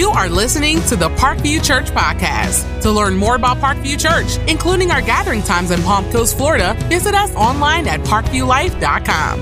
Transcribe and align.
You 0.00 0.08
are 0.12 0.30
listening 0.30 0.80
to 0.84 0.96
the 0.96 1.10
Parkview 1.10 1.62
Church 1.62 1.90
Podcast. 1.90 2.80
To 2.80 2.90
learn 2.90 3.18
more 3.18 3.36
about 3.36 3.58
Parkview 3.58 4.00
Church, 4.00 4.38
including 4.50 4.90
our 4.90 5.02
gathering 5.02 5.42
times 5.42 5.72
in 5.72 5.82
Palm 5.82 6.10
Coast, 6.10 6.38
Florida, 6.38 6.74
visit 6.88 7.14
us 7.14 7.34
online 7.34 7.86
at 7.86 8.00
parkviewlife.com. 8.00 9.38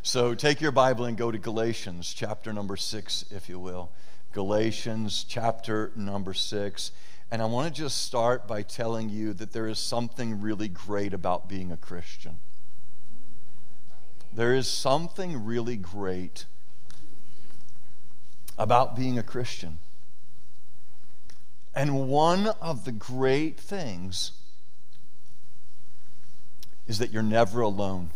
So 0.00 0.32
take 0.34 0.62
your 0.62 0.72
Bible 0.72 1.04
and 1.04 1.14
go 1.14 1.30
to 1.30 1.36
Galatians 1.36 2.14
chapter 2.14 2.50
number 2.54 2.78
six, 2.78 3.26
if 3.30 3.50
you 3.50 3.58
will. 3.58 3.92
Galatians 4.32 5.22
chapter 5.28 5.92
number 5.94 6.32
six. 6.32 6.92
And 7.30 7.42
I 7.42 7.44
want 7.44 7.68
to 7.68 7.82
just 7.82 8.06
start 8.06 8.48
by 8.48 8.62
telling 8.62 9.10
you 9.10 9.34
that 9.34 9.52
there 9.52 9.66
is 9.66 9.78
something 9.78 10.40
really 10.40 10.68
great 10.68 11.12
about 11.12 11.46
being 11.46 11.70
a 11.70 11.76
Christian. 11.76 12.38
There 14.38 14.54
is 14.54 14.68
something 14.68 15.44
really 15.44 15.74
great 15.74 16.44
about 18.56 18.94
being 18.94 19.18
a 19.18 19.22
Christian. 19.24 19.78
And 21.74 22.08
one 22.08 22.46
of 22.60 22.84
the 22.84 22.92
great 22.92 23.58
things 23.58 24.30
is 26.86 27.00
that 27.00 27.10
you're 27.10 27.20
never 27.20 27.62
alone. 27.62 28.10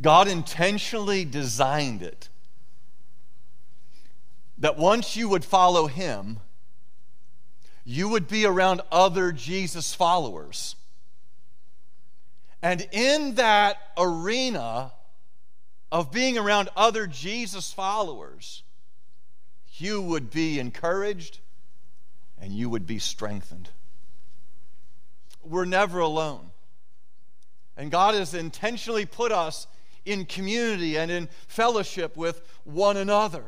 God 0.00 0.26
intentionally 0.26 1.26
designed 1.26 2.00
it 2.00 2.30
that 4.56 4.78
once 4.78 5.14
you 5.14 5.28
would 5.28 5.44
follow 5.44 5.88
Him, 5.88 6.38
you 7.84 8.08
would 8.08 8.28
be 8.28 8.46
around 8.46 8.80
other 8.90 9.30
Jesus 9.30 9.92
followers. 9.92 10.76
And 12.64 12.88
in 12.92 13.34
that 13.34 13.76
arena 13.98 14.90
of 15.92 16.10
being 16.10 16.38
around 16.38 16.70
other 16.74 17.06
Jesus 17.06 17.70
followers, 17.70 18.62
you 19.74 20.00
would 20.00 20.30
be 20.30 20.58
encouraged 20.58 21.40
and 22.40 22.54
you 22.54 22.70
would 22.70 22.86
be 22.86 22.98
strengthened. 22.98 23.68
We're 25.42 25.66
never 25.66 26.00
alone. 26.00 26.52
And 27.76 27.90
God 27.90 28.14
has 28.14 28.32
intentionally 28.32 29.04
put 29.04 29.30
us 29.30 29.66
in 30.06 30.24
community 30.24 30.96
and 30.96 31.10
in 31.10 31.28
fellowship 31.46 32.16
with 32.16 32.40
one 32.64 32.96
another. 32.96 33.44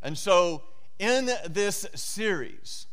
And 0.00 0.16
so, 0.16 0.62
in 1.00 1.28
this 1.48 1.88
series, 1.96 2.86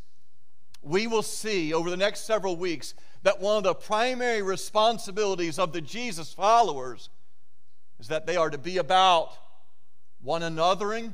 we 0.81 1.07
will 1.07 1.23
see 1.23 1.73
over 1.73 1.89
the 1.89 1.97
next 1.97 2.21
several 2.21 2.55
weeks 2.55 2.93
that 3.23 3.39
one 3.39 3.57
of 3.57 3.63
the 3.63 3.73
primary 3.73 4.41
responsibilities 4.41 5.59
of 5.59 5.73
the 5.73 5.81
Jesus 5.81 6.33
followers 6.33 7.09
is 7.99 8.07
that 8.07 8.25
they 8.25 8.37
are 8.37 8.49
to 8.49 8.57
be 8.57 8.77
about 8.77 9.31
one 10.21 10.41
anothering 10.41 11.13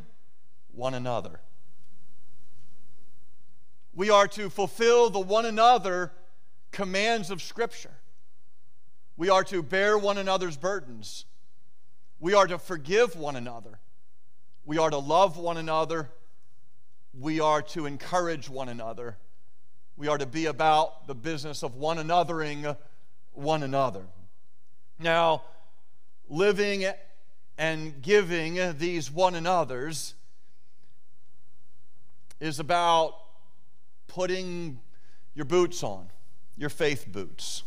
one 0.71 0.93
another. 0.93 1.39
We 3.93 4.09
are 4.09 4.27
to 4.29 4.49
fulfill 4.49 5.09
the 5.09 5.19
one 5.19 5.45
another 5.45 6.11
commands 6.71 7.31
of 7.31 7.41
Scripture. 7.41 7.97
We 9.17 9.29
are 9.29 9.43
to 9.45 9.63
bear 9.63 9.97
one 9.97 10.17
another's 10.17 10.57
burdens. 10.57 11.25
We 12.19 12.33
are 12.33 12.47
to 12.47 12.57
forgive 12.57 13.15
one 13.15 13.35
another. 13.35 13.79
We 14.65 14.77
are 14.77 14.89
to 14.89 14.97
love 14.97 15.37
one 15.37 15.57
another. 15.57 16.11
We 17.13 17.39
are 17.39 17.61
to 17.61 17.85
encourage 17.85 18.49
one 18.49 18.67
another. 18.67 19.17
We 19.97 20.07
are 20.09 20.17
to 20.17 20.25
be 20.25 20.47
about 20.47 21.07
the 21.07 21.15
business 21.15 21.63
of 21.63 21.75
one 21.75 21.97
anothering 21.97 22.75
one 23.31 23.63
another. 23.63 24.03
Now, 24.99 25.43
living 26.27 26.85
and 27.57 28.01
giving 28.01 28.77
these 28.77 29.09
one 29.09 29.35
another's 29.35 30.15
is 32.39 32.59
about 32.59 33.15
putting 34.07 34.79
your 35.33 35.45
boots 35.45 35.83
on, 35.83 36.09
your 36.57 36.69
faith 36.69 37.07
boots. 37.07 37.63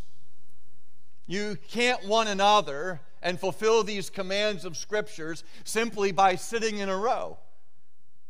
You 1.27 1.57
can't 1.69 2.07
one 2.07 2.29
another 2.29 3.01
and 3.23 3.41
fulfill 3.41 3.83
these 3.83 4.11
commands 4.11 4.65
of 4.65 4.77
scriptures 4.77 5.45
simply 5.65 6.13
by 6.13 6.37
sitting 6.37 6.79
in 6.79 6.89
a 6.89 6.97
row. 6.97 7.39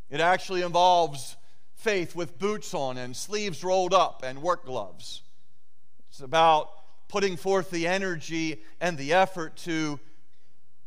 It 0.09 0.21
actually 0.21 0.61
involves 0.61 1.35
faith 1.79 2.13
with 2.13 2.37
boots 2.37 2.73
on 2.73 2.97
and 2.97 3.15
sleeves 3.15 3.63
rolled 3.63 3.93
up 3.93 4.21
and 4.23 4.41
work 4.41 4.65
gloves. 4.65 5.21
It's 6.09 6.19
about 6.19 6.69
putting 7.07 7.37
forth 7.37 7.71
the 7.71 7.87
energy 7.87 8.61
and 8.81 8.97
the 8.97 9.13
effort 9.13 9.55
to 9.57 9.99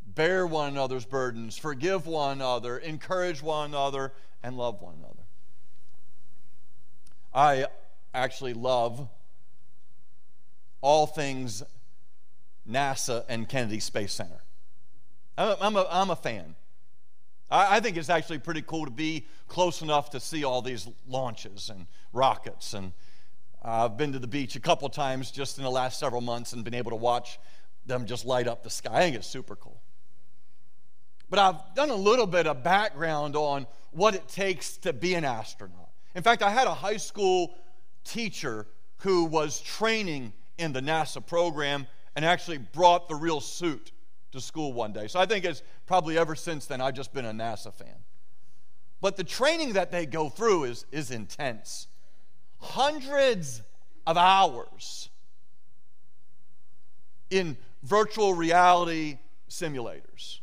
bear 0.06 0.46
one 0.46 0.68
another's 0.72 1.06
burdens, 1.06 1.56
forgive 1.56 2.06
one 2.06 2.32
another, 2.32 2.76
encourage 2.76 3.42
one 3.42 3.70
another, 3.70 4.12
and 4.42 4.58
love 4.58 4.82
one 4.82 4.94
another. 4.98 5.22
I 7.34 7.66
actually 8.12 8.52
love 8.52 9.08
all 10.82 11.06
things 11.06 11.62
NASA 12.68 13.24
and 13.28 13.48
Kennedy 13.48 13.80
Space 13.80 14.12
Center. 14.12 14.42
I'm 15.38 15.76
a, 15.76 15.86
I'm 15.90 16.10
a, 16.10 16.16
fan. 16.16 16.54
I, 17.52 17.76
I 17.76 17.80
think 17.80 17.96
it's 17.96 18.10
actually 18.10 18.38
pretty 18.38 18.62
cool 18.62 18.86
to 18.86 18.90
be 18.90 19.26
close 19.46 19.82
enough 19.82 20.10
to 20.10 20.20
see 20.20 20.42
all 20.42 20.62
these 20.62 20.88
launches 21.06 21.68
and 21.68 21.86
rockets. 22.12 22.72
And 22.72 22.92
uh, 23.64 23.84
I've 23.84 23.96
been 23.96 24.12
to 24.12 24.18
the 24.18 24.26
beach 24.26 24.56
a 24.56 24.60
couple 24.60 24.88
times 24.88 25.30
just 25.30 25.58
in 25.58 25.64
the 25.64 25.70
last 25.70 26.00
several 26.00 26.22
months 26.22 26.52
and 26.52 26.64
been 26.64 26.74
able 26.74 26.90
to 26.90 26.96
watch 26.96 27.38
them 27.86 28.06
just 28.06 28.24
light 28.24 28.48
up 28.48 28.62
the 28.62 28.70
sky. 28.70 28.90
I 28.92 29.00
think 29.00 29.16
it's 29.16 29.26
super 29.26 29.54
cool. 29.54 29.80
But 31.28 31.38
I've 31.38 31.74
done 31.74 31.90
a 31.90 31.96
little 31.96 32.26
bit 32.26 32.46
of 32.46 32.62
background 32.62 33.36
on 33.36 33.66
what 33.90 34.14
it 34.14 34.28
takes 34.28 34.76
to 34.78 34.92
be 34.92 35.14
an 35.14 35.24
astronaut. 35.24 35.90
In 36.14 36.22
fact, 36.22 36.42
I 36.42 36.50
had 36.50 36.66
a 36.66 36.74
high 36.74 36.96
school 36.96 37.54
teacher 38.04 38.66
who 38.98 39.24
was 39.24 39.60
training 39.60 40.32
in 40.58 40.72
the 40.72 40.80
NASA 40.80 41.24
program 41.24 41.86
and 42.14 42.24
actually 42.24 42.58
brought 42.58 43.08
the 43.08 43.14
real 43.14 43.40
suit 43.40 43.92
to 44.32 44.40
school 44.40 44.72
one 44.72 44.92
day. 44.92 45.06
So 45.06 45.20
I 45.20 45.26
think 45.26 45.44
it's 45.44 45.62
probably 45.86 46.18
ever 46.18 46.34
since 46.34 46.66
then 46.66 46.80
I've 46.80 46.94
just 46.94 47.12
been 47.14 47.24
a 47.24 47.32
NASA 47.32 47.72
fan. 47.72 47.96
But 49.00 49.16
the 49.16 49.24
training 49.24 49.74
that 49.74 49.90
they 49.90 50.06
go 50.06 50.28
through 50.28 50.64
is, 50.64 50.86
is 50.92 51.10
intense. 51.10 51.88
Hundreds 52.58 53.62
of 54.06 54.16
hours 54.16 55.08
in 57.30 57.56
virtual 57.82 58.34
reality 58.34 59.18
simulators. 59.48 60.38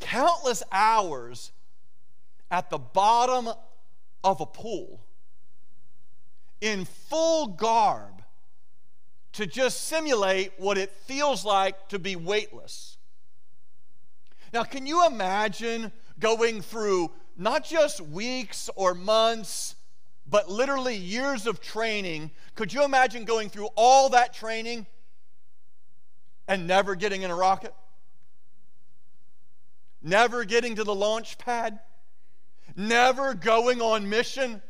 Countless 0.00 0.62
hours 0.70 1.50
at 2.50 2.70
the 2.70 2.78
bottom 2.78 3.48
of 4.22 4.40
a 4.40 4.46
pool 4.46 5.00
in 6.60 6.84
full 6.84 7.48
garb 7.48 8.22
to 9.36 9.46
just 9.46 9.84
simulate 9.84 10.52
what 10.56 10.78
it 10.78 10.90
feels 10.90 11.44
like 11.44 11.88
to 11.88 11.98
be 11.98 12.16
weightless. 12.16 12.96
Now, 14.50 14.64
can 14.64 14.86
you 14.86 15.06
imagine 15.06 15.92
going 16.18 16.62
through 16.62 17.10
not 17.36 17.62
just 17.62 18.00
weeks 18.00 18.70
or 18.76 18.94
months, 18.94 19.74
but 20.26 20.50
literally 20.50 20.96
years 20.96 21.46
of 21.46 21.60
training? 21.60 22.30
Could 22.54 22.72
you 22.72 22.82
imagine 22.82 23.26
going 23.26 23.50
through 23.50 23.68
all 23.76 24.08
that 24.08 24.32
training 24.32 24.86
and 26.48 26.66
never 26.66 26.94
getting 26.94 27.20
in 27.20 27.30
a 27.30 27.36
rocket? 27.36 27.74
Never 30.02 30.44
getting 30.44 30.76
to 30.76 30.84
the 30.84 30.94
launch 30.94 31.36
pad? 31.36 31.78
Never 32.74 33.34
going 33.34 33.82
on 33.82 34.08
mission? 34.08 34.62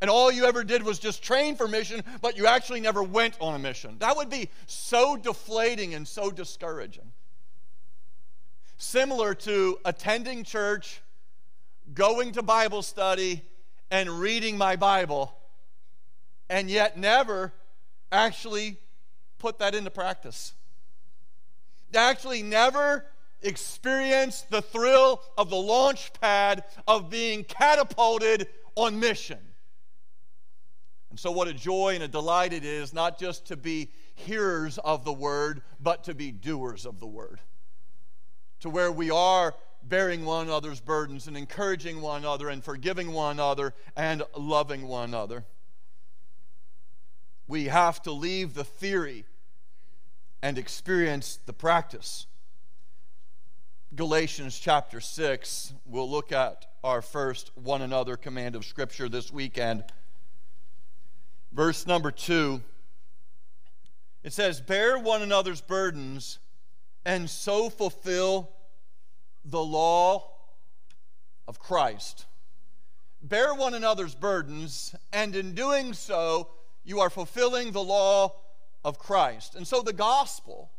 And 0.00 0.10
all 0.10 0.30
you 0.30 0.44
ever 0.44 0.64
did 0.64 0.82
was 0.82 0.98
just 0.98 1.22
train 1.22 1.56
for 1.56 1.66
mission, 1.68 2.02
but 2.20 2.36
you 2.36 2.46
actually 2.46 2.80
never 2.80 3.02
went 3.02 3.36
on 3.40 3.54
a 3.54 3.58
mission. 3.58 3.96
That 4.00 4.16
would 4.16 4.28
be 4.28 4.50
so 4.66 5.16
deflating 5.16 5.94
and 5.94 6.06
so 6.06 6.30
discouraging. 6.30 7.12
Similar 8.76 9.34
to 9.34 9.78
attending 9.84 10.44
church, 10.44 11.00
going 11.94 12.32
to 12.32 12.42
Bible 12.42 12.82
study, 12.82 13.42
and 13.90 14.08
reading 14.20 14.58
my 14.58 14.76
Bible, 14.76 15.36
and 16.50 16.68
yet 16.68 16.98
never 16.98 17.52
actually 18.10 18.78
put 19.38 19.58
that 19.58 19.74
into 19.74 19.90
practice. 19.90 20.54
Actually, 21.94 22.42
never 22.42 23.06
experienced 23.42 24.50
the 24.50 24.62
thrill 24.62 25.22
of 25.38 25.50
the 25.50 25.56
launch 25.56 26.12
pad 26.20 26.64
of 26.88 27.08
being 27.08 27.44
catapulted 27.44 28.48
on 28.74 28.98
mission. 28.98 29.38
And 31.14 31.20
so, 31.20 31.30
what 31.30 31.46
a 31.46 31.54
joy 31.54 31.94
and 31.94 32.02
a 32.02 32.08
delight 32.08 32.52
it 32.52 32.64
is 32.64 32.92
not 32.92 33.20
just 33.20 33.46
to 33.46 33.56
be 33.56 33.92
hearers 34.16 34.78
of 34.78 35.04
the 35.04 35.12
word, 35.12 35.62
but 35.78 36.02
to 36.02 36.12
be 36.12 36.32
doers 36.32 36.84
of 36.84 36.98
the 36.98 37.06
word. 37.06 37.38
To 38.62 38.68
where 38.68 38.90
we 38.90 39.12
are 39.12 39.54
bearing 39.84 40.24
one 40.24 40.48
another's 40.48 40.80
burdens 40.80 41.28
and 41.28 41.36
encouraging 41.36 42.00
one 42.00 42.22
another 42.22 42.48
and 42.48 42.64
forgiving 42.64 43.12
one 43.12 43.36
another 43.36 43.74
and 43.94 44.24
loving 44.36 44.88
one 44.88 45.10
another. 45.10 45.44
we 47.46 47.66
have 47.66 48.02
to 48.02 48.10
leave 48.10 48.54
the 48.54 48.64
theory 48.64 49.24
and 50.42 50.58
experience 50.58 51.38
the 51.46 51.52
practice. 51.52 52.26
Galatians 53.94 54.58
chapter 54.58 55.00
6, 55.00 55.74
we'll 55.86 56.10
look 56.10 56.32
at 56.32 56.66
our 56.82 57.00
first 57.00 57.52
one 57.54 57.82
another 57.82 58.16
command 58.16 58.56
of 58.56 58.64
Scripture 58.64 59.08
this 59.08 59.32
weekend. 59.32 59.84
Verse 61.54 61.86
number 61.86 62.10
2, 62.10 62.60
it 64.24 64.32
says, 64.32 64.60
Bear 64.60 64.98
one 64.98 65.22
another's 65.22 65.60
burdens 65.60 66.40
and 67.04 67.30
so 67.30 67.70
fulfill 67.70 68.50
the 69.44 69.62
law 69.62 70.32
of 71.46 71.60
Christ. 71.60 72.26
Bear 73.22 73.54
one 73.54 73.74
another's 73.74 74.16
burdens, 74.16 74.96
and 75.12 75.36
in 75.36 75.54
doing 75.54 75.92
so, 75.92 76.48
you 76.82 76.98
are 76.98 77.08
fulfilling 77.08 77.70
the 77.70 77.84
law 77.84 78.34
of 78.84 78.98
Christ. 78.98 79.54
And 79.54 79.64
so 79.66 79.80
the 79.80 79.92
gospel 79.92 80.72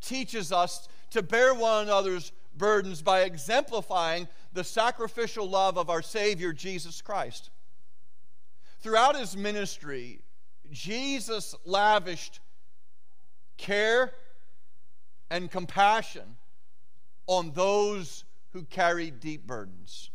teaches 0.00 0.50
us 0.50 0.88
to 1.10 1.22
bear 1.22 1.54
one 1.54 1.84
another's 1.84 2.32
burdens 2.56 3.00
by 3.00 3.20
exemplifying 3.20 4.26
the 4.52 4.64
sacrificial 4.64 5.48
love 5.48 5.78
of 5.78 5.88
our 5.88 6.02
Savior, 6.02 6.52
Jesus 6.52 7.00
Christ. 7.00 7.50
Throughout 8.80 9.16
his 9.16 9.36
ministry, 9.36 10.20
Jesus 10.70 11.54
lavished 11.64 12.40
care 13.56 14.12
and 15.30 15.50
compassion 15.50 16.36
on 17.26 17.52
those 17.52 18.24
who 18.52 18.64
carried 18.64 19.20
deep 19.20 19.46
burdens. 19.46 20.10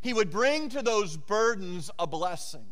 He 0.00 0.14
would 0.14 0.30
bring 0.30 0.68
to 0.70 0.82
those 0.82 1.16
burdens 1.16 1.90
a 1.98 2.06
blessing. 2.06 2.66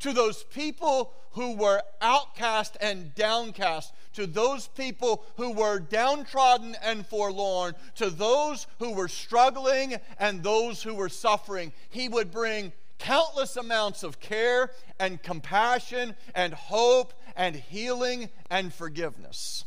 To 0.00 0.12
those 0.12 0.44
people 0.44 1.12
who 1.32 1.56
were 1.56 1.82
outcast 2.00 2.76
and 2.80 3.14
downcast, 3.14 3.92
to 4.14 4.26
those 4.26 4.68
people 4.68 5.24
who 5.36 5.52
were 5.52 5.78
downtrodden 5.78 6.76
and 6.82 7.06
forlorn, 7.06 7.74
to 7.96 8.10
those 8.10 8.66
who 8.78 8.92
were 8.92 9.08
struggling 9.08 9.96
and 10.18 10.42
those 10.42 10.82
who 10.82 10.94
were 10.94 11.08
suffering, 11.08 11.72
he 11.90 12.08
would 12.08 12.30
bring 12.30 12.72
countless 12.98 13.56
amounts 13.56 14.02
of 14.02 14.20
care 14.20 14.70
and 14.98 15.22
compassion 15.22 16.16
and 16.34 16.52
hope 16.52 17.14
and 17.36 17.56
healing 17.56 18.28
and 18.50 18.72
forgiveness. 18.72 19.64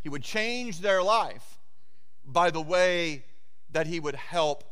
He 0.00 0.08
would 0.08 0.22
change 0.22 0.80
their 0.80 1.02
life 1.02 1.58
by 2.24 2.50
the 2.50 2.60
way 2.60 3.24
that 3.70 3.86
he 3.86 4.00
would 4.00 4.14
help 4.14 4.64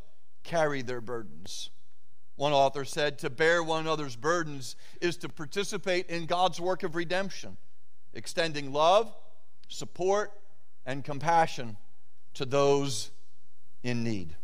carry 0.43 0.81
their 0.81 1.01
burdens. 1.01 1.69
One 2.35 2.53
author 2.53 2.85
said, 2.85 3.19
To 3.19 3.29
bear 3.29 3.63
one 3.63 3.81
another's 3.81 4.15
burdens 4.15 4.75
is 5.01 5.17
to 5.17 5.29
participate 5.29 6.07
in 6.07 6.25
God's 6.25 6.59
work 6.59 6.83
of 6.83 6.95
redemption, 6.95 7.57
extending 8.13 8.73
love, 8.73 9.13
support, 9.67 10.31
and 10.85 11.03
compassion 11.03 11.77
to 12.33 12.45
those 12.45 13.11
in 13.83 14.03
need. 14.03 14.35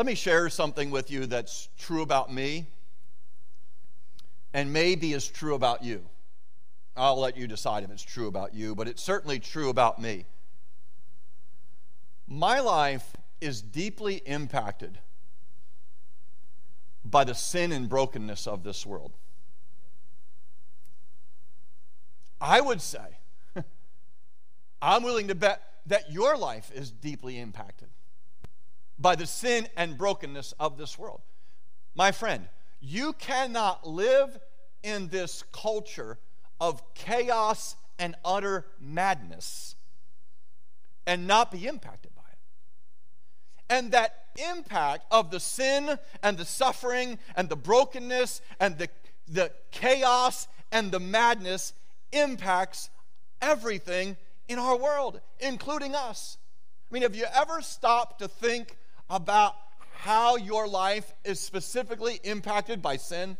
Let 0.00 0.06
me 0.06 0.14
share 0.14 0.48
something 0.48 0.90
with 0.90 1.10
you 1.10 1.26
that's 1.26 1.68
true 1.78 2.00
about 2.00 2.32
me 2.32 2.68
and 4.54 4.72
maybe 4.72 5.12
is 5.12 5.28
true 5.28 5.54
about 5.54 5.84
you. 5.84 6.06
I'll 6.96 7.20
let 7.20 7.36
you 7.36 7.46
decide 7.46 7.84
if 7.84 7.90
it's 7.90 8.02
true 8.02 8.26
about 8.26 8.54
you, 8.54 8.74
but 8.74 8.88
it's 8.88 9.02
certainly 9.02 9.38
true 9.38 9.68
about 9.68 10.00
me. 10.00 10.24
My 12.26 12.60
life 12.60 13.12
is 13.42 13.60
deeply 13.60 14.22
impacted 14.24 14.98
by 17.04 17.24
the 17.24 17.34
sin 17.34 17.70
and 17.70 17.86
brokenness 17.86 18.46
of 18.46 18.64
this 18.64 18.86
world. 18.86 19.12
I 22.40 22.62
would 22.62 22.80
say, 22.80 23.18
I'm 24.80 25.02
willing 25.02 25.28
to 25.28 25.34
bet 25.34 25.60
that 25.84 26.10
your 26.10 26.38
life 26.38 26.72
is 26.74 26.90
deeply 26.90 27.38
impacted 27.38 27.90
by 29.00 29.16
the 29.16 29.26
sin 29.26 29.66
and 29.76 29.96
brokenness 29.96 30.52
of 30.60 30.76
this 30.76 30.98
world. 30.98 31.22
My 31.94 32.12
friend, 32.12 32.48
you 32.80 33.14
cannot 33.14 33.86
live 33.86 34.38
in 34.82 35.08
this 35.08 35.42
culture 35.52 36.18
of 36.60 36.82
chaos 36.94 37.76
and 37.98 38.14
utter 38.24 38.66
madness 38.78 39.74
and 41.06 41.26
not 41.26 41.50
be 41.50 41.66
impacted 41.66 42.14
by 42.14 42.22
it. 42.30 42.38
And 43.68 43.92
that 43.92 44.16
impact 44.50 45.06
of 45.10 45.30
the 45.30 45.40
sin 45.40 45.98
and 46.22 46.36
the 46.36 46.44
suffering 46.44 47.18
and 47.36 47.48
the 47.48 47.56
brokenness 47.56 48.42
and 48.60 48.78
the, 48.78 48.88
the 49.26 49.50
chaos 49.70 50.46
and 50.70 50.92
the 50.92 51.00
madness 51.00 51.72
impacts 52.12 52.90
everything 53.40 54.16
in 54.48 54.58
our 54.58 54.76
world, 54.76 55.20
including 55.40 55.94
us. 55.94 56.36
I 56.90 56.94
mean, 56.94 57.02
have 57.02 57.14
you 57.14 57.26
ever 57.34 57.62
stopped 57.62 58.20
to 58.20 58.28
think 58.28 58.76
about 59.10 59.54
how 59.92 60.36
your 60.36 60.66
life 60.66 61.12
is 61.24 61.40
specifically 61.40 62.20
impacted 62.24 62.80
by 62.80 62.96
sin? 62.96 63.36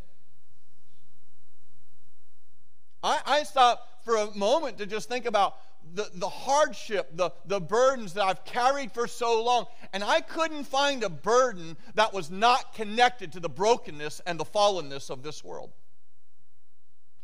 I, 3.03 3.21
I 3.25 3.43
stop 3.45 4.05
for 4.05 4.17
a 4.17 4.35
moment 4.37 4.79
to 4.79 4.87
just 4.87 5.09
think 5.09 5.25
about 5.25 5.57
the, 5.95 6.09
the 6.15 6.29
hardship, 6.29 7.17
the, 7.17 7.31
the 7.47 7.61
burdens 7.61 8.13
that 8.15 8.25
I've 8.25 8.45
carried 8.45 8.93
for 8.93 9.07
so 9.07 9.43
long. 9.43 9.67
And 9.93 10.05
I 10.05 10.21
couldn't 10.21 10.65
find 10.65 11.03
a 11.03 11.09
burden 11.09 11.77
that 11.95 12.13
was 12.13 12.31
not 12.31 12.75
connected 12.75 13.33
to 13.33 13.41
the 13.41 13.49
brokenness 13.49 14.21
and 14.27 14.39
the 14.39 14.45
fallenness 14.45 15.09
of 15.09 15.23
this 15.23 15.43
world. 15.43 15.73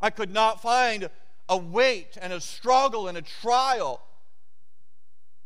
I 0.01 0.11
could 0.11 0.33
not 0.33 0.63
find 0.63 1.11
a 1.49 1.57
weight 1.57 2.17
and 2.21 2.33
a 2.33 2.41
struggle 2.41 3.09
and 3.09 3.17
a 3.19 3.23
trial 3.23 4.01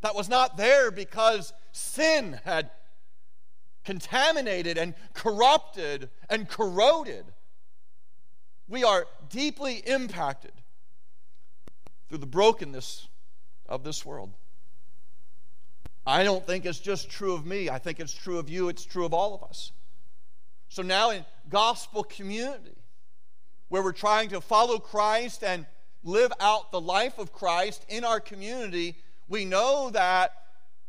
that 0.00 0.14
was 0.14 0.28
not 0.28 0.56
there 0.56 0.90
because 0.90 1.52
sin 1.72 2.40
had 2.44 2.70
contaminated 3.84 4.78
and 4.78 4.94
corrupted 5.14 6.10
and 6.28 6.48
corroded 6.48 7.24
we 8.70 8.84
are 8.84 9.06
deeply 9.28 9.82
impacted 9.84 10.52
through 12.08 12.18
the 12.18 12.26
brokenness 12.26 13.08
of 13.68 13.82
this 13.82 14.06
world. 14.06 14.32
I 16.06 16.22
don't 16.22 16.46
think 16.46 16.64
it's 16.64 16.78
just 16.78 17.10
true 17.10 17.34
of 17.34 17.44
me. 17.44 17.68
I 17.68 17.78
think 17.78 17.98
it's 17.98 18.14
true 18.14 18.38
of 18.38 18.48
you. 18.48 18.68
It's 18.68 18.84
true 18.84 19.04
of 19.04 19.12
all 19.12 19.34
of 19.34 19.42
us. 19.42 19.72
So 20.68 20.82
now 20.82 21.10
in 21.10 21.24
gospel 21.48 22.04
community, 22.04 22.76
where 23.68 23.82
we're 23.82 23.92
trying 23.92 24.28
to 24.30 24.40
follow 24.40 24.78
Christ 24.78 25.42
and 25.42 25.66
live 26.04 26.32
out 26.40 26.70
the 26.70 26.80
life 26.80 27.18
of 27.18 27.32
Christ 27.32 27.84
in 27.88 28.04
our 28.04 28.20
community, 28.20 28.96
we 29.28 29.44
know 29.44 29.90
that 29.90 30.32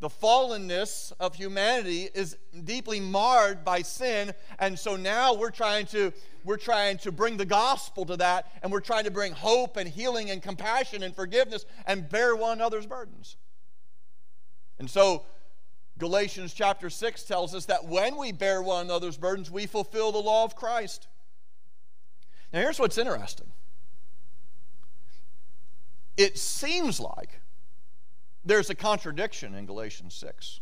the 0.02 0.10
fallenness 0.10 1.14
of 1.20 1.36
humanity 1.36 2.10
is 2.14 2.36
deeply 2.64 3.00
marred 3.00 3.64
by 3.64 3.84
sin 3.84 4.34
and 4.58 4.78
so 4.78 4.96
now 4.96 5.34
we're 5.36 5.52
trying 5.52 5.86
to 5.86 6.12
we're 6.44 6.58
trying 6.58 6.98
to 6.98 7.12
bring 7.12 7.38
the 7.38 7.46
gospel 7.46 8.04
to 8.06 8.18
that 8.18 8.52
and 8.64 8.72
we're 8.72 8.80
trying 8.80 9.04
to 9.04 9.12
bring 9.12 9.32
hope 9.32 9.78
and 9.78 9.88
healing 9.88 10.32
and 10.32 10.42
compassion 10.42 11.04
and 11.04 11.16
forgiveness 11.16 11.66
and 11.86 12.10
bear 12.10 12.36
one 12.36 12.58
another's 12.58 12.88
burdens. 12.88 13.38
And 14.80 14.90
so 14.90 15.24
galatians 16.00 16.56
chapter 16.56 16.90
6 16.90 17.24
tells 17.24 17.54
us 17.54 17.68
that 17.68 17.86
when 17.86 18.18
we 18.18 18.32
bear 18.32 18.64
one 18.64 18.88
another's 18.88 19.18
burdens 19.18 19.52
we 19.52 19.68
fulfill 19.68 20.12
the 20.12 20.18
law 20.18 20.44
of 20.44 20.56
christ. 20.56 21.08
Now 22.52 22.62
here's 22.62 22.80
what's 22.80 22.98
interesting. 22.98 23.52
It 26.18 26.40
seems 26.40 27.00
like 27.00 27.40
there's 28.44 28.70
a 28.70 28.76
contradiction 28.76 29.56
in 29.56 29.66
Galatians 29.66 30.16
6. 30.16 30.60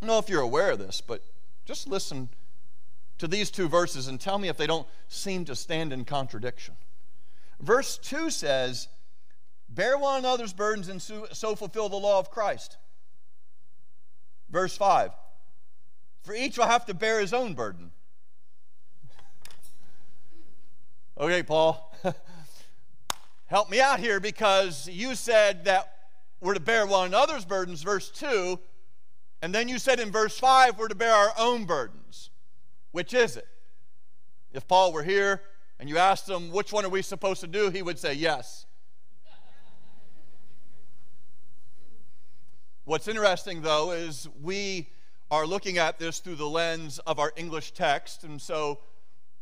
I 0.00 0.06
don't 0.06 0.14
know 0.14 0.18
if 0.18 0.28
you're 0.28 0.42
aware 0.42 0.72
of 0.72 0.78
this, 0.78 1.00
but 1.00 1.22
just 1.64 1.88
listen 1.88 2.28
to 3.18 3.28
these 3.28 3.50
two 3.50 3.68
verses 3.68 4.08
and 4.08 4.20
tell 4.20 4.38
me 4.38 4.48
if 4.48 4.56
they 4.56 4.66
don't 4.66 4.86
seem 5.08 5.44
to 5.44 5.54
stand 5.54 5.92
in 5.92 6.04
contradiction. 6.04 6.74
Verse 7.60 7.98
2 7.98 8.30
says, 8.30 8.88
Bear 9.68 9.96
one 9.96 10.18
another's 10.18 10.52
burdens 10.52 10.88
and 10.88 11.00
so 11.00 11.56
fulfill 11.56 11.88
the 11.88 11.96
law 11.96 12.18
of 12.18 12.30
Christ. 12.30 12.76
Verse 14.50 14.76
5 14.76 15.12
For 16.22 16.34
each 16.34 16.58
will 16.58 16.66
have 16.66 16.84
to 16.86 16.94
bear 16.94 17.20
his 17.20 17.32
own 17.32 17.54
burden. 17.54 17.92
okay, 21.18 21.42
Paul. 21.42 21.94
help 23.52 23.70
me 23.70 23.82
out 23.82 24.00
here 24.00 24.18
because 24.18 24.88
you 24.88 25.14
said 25.14 25.66
that 25.66 25.94
we're 26.40 26.54
to 26.54 26.60
bear 26.60 26.86
one 26.86 27.08
another's 27.08 27.44
burdens, 27.44 27.82
verse 27.82 28.08
2, 28.08 28.58
and 29.42 29.54
then 29.54 29.68
you 29.68 29.78
said 29.78 30.00
in 30.00 30.10
verse 30.10 30.38
5 30.38 30.78
we're 30.78 30.88
to 30.88 30.94
bear 30.94 31.12
our 31.12 31.34
own 31.38 31.66
burdens. 31.66 32.30
Which 32.92 33.12
is 33.12 33.36
it? 33.36 33.46
If 34.54 34.66
Paul 34.66 34.94
were 34.94 35.02
here 35.02 35.42
and 35.78 35.86
you 35.86 35.98
asked 35.98 36.26
him, 36.30 36.50
which 36.50 36.72
one 36.72 36.86
are 36.86 36.88
we 36.88 37.02
supposed 37.02 37.42
to 37.42 37.46
do, 37.46 37.68
he 37.68 37.82
would 37.82 37.98
say, 37.98 38.14
yes. 38.14 38.64
What's 42.86 43.06
interesting, 43.06 43.60
though, 43.60 43.90
is 43.90 44.26
we 44.40 44.88
are 45.30 45.46
looking 45.46 45.76
at 45.76 45.98
this 45.98 46.20
through 46.20 46.36
the 46.36 46.48
lens 46.48 47.00
of 47.00 47.18
our 47.18 47.34
English 47.36 47.72
text, 47.72 48.24
and 48.24 48.40
so 48.40 48.78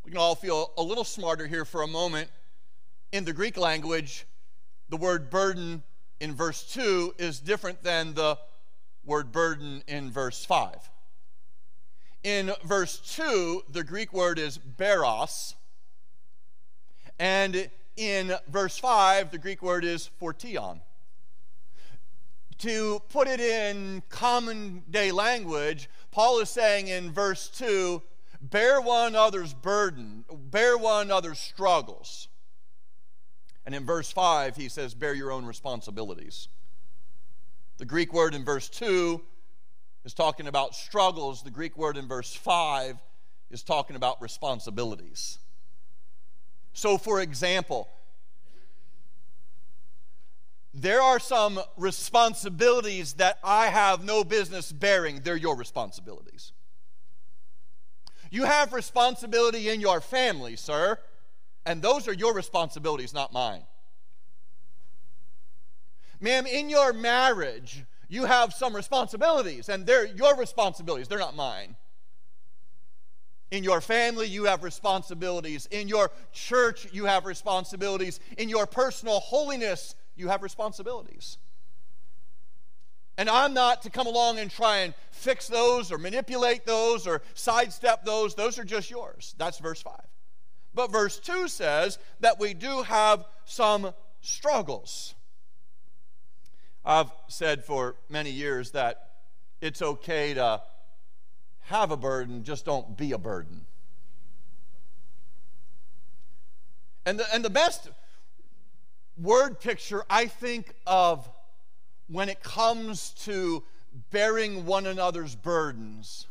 we 0.03 0.11
can 0.11 0.19
all 0.19 0.35
feel 0.35 0.73
a 0.77 0.83
little 0.83 1.05
smarter 1.05 1.47
here 1.47 1.63
for 1.63 1.83
a 1.83 1.87
moment. 1.87 2.29
In 3.11 3.25
the 3.25 3.33
Greek 3.33 3.57
language, 3.57 4.25
the 4.87 4.95
word 4.95 5.29
burden 5.29 5.83
in 6.21 6.33
verse 6.33 6.63
2 6.71 7.15
is 7.17 7.41
different 7.41 7.83
than 7.83 8.13
the 8.13 8.37
word 9.03 9.33
burden 9.33 9.83
in 9.85 10.09
verse 10.11 10.45
5. 10.45 10.89
In 12.23 12.53
verse 12.63 12.99
2, 13.15 13.63
the 13.69 13.83
Greek 13.83 14.13
word 14.13 14.39
is 14.39 14.57
baros, 14.57 15.55
and 17.19 17.69
in 17.97 18.33
verse 18.47 18.77
5, 18.77 19.31
the 19.31 19.37
Greek 19.37 19.61
word 19.61 19.83
is 19.83 20.09
phortion. 20.21 20.79
To 22.59 23.01
put 23.09 23.27
it 23.27 23.41
in 23.41 24.03
common 24.07 24.83
day 24.89 25.11
language, 25.11 25.89
Paul 26.11 26.39
is 26.39 26.49
saying 26.49 26.87
in 26.87 27.11
verse 27.11 27.49
2 27.49 28.01
bear 28.39 28.79
one 28.79 29.09
another's 29.09 29.53
burden, 29.53 30.23
bear 30.31 30.77
one 30.77 31.07
another's 31.07 31.39
struggles. 31.39 32.29
And 33.65 33.75
in 33.75 33.85
verse 33.85 34.11
5, 34.11 34.55
he 34.55 34.69
says, 34.69 34.93
bear 34.93 35.13
your 35.13 35.31
own 35.31 35.45
responsibilities. 35.45 36.47
The 37.77 37.85
Greek 37.85 38.13
word 38.13 38.33
in 38.33 38.43
verse 38.43 38.69
2 38.69 39.21
is 40.03 40.13
talking 40.13 40.47
about 40.47 40.75
struggles. 40.75 41.43
The 41.43 41.51
Greek 41.51 41.77
word 41.77 41.97
in 41.97 42.07
verse 42.07 42.33
5 42.33 42.97
is 43.51 43.63
talking 43.63 43.95
about 43.95 44.21
responsibilities. 44.21 45.37
So, 46.73 46.97
for 46.97 47.21
example, 47.21 47.87
there 50.73 51.01
are 51.01 51.19
some 51.19 51.59
responsibilities 51.75 53.13
that 53.13 53.37
I 53.43 53.67
have 53.67 54.05
no 54.05 54.23
business 54.23 54.71
bearing. 54.71 55.21
They're 55.21 55.35
your 55.35 55.57
responsibilities. 55.57 56.53
You 58.29 58.45
have 58.45 58.71
responsibility 58.71 59.69
in 59.69 59.81
your 59.81 59.99
family, 59.99 60.55
sir, 60.55 60.97
and 61.65 61.81
those 61.81 62.07
are 62.07 62.13
your 62.13 62.33
responsibilities, 62.33 63.13
not 63.13 63.33
mine. 63.33 63.63
Ma'am, 66.19 66.45
in 66.45 66.69
your 66.69 66.93
marriage, 66.93 67.83
you 68.07 68.25
have 68.25 68.53
some 68.53 68.75
responsibilities, 68.75 69.69
and 69.69 69.85
they're 69.85 70.05
your 70.05 70.35
responsibilities, 70.35 71.07
they're 71.07 71.19
not 71.19 71.35
mine. 71.35 71.75
In 73.51 73.65
your 73.65 73.81
family, 73.81 74.27
you 74.27 74.45
have 74.45 74.63
responsibilities. 74.63 75.67
In 75.71 75.89
your 75.89 76.09
church, 76.31 76.87
you 76.93 77.05
have 77.05 77.25
responsibilities. 77.25 78.21
In 78.37 78.47
your 78.47 78.65
personal 78.65 79.19
holiness, 79.19 79.93
you 80.15 80.29
have 80.29 80.41
responsibilities. 80.41 81.37
And 83.17 83.29
I'm 83.29 83.53
not 83.53 83.81
to 83.81 83.89
come 83.89 84.07
along 84.07 84.39
and 84.39 84.49
try 84.49 84.79
and 84.79 84.93
fix 85.11 85.47
those 85.47 85.91
or 85.91 85.97
manipulate 85.97 86.65
those 86.65 87.05
or 87.05 87.21
sidestep 87.33 88.05
those. 88.05 88.35
Those 88.35 88.57
are 88.57 88.63
just 88.63 88.89
yours. 88.89 89.35
That's 89.37 89.59
verse 89.59 89.81
5. 89.81 89.93
But 90.73 90.91
verse 90.91 91.19
2 91.19 91.47
says 91.47 91.99
that 92.21 92.39
we 92.39 92.53
do 92.53 92.83
have 92.83 93.25
some 93.45 93.93
struggles. 94.21 95.15
I've 96.85 97.11
said 97.27 97.63
for 97.63 97.95
many 98.09 98.31
years 98.31 98.71
that 98.71 99.09
it's 99.59 99.81
okay 99.81 100.33
to 100.33 100.61
have 101.61 101.91
a 101.91 101.97
burden, 101.97 102.43
just 102.43 102.65
don't 102.65 102.97
be 102.97 103.11
a 103.11 103.17
burden. 103.17 103.65
And 107.05 107.19
the, 107.19 107.25
and 107.33 107.43
the 107.43 107.49
best 107.49 107.89
word 109.17 109.59
picture 109.59 110.03
I 110.09 110.25
think 110.27 110.73
of 110.85 111.29
when 112.07 112.29
it 112.29 112.41
comes 112.41 113.11
to 113.25 113.63
bearing 114.11 114.65
one 114.65 114.85
another's 114.85 115.35
burdens. 115.35 116.27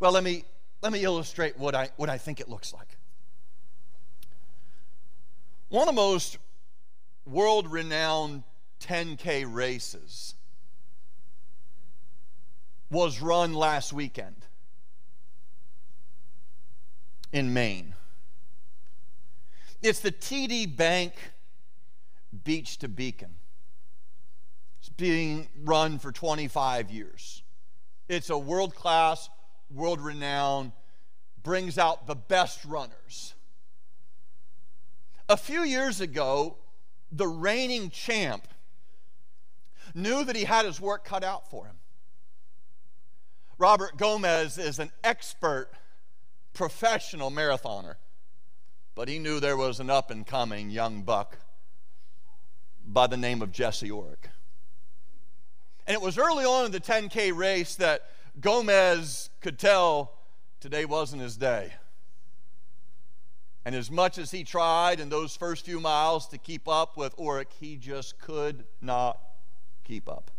Well, 0.00 0.12
let 0.12 0.22
me, 0.22 0.44
let 0.82 0.92
me 0.92 1.02
illustrate 1.02 1.58
what 1.58 1.74
I, 1.74 1.90
what 1.96 2.08
I 2.08 2.18
think 2.18 2.40
it 2.40 2.48
looks 2.48 2.72
like. 2.72 2.96
One 5.68 5.88
of 5.88 5.94
the 5.94 6.00
most 6.00 6.38
world 7.26 7.70
renowned 7.70 8.42
10K 8.80 9.44
races 9.52 10.34
was 12.90 13.20
run 13.20 13.52
last 13.52 13.92
weekend 13.92 14.46
in 17.32 17.52
Maine. 17.52 17.94
It's 19.82 20.00
the 20.00 20.10
TD 20.10 20.74
Bank 20.76 21.12
Beach 22.44 22.78
to 22.78 22.88
Beacon. 22.88 23.34
It's 24.80 24.88
being 24.88 25.48
run 25.64 25.98
for 25.98 26.12
25 26.12 26.90
years. 26.90 27.42
It's 28.08 28.30
a 28.30 28.38
world 28.38 28.74
class, 28.74 29.28
world 29.70 30.00
renowned, 30.00 30.72
brings 31.42 31.78
out 31.78 32.06
the 32.06 32.14
best 32.14 32.64
runners. 32.64 33.34
A 35.28 35.36
few 35.36 35.62
years 35.62 36.00
ago, 36.00 36.56
the 37.12 37.28
reigning 37.28 37.90
champ 37.90 38.48
knew 39.94 40.24
that 40.24 40.36
he 40.36 40.44
had 40.44 40.64
his 40.64 40.80
work 40.80 41.04
cut 41.04 41.24
out 41.24 41.50
for 41.50 41.66
him. 41.66 41.76
Robert 43.58 43.96
Gomez 43.96 44.58
is 44.58 44.78
an 44.78 44.90
expert 45.02 45.70
professional 46.54 47.30
marathoner 47.30 47.96
but 48.98 49.06
he 49.06 49.20
knew 49.20 49.38
there 49.38 49.56
was 49.56 49.78
an 49.78 49.88
up 49.88 50.10
and 50.10 50.26
coming 50.26 50.70
young 50.70 51.02
buck 51.02 51.38
by 52.84 53.06
the 53.06 53.16
name 53.16 53.42
of 53.42 53.52
Jesse 53.52 53.90
Orick. 53.90 54.26
And 55.86 55.94
it 55.94 56.02
was 56.02 56.18
early 56.18 56.44
on 56.44 56.66
in 56.66 56.72
the 56.72 56.80
10K 56.80 57.32
race 57.32 57.76
that 57.76 58.10
Gomez 58.40 59.30
could 59.40 59.58
tell 59.58 60.12
today 60.60 60.84
wasn't 60.84 61.22
his 61.22 61.36
day. 61.36 61.72
And 63.64 63.74
as 63.74 63.90
much 63.90 64.16
as 64.16 64.30
he 64.30 64.44
tried 64.44 65.00
in 65.00 65.08
those 65.08 65.36
first 65.36 65.64
few 65.64 65.80
miles 65.80 66.26
to 66.28 66.38
keep 66.38 66.66
up 66.66 66.96
with 66.96 67.16
Orick, 67.16 67.52
he 67.60 67.76
just 67.76 68.18
could 68.18 68.64
not 68.80 69.20
keep 69.84 70.08
up. 70.08 70.30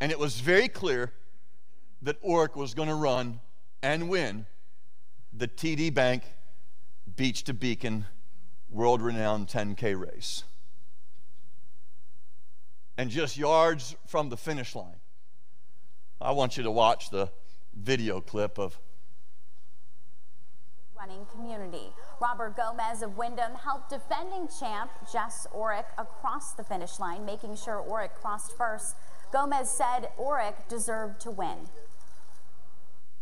And 0.00 0.12
it 0.12 0.18
was 0.18 0.38
very 0.40 0.68
clear 0.68 1.12
that 2.02 2.22
Orick 2.22 2.54
was 2.54 2.74
going 2.74 2.88
to 2.88 2.94
run 2.94 3.40
and 3.82 4.08
win 4.08 4.46
the 5.32 5.48
TD 5.48 5.92
Bank 5.92 6.22
Beach 7.16 7.44
to 7.44 7.54
Beacon 7.54 8.06
world 8.70 9.02
renowned 9.02 9.48
10K 9.48 9.98
race. 9.98 10.44
And 12.96 13.10
just 13.10 13.36
yards 13.36 13.96
from 14.06 14.28
the 14.28 14.36
finish 14.36 14.74
line, 14.74 14.96
I 16.24 16.30
want 16.30 16.56
you 16.56 16.62
to 16.62 16.70
watch 16.70 17.10
the 17.10 17.28
video 17.74 18.22
clip 18.22 18.58
of 18.58 18.78
running 20.98 21.26
community. 21.26 21.92
Robert 22.18 22.56
Gomez 22.56 23.02
of 23.02 23.18
Windham 23.18 23.54
helped 23.62 23.90
defending 23.90 24.48
champ 24.48 24.90
Jess 25.12 25.46
Orick 25.54 25.84
across 25.98 26.54
the 26.54 26.64
finish 26.64 26.98
line, 26.98 27.26
making 27.26 27.56
sure 27.56 27.84
Orick 27.86 28.14
crossed 28.22 28.56
first. 28.56 28.96
Gomez 29.34 29.68
said 29.68 30.08
Orick 30.18 30.66
deserved 30.66 31.20
to 31.20 31.30
win. 31.30 31.68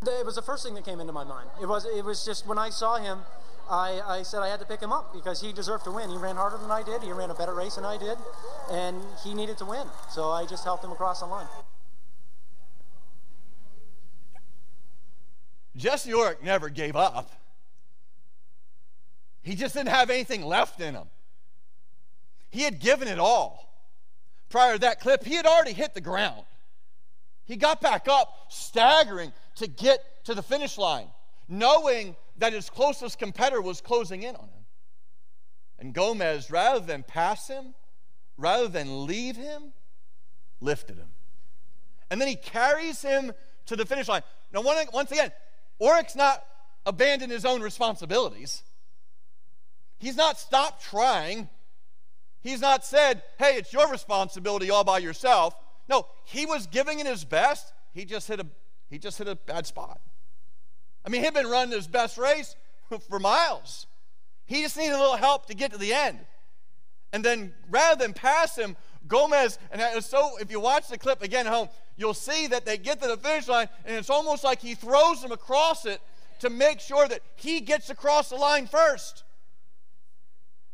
It 0.02 0.24
was 0.24 0.36
the 0.36 0.42
first 0.42 0.64
thing 0.64 0.74
that 0.74 0.84
came 0.84 1.00
into 1.00 1.12
my 1.12 1.24
mind. 1.24 1.48
It 1.60 1.66
was 1.66 1.84
it 1.84 2.04
was 2.04 2.24
just 2.24 2.46
when 2.46 2.58
I 2.58 2.70
saw 2.70 2.98
him, 2.98 3.22
I, 3.68 4.00
I 4.06 4.22
said 4.22 4.42
I 4.42 4.48
had 4.48 4.60
to 4.60 4.66
pick 4.66 4.80
him 4.80 4.92
up 4.92 5.12
because 5.12 5.40
he 5.40 5.52
deserved 5.52 5.84
to 5.84 5.90
win. 5.90 6.08
He 6.08 6.18
ran 6.18 6.36
harder 6.36 6.56
than 6.56 6.70
I 6.70 6.84
did. 6.84 7.02
He 7.02 7.10
ran 7.10 7.30
a 7.30 7.34
better 7.34 7.54
race 7.54 7.74
than 7.74 7.84
I 7.84 7.98
did, 7.98 8.16
and 8.70 9.02
he 9.24 9.34
needed 9.34 9.58
to 9.58 9.64
win. 9.64 9.88
So 10.08 10.30
I 10.30 10.46
just 10.46 10.62
helped 10.62 10.84
him 10.84 10.92
across 10.92 11.18
the 11.18 11.26
line. 11.26 11.48
Jesse 15.76 16.10
Orick 16.10 16.42
never 16.42 16.68
gave 16.68 16.96
up. 16.96 17.30
He 19.42 19.54
just 19.54 19.74
didn't 19.74 19.88
have 19.88 20.10
anything 20.10 20.44
left 20.44 20.80
in 20.80 20.94
him. 20.94 21.08
He 22.50 22.62
had 22.62 22.78
given 22.78 23.08
it 23.08 23.18
all. 23.18 23.74
Prior 24.50 24.74
to 24.74 24.78
that 24.80 25.00
clip, 25.00 25.24
he 25.24 25.34
had 25.34 25.46
already 25.46 25.72
hit 25.72 25.94
the 25.94 26.00
ground. 26.00 26.44
He 27.44 27.56
got 27.56 27.80
back 27.80 28.06
up, 28.06 28.46
staggering 28.50 29.32
to 29.56 29.66
get 29.66 30.24
to 30.24 30.34
the 30.34 30.42
finish 30.42 30.78
line, 30.78 31.08
knowing 31.48 32.14
that 32.36 32.52
his 32.52 32.70
closest 32.70 33.18
competitor 33.18 33.60
was 33.60 33.80
closing 33.80 34.22
in 34.22 34.36
on 34.36 34.44
him. 34.44 34.64
And 35.78 35.94
Gomez, 35.94 36.50
rather 36.50 36.84
than 36.84 37.02
pass 37.02 37.48
him, 37.48 37.74
rather 38.36 38.68
than 38.68 39.06
leave 39.06 39.36
him, 39.36 39.72
lifted 40.60 40.98
him. 40.98 41.08
And 42.10 42.20
then 42.20 42.28
he 42.28 42.36
carries 42.36 43.02
him 43.02 43.32
to 43.66 43.74
the 43.74 43.86
finish 43.86 44.06
line. 44.06 44.22
Now, 44.52 44.62
once 44.62 45.10
again, 45.10 45.32
Orick's 45.80 46.16
not 46.16 46.44
abandoned 46.86 47.32
his 47.32 47.44
own 47.44 47.62
responsibilities. 47.62 48.62
He's 49.98 50.16
not 50.16 50.38
stopped 50.38 50.82
trying. 50.84 51.48
He's 52.40 52.60
not 52.60 52.84
said, 52.84 53.22
hey, 53.38 53.56
it's 53.56 53.72
your 53.72 53.88
responsibility 53.88 54.70
all 54.70 54.84
by 54.84 54.98
yourself. 54.98 55.54
No, 55.88 56.06
he 56.24 56.44
was 56.46 56.66
giving 56.66 56.98
it 56.98 57.06
his 57.06 57.24
best. 57.24 57.72
He 57.92 58.04
just 58.04 58.26
hit 58.26 58.40
a, 58.40 58.46
he 58.90 58.98
just 58.98 59.18
hit 59.18 59.28
a 59.28 59.36
bad 59.36 59.66
spot. 59.66 60.00
I 61.04 61.08
mean, 61.08 61.22
he'd 61.22 61.34
been 61.34 61.46
running 61.46 61.74
his 61.74 61.86
best 61.86 62.18
race 62.18 62.56
for 63.08 63.18
miles. 63.18 63.86
He 64.44 64.62
just 64.62 64.76
needed 64.76 64.94
a 64.94 64.98
little 64.98 65.16
help 65.16 65.46
to 65.46 65.54
get 65.54 65.72
to 65.72 65.78
the 65.78 65.94
end. 65.94 66.18
And 67.12 67.24
then 67.24 67.54
rather 67.70 68.02
than 68.02 68.12
pass 68.12 68.56
him, 68.56 68.76
Gomez, 69.06 69.58
and 69.70 70.02
so, 70.02 70.38
if 70.38 70.50
you 70.50 70.60
watch 70.60 70.88
the 70.88 70.98
clip 70.98 71.22
again 71.22 71.46
at 71.46 71.52
home, 71.52 71.68
you'll 71.96 72.14
see 72.14 72.46
that 72.48 72.64
they 72.64 72.78
get 72.78 73.00
to 73.02 73.08
the 73.08 73.16
finish 73.16 73.48
line, 73.48 73.68
and 73.84 73.96
it's 73.96 74.10
almost 74.10 74.44
like 74.44 74.60
he 74.60 74.74
throws 74.74 75.22
them 75.22 75.32
across 75.32 75.84
it 75.86 76.00
to 76.40 76.50
make 76.50 76.80
sure 76.80 77.06
that 77.08 77.20
he 77.36 77.60
gets 77.60 77.90
across 77.90 78.30
the 78.30 78.36
line 78.36 78.66
first. 78.66 79.24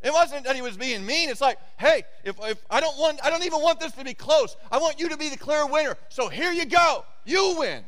It 0.01 0.13
wasn't 0.13 0.45
that 0.45 0.55
he 0.55 0.61
was 0.61 0.77
being 0.77 1.05
mean. 1.05 1.29
It's 1.29 1.41
like, 1.41 1.57
hey, 1.77 2.03
if, 2.23 2.37
if 2.43 2.63
I 2.69 2.79
don't 2.79 2.97
want, 2.97 3.19
I 3.23 3.29
don't 3.29 3.43
even 3.43 3.61
want 3.61 3.79
this 3.81 3.91
to 3.93 4.03
be 4.05 4.13
close. 4.13 4.55
I 4.71 4.77
want 4.77 4.99
you 4.99 5.09
to 5.09 5.17
be 5.17 5.29
the 5.29 5.37
clear 5.37 5.67
winner. 5.67 5.97
So 6.07 6.29
here 6.29 6.53
you 6.53 6.65
go. 6.65 7.03
You 7.25 7.55
win. 7.59 7.83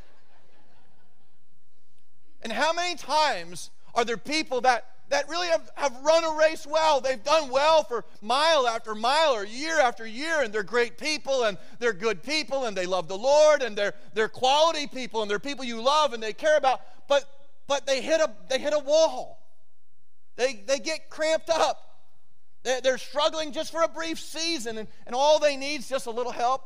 And 2.42 2.52
how 2.52 2.74
many 2.74 2.96
times 2.96 3.70
are 3.96 4.04
there 4.04 4.18
people 4.18 4.62
that, 4.62 4.91
that 5.12 5.30
really 5.30 5.48
have, 5.48 5.70
have 5.75 5.96
run 6.03 6.24
a 6.24 6.32
race 6.38 6.65
well? 6.65 7.00
They've 7.00 7.24
done 7.24 7.50
well 7.50 7.84
for 7.84 8.03
mile 8.22 8.68
after 8.68 8.96
mile 8.96 9.34
or 9.34 9.46
year 9.46 9.80
after 9.80 10.06
year, 10.06 10.41
and 10.41 10.53
they're 10.53 10.63
great 10.63 10.98
people 10.98 11.44
and 11.44 11.58
they're 11.80 11.94
good 11.94 12.24
people 12.24 12.65
and 12.65 12.75
they 12.75 12.86
love 12.86 13.08
the 13.08 13.18
Lord 13.18 13.62
and 13.62 13.77
they're, 13.77 13.94
they're 14.13 14.30
quality 14.30 14.88
people 14.88 15.22
and 15.22 15.30
they're 15.30 15.39
people 15.39 15.63
you 15.63 15.82
love 15.82 16.13
and 16.13 16.22
they 16.22 16.34
care 16.34 16.58
about, 16.58 16.82
but, 17.08 17.25
but 17.68 17.86
they, 17.86 18.01
hit 18.01 18.20
a, 18.20 18.32
they 18.50 18.60
hit 18.60 18.74
a 18.74 18.80
wall. 18.80 19.39
They, 20.36 20.63
they 20.65 20.80
get 20.80 21.10
cramped 21.10 21.50
up. 21.50 21.77
They're 22.63 22.98
struggling 22.98 23.53
just 23.53 23.72
for 23.72 23.82
a 23.82 23.88
brief 23.88 24.20
season, 24.20 24.77
and, 24.77 24.88
and 25.06 25.15
all 25.15 25.39
they 25.39 25.58
need 25.58 25.80
is 25.80 25.89
just 25.89 26.06
a 26.06 26.12
little 26.12 26.32
help. 26.32 26.63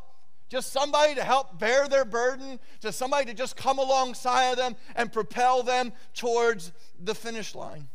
Just 0.49 0.71
somebody 0.71 1.15
to 1.15 1.23
help 1.23 1.57
bear 1.57 1.87
their 1.87 2.05
burden, 2.05 2.59
to 2.81 2.91
somebody 2.91 3.25
to 3.25 3.33
just 3.33 3.55
come 3.55 3.79
alongside 3.79 4.51
of 4.51 4.57
them 4.57 4.75
and 4.95 5.11
propel 5.11 5.63
them 5.63 5.91
towards 6.13 6.71
the 7.01 7.15
finish 7.15 7.55
line. 7.55 7.87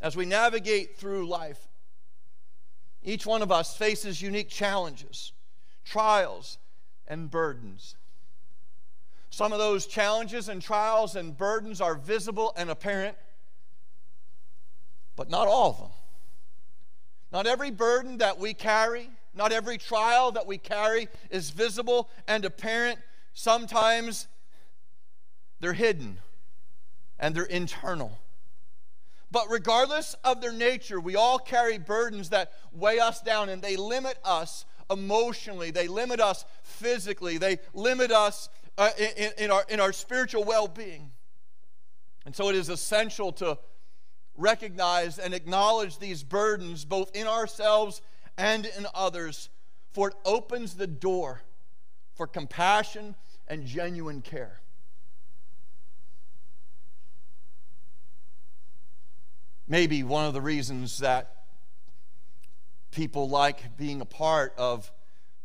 As 0.00 0.16
we 0.16 0.24
navigate 0.24 0.96
through 0.96 1.26
life, 1.26 1.68
each 3.02 3.26
one 3.26 3.42
of 3.42 3.50
us 3.50 3.76
faces 3.76 4.22
unique 4.22 4.48
challenges, 4.48 5.32
trials, 5.84 6.58
and 7.06 7.30
burdens. 7.30 7.96
Some 9.30 9.52
of 9.52 9.58
those 9.58 9.86
challenges 9.86 10.48
and 10.48 10.62
trials 10.62 11.16
and 11.16 11.36
burdens 11.36 11.80
are 11.80 11.94
visible 11.94 12.52
and 12.56 12.70
apparent, 12.70 13.16
but 15.16 15.28
not 15.30 15.48
all 15.48 15.70
of 15.70 15.78
them. 15.78 15.90
Not 17.30 17.46
every 17.46 17.70
burden 17.70 18.18
that 18.18 18.38
we 18.38 18.54
carry, 18.54 19.10
not 19.34 19.52
every 19.52 19.78
trial 19.78 20.32
that 20.32 20.46
we 20.46 20.58
carry 20.58 21.08
is 21.30 21.50
visible 21.50 22.08
and 22.26 22.44
apparent. 22.44 22.98
Sometimes 23.34 24.26
they're 25.60 25.74
hidden 25.74 26.18
and 27.18 27.34
they're 27.34 27.44
internal. 27.44 28.18
But 29.30 29.50
regardless 29.50 30.14
of 30.24 30.40
their 30.40 30.52
nature, 30.52 31.00
we 31.00 31.16
all 31.16 31.38
carry 31.38 31.78
burdens 31.78 32.30
that 32.30 32.52
weigh 32.72 32.98
us 32.98 33.20
down 33.20 33.48
and 33.48 33.60
they 33.60 33.76
limit 33.76 34.18
us 34.24 34.64
emotionally, 34.90 35.70
they 35.70 35.86
limit 35.86 36.18
us 36.18 36.46
physically, 36.62 37.36
they 37.36 37.58
limit 37.74 38.10
us 38.10 38.48
uh, 38.78 38.90
in, 38.98 39.32
in, 39.38 39.50
our, 39.50 39.64
in 39.68 39.80
our 39.80 39.92
spiritual 39.92 40.44
well 40.44 40.66
being. 40.66 41.10
And 42.24 42.34
so 42.34 42.48
it 42.48 42.56
is 42.56 42.68
essential 42.68 43.32
to 43.32 43.58
recognize 44.36 45.18
and 45.18 45.34
acknowledge 45.34 45.98
these 45.98 46.22
burdens 46.22 46.84
both 46.84 47.14
in 47.14 47.26
ourselves 47.26 48.00
and 48.38 48.64
in 48.64 48.86
others, 48.94 49.50
for 49.92 50.08
it 50.08 50.14
opens 50.24 50.74
the 50.74 50.86
door 50.86 51.42
for 52.14 52.26
compassion 52.26 53.14
and 53.48 53.66
genuine 53.66 54.22
care. 54.22 54.60
Maybe 59.70 60.02
one 60.02 60.24
of 60.24 60.32
the 60.32 60.40
reasons 60.40 61.00
that 61.00 61.30
people 62.90 63.28
like 63.28 63.76
being 63.76 64.00
a 64.00 64.06
part 64.06 64.54
of 64.56 64.90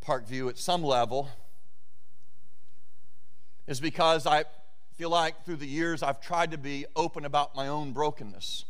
Parkview 0.01 0.50
at 0.50 0.58
some 0.58 0.82
level 0.82 1.30
is 3.68 3.82
because 3.82 4.25
I 4.25 4.46
feel 4.96 5.10
like 5.10 5.44
through 5.44 5.58
the 5.58 5.68
years 5.68 6.01
I've 6.01 6.22
tried 6.22 6.51
to 6.51 6.57
be 6.57 6.86
open 6.96 7.25
about 7.25 7.53
my 7.53 7.68
own 7.68 7.92
brokenness. 7.92 8.64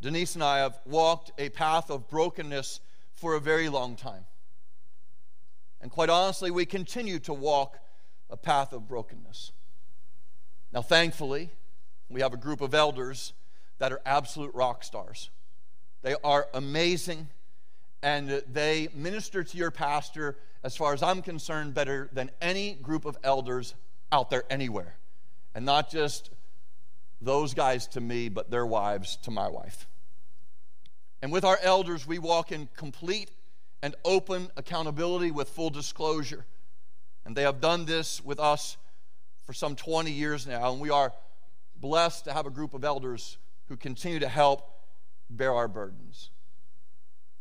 Denise 0.00 0.34
and 0.34 0.42
I 0.42 0.58
have 0.58 0.80
walked 0.84 1.30
a 1.38 1.48
path 1.48 1.88
of 1.88 2.08
brokenness 2.08 2.80
for 3.14 3.34
a 3.34 3.40
very 3.40 3.68
long 3.68 3.94
time. 3.94 4.24
And 5.80 5.88
quite 5.88 6.10
honestly, 6.10 6.50
we 6.50 6.66
continue 6.66 7.20
to 7.20 7.32
walk 7.32 7.78
a 8.28 8.36
path 8.36 8.72
of 8.72 8.88
brokenness. 8.88 9.52
Now, 10.72 10.82
thankfully, 10.82 11.50
we 12.08 12.22
have 12.22 12.34
a 12.34 12.36
group 12.36 12.60
of 12.60 12.74
elders 12.74 13.32
that 13.78 13.92
are 13.92 14.00
absolute 14.06 14.54
rock 14.54 14.84
stars. 14.84 15.30
They 16.02 16.14
are 16.22 16.46
amazing 16.54 17.28
and 18.02 18.42
they 18.52 18.88
minister 18.94 19.42
to 19.42 19.56
your 19.56 19.70
pastor, 19.70 20.36
as 20.62 20.76
far 20.76 20.92
as 20.92 21.02
I'm 21.02 21.22
concerned, 21.22 21.74
better 21.74 22.08
than 22.12 22.30
any 22.40 22.74
group 22.74 23.04
of 23.04 23.16
elders 23.24 23.74
out 24.12 24.30
there 24.30 24.44
anywhere. 24.50 24.96
And 25.54 25.64
not 25.64 25.90
just 25.90 26.30
those 27.20 27.54
guys 27.54 27.86
to 27.88 28.00
me, 28.00 28.28
but 28.28 28.50
their 28.50 28.66
wives 28.66 29.16
to 29.22 29.30
my 29.30 29.48
wife. 29.48 29.88
And 31.22 31.32
with 31.32 31.44
our 31.44 31.58
elders, 31.62 32.06
we 32.06 32.18
walk 32.18 32.52
in 32.52 32.68
complete 32.76 33.30
and 33.82 33.94
open 34.04 34.50
accountability 34.56 35.30
with 35.30 35.48
full 35.48 35.70
disclosure. 35.70 36.44
And 37.24 37.34
they 37.34 37.42
have 37.42 37.60
done 37.60 37.86
this 37.86 38.24
with 38.24 38.38
us 38.38 38.76
for 39.46 39.52
some 39.52 39.74
20 39.74 40.12
years 40.12 40.46
now. 40.46 40.70
And 40.70 40.80
we 40.80 40.90
are 40.90 41.12
blessed 41.80 42.26
to 42.26 42.32
have 42.32 42.46
a 42.46 42.50
group 42.50 42.74
of 42.74 42.84
elders 42.84 43.38
who 43.68 43.76
continue 43.76 44.20
to 44.20 44.28
help 44.28 44.62
bear 45.28 45.54
our 45.54 45.68
burdens. 45.68 46.30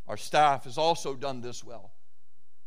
Our 0.07 0.17
staff 0.17 0.65
has 0.65 0.77
also 0.77 1.15
done 1.15 1.41
this 1.41 1.63
well. 1.63 1.91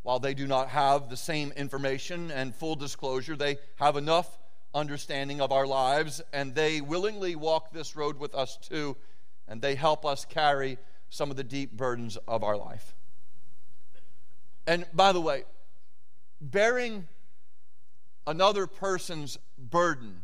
While 0.03 0.19
they 0.19 0.35
do 0.35 0.47
not 0.47 0.69
have 0.69 1.09
the 1.09 1.17
same 1.17 1.53
information 1.53 2.31
and 2.31 2.55
full 2.55 2.77
disclosure, 2.77 3.37
they 3.37 3.59
have 3.77 3.97
enough 3.97 4.39
understanding 4.75 5.41
of 5.41 5.53
our 5.53 5.67
lives, 5.67 6.21
and 6.33 6.55
they 6.55 6.81
willingly 6.81 7.37
walk 7.37 7.73
this 7.73 7.97
road 7.97 8.19
with 8.19 8.35
us 8.35 8.57
too, 8.57 8.97
and 9.47 9.61
they 9.61 9.75
help 9.75 10.05
us 10.05 10.25
carry 10.25 10.79
some 11.11 11.31
of 11.31 11.37
the 11.37 11.45
deep 11.45 11.73
burdens 11.73 12.17
of 12.29 12.45
our 12.45 12.57
life. 12.57 12.95
And 14.67 14.87
by 14.93 15.13
the 15.13 15.21
way, 15.21 15.45
bearing 16.41 17.09
another 18.27 18.67
person's 18.67 19.39
burden 19.59 20.23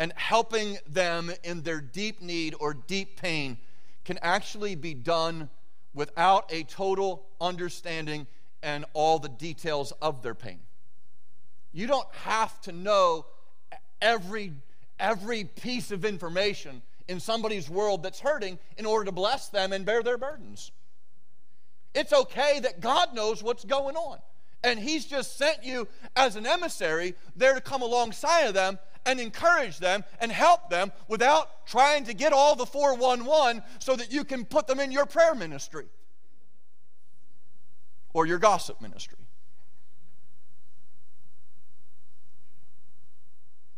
and 0.00 0.14
helping 0.16 0.78
them 0.88 1.30
in 1.44 1.60
their 1.60 1.80
deep 1.80 2.22
need 2.22 2.54
or 2.58 2.72
deep 2.72 3.20
pain 3.20 3.58
can 4.06 4.18
actually 4.22 4.74
be 4.74 4.94
done 4.94 5.50
without 5.92 6.50
a 6.50 6.62
total 6.64 7.26
understanding 7.38 8.26
and 8.62 8.86
all 8.94 9.18
the 9.18 9.28
details 9.28 9.92
of 10.00 10.22
their 10.22 10.34
pain. 10.34 10.58
You 11.72 11.86
don't 11.86 12.08
have 12.22 12.58
to 12.62 12.72
know 12.72 13.26
every, 14.00 14.54
every 14.98 15.44
piece 15.44 15.90
of 15.90 16.06
information 16.06 16.80
in 17.06 17.20
somebody's 17.20 17.68
world 17.68 18.02
that's 18.02 18.20
hurting 18.20 18.58
in 18.78 18.86
order 18.86 19.04
to 19.04 19.12
bless 19.12 19.48
them 19.48 19.72
and 19.74 19.84
bear 19.84 20.02
their 20.02 20.16
burdens. 20.16 20.72
It's 21.94 22.12
okay 22.12 22.58
that 22.60 22.80
God 22.80 23.14
knows 23.14 23.42
what's 23.42 23.66
going 23.66 23.96
on. 23.96 24.18
And 24.64 24.78
He's 24.78 25.04
just 25.04 25.36
sent 25.36 25.62
you 25.62 25.88
as 26.16 26.36
an 26.36 26.46
emissary 26.46 27.14
there 27.36 27.54
to 27.54 27.60
come 27.60 27.82
alongside 27.82 28.46
of 28.46 28.54
them 28.54 28.78
and 29.06 29.20
encourage 29.20 29.78
them 29.78 30.04
and 30.20 30.30
help 30.30 30.70
them 30.70 30.92
without 31.08 31.66
trying 31.66 32.04
to 32.04 32.14
get 32.14 32.32
all 32.32 32.56
the 32.56 32.66
411 32.66 33.62
so 33.78 33.96
that 33.96 34.12
you 34.12 34.24
can 34.24 34.44
put 34.44 34.66
them 34.66 34.80
in 34.80 34.92
your 34.92 35.06
prayer 35.06 35.34
ministry 35.34 35.86
or 38.12 38.26
your 38.26 38.38
gossip 38.38 38.80
ministry. 38.80 39.18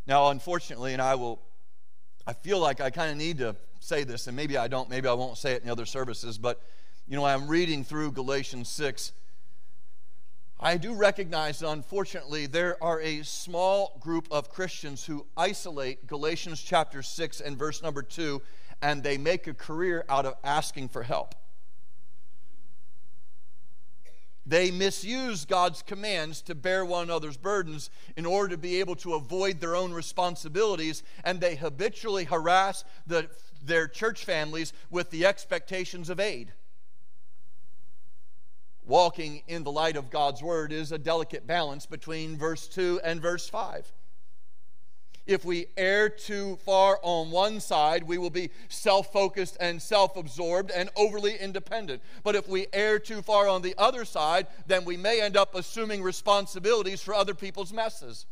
Now, 0.07 0.31
unfortunately, 0.31 0.93
and 0.93 1.01
I 1.01 1.15
will, 1.15 1.41
I 2.27 2.33
feel 2.33 2.59
like 2.59 2.81
I 2.81 2.91
kind 2.91 3.11
of 3.11 3.17
need 3.17 3.39
to 3.39 3.55
say 3.81 4.05
this, 4.05 4.27
and 4.27 4.37
maybe 4.37 4.57
I 4.57 4.69
don't, 4.69 4.91
maybe 4.91 5.09
I 5.09 5.13
won't 5.13 5.39
say 5.39 5.53
it 5.53 5.63
in 5.63 5.67
the 5.67 5.73
other 5.73 5.87
services, 5.87 6.39
but, 6.39 6.61
you 7.07 7.17
know, 7.17 7.25
I'm 7.25 7.47
reading 7.47 7.85
through 7.85 8.13
Galatians 8.13 8.69
6. 8.69 9.13
I 10.65 10.77
do 10.77 10.95
recognize 10.95 11.59
that 11.59 11.71
unfortunately 11.71 12.47
there 12.47 12.81
are 12.81 13.01
a 13.01 13.25
small 13.25 13.99
group 13.99 14.29
of 14.31 14.49
Christians 14.49 15.05
who 15.05 15.27
isolate 15.37 16.07
Galatians 16.07 16.63
chapter 16.63 17.03
6 17.03 17.41
and 17.41 17.59
verse 17.59 17.83
number 17.83 18.01
2, 18.01 18.41
and 18.81 19.03
they 19.03 19.19
make 19.19 19.49
a 19.49 19.55
career 19.55 20.05
out 20.09 20.25
of 20.25 20.35
asking 20.45 20.91
for 20.91 21.03
help. 21.03 21.35
They 24.47 24.71
misuse 24.71 25.45
God's 25.45 25.83
commands 25.83 26.41
to 26.43 26.55
bear 26.55 26.85
one 26.85 27.05
another's 27.05 27.37
burdens 27.37 27.91
in 28.17 28.25
order 28.25 28.51
to 28.51 28.59
be 28.59 28.79
able 28.79 28.95
to 28.97 29.15
avoid 29.15 29.59
their 29.59 29.75
own 29.75 29.93
responsibilities, 29.93 31.03
and 31.25 31.41
they 31.41 31.57
habitually 31.57 32.27
harass 32.27 32.85
the, 33.05 33.29
their 33.65 33.89
church 33.89 34.25
families 34.25 34.73
with 34.91 35.11
the 35.11 35.27
expectations 35.27 36.09
of 36.09 36.21
aid. 36.21 36.53
Walking 38.85 39.43
in 39.47 39.63
the 39.63 39.71
light 39.71 39.97
of 39.97 40.11
God's 40.11 40.43
word 40.43 40.73
is 40.73 40.91
a 40.91 40.99
delicate 40.99 41.47
balance 41.47 41.87
between 41.87 42.37
verse 42.37 42.67
2 42.67 43.01
and 43.05 43.21
verse 43.21 43.49
5. 43.49 43.93
If 45.25 45.45
we 45.45 45.67
err 45.77 46.09
too 46.09 46.57
far 46.65 46.99
on 47.03 47.31
one 47.31 47.61
side, 47.61 48.03
we 48.03 48.19
will 48.19 48.31
be 48.31 48.51
self 48.69 49.13
focused 49.13 49.57
and 49.61 49.81
self 49.81 50.17
absorbed 50.17 50.73
and 50.73 50.91
overly 50.97 51.37
independent. 51.37 52.03
But 52.25 52.35
if 52.35 52.49
we 52.49 52.67
err 52.73 52.99
too 52.99 53.23
far 53.23 53.49
on 53.49 53.63
the 53.63 53.77
other 53.79 54.05
side, 54.05 54.49
then 54.67 54.85
we 54.85 54.97
may 54.97 55.21
end 55.21 55.37
up 55.37 55.55
assuming 55.55 56.03
responsibilities 56.03 57.03
for 57.03 57.15
other 57.15 57.35
people's 57.35 57.73
messes. 57.73 58.27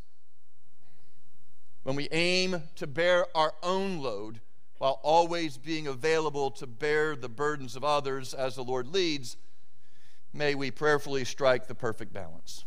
When 1.85 1.95
we 1.95 2.09
aim 2.11 2.65
to 2.75 2.87
bear 2.89 3.27
our 3.37 3.55
own 3.63 4.01
load 4.01 4.41
while 4.79 4.99
always 5.03 5.59
being 5.59 5.87
available 5.87 6.51
to 6.51 6.67
bear 6.67 7.15
the 7.15 7.29
burdens 7.29 7.77
of 7.77 7.85
others 7.85 8.35
as 8.35 8.57
the 8.57 8.65
Lord 8.65 8.89
leads, 8.89 9.37
may 10.33 10.55
we 10.55 10.71
prayerfully 10.71 11.25
strike 11.25 11.67
the 11.67 11.75
perfect 11.75 12.13
balance. 12.13 12.65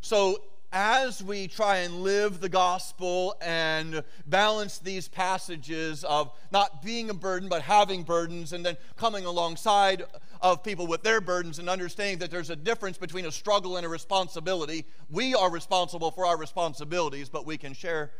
So, 0.00 0.42
as 0.72 1.22
we 1.22 1.46
try 1.46 1.78
and 1.78 2.02
live 2.02 2.40
the 2.40 2.48
gospel 2.48 3.36
and 3.40 4.02
balance 4.26 4.78
these 4.80 5.06
passages 5.06 6.02
of 6.02 6.32
not 6.50 6.82
being 6.82 7.10
a 7.10 7.14
burden 7.14 7.48
but 7.48 7.62
having 7.62 8.02
burdens 8.02 8.52
and 8.52 8.66
then 8.66 8.76
coming 8.96 9.24
alongside 9.24 10.02
of 10.40 10.64
people 10.64 10.88
with 10.88 11.04
their 11.04 11.20
burdens 11.20 11.60
and 11.60 11.70
understanding 11.70 12.18
that 12.18 12.28
there's 12.28 12.50
a 12.50 12.56
difference 12.56 12.98
between 12.98 13.24
a 13.24 13.30
struggle 13.30 13.76
and 13.76 13.86
a 13.86 13.88
responsibility 13.88 14.84
we 15.08 15.32
are 15.32 15.48
responsible 15.48 16.10
for 16.10 16.26
our 16.26 16.36
responsibilities 16.36 17.28
but 17.28 17.46
we 17.46 17.56
can 17.56 17.72
share 17.72 18.10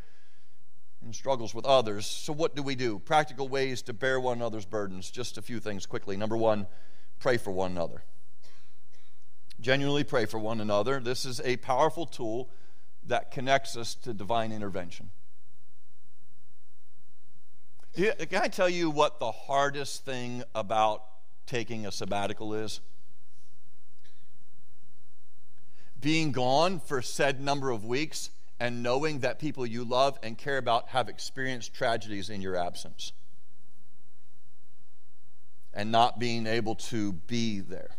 in 1.04 1.12
struggles 1.12 1.54
with 1.54 1.66
others. 1.66 2.06
So 2.06 2.32
what 2.32 2.56
do 2.56 2.62
we 2.62 2.74
do? 2.74 2.98
Practical 2.98 3.48
ways 3.48 3.82
to 3.82 3.92
bear 3.92 4.18
one 4.18 4.38
another's 4.38 4.64
burdens. 4.64 5.10
Just 5.10 5.38
a 5.38 5.42
few 5.42 5.60
things 5.60 5.86
quickly. 5.86 6.16
Number 6.16 6.36
one 6.36 6.66
pray 7.18 7.36
for 7.36 7.50
one 7.50 7.72
another 7.72 8.04
genuinely 9.64 10.04
pray 10.04 10.26
for 10.26 10.38
one 10.38 10.60
another. 10.60 11.00
This 11.00 11.24
is 11.24 11.40
a 11.40 11.56
powerful 11.56 12.06
tool 12.06 12.50
that 13.06 13.30
connects 13.30 13.76
us 13.76 13.94
to 13.96 14.12
divine 14.12 14.52
intervention. 14.52 15.10
Can 17.94 18.42
I 18.42 18.48
tell 18.48 18.68
you 18.68 18.90
what 18.90 19.20
the 19.20 19.30
hardest 19.30 20.04
thing 20.04 20.42
about 20.54 21.02
taking 21.46 21.86
a 21.86 21.92
sabbatical 21.92 22.54
is? 22.54 22.80
Being 26.00 26.32
gone 26.32 26.80
for 26.80 27.00
said 27.00 27.40
number 27.40 27.70
of 27.70 27.84
weeks 27.84 28.30
and 28.60 28.82
knowing 28.82 29.20
that 29.20 29.38
people 29.38 29.64
you 29.64 29.84
love 29.84 30.18
and 30.22 30.36
care 30.36 30.58
about 30.58 30.88
have 30.88 31.08
experienced 31.08 31.72
tragedies 31.72 32.28
in 32.28 32.42
your 32.42 32.56
absence 32.56 33.12
and 35.74 35.90
not 35.90 36.18
being 36.18 36.46
able 36.46 36.76
to 36.76 37.12
be 37.12 37.60
there. 37.60 37.96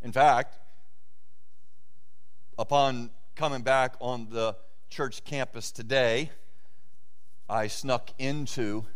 In 0.00 0.12
fact, 0.12 0.56
upon 2.56 3.10
coming 3.34 3.62
back 3.62 3.96
on 4.00 4.28
the 4.30 4.56
church 4.88 5.24
campus 5.24 5.72
today, 5.72 6.30
I 7.48 7.66
snuck 7.66 8.10
into 8.18 8.86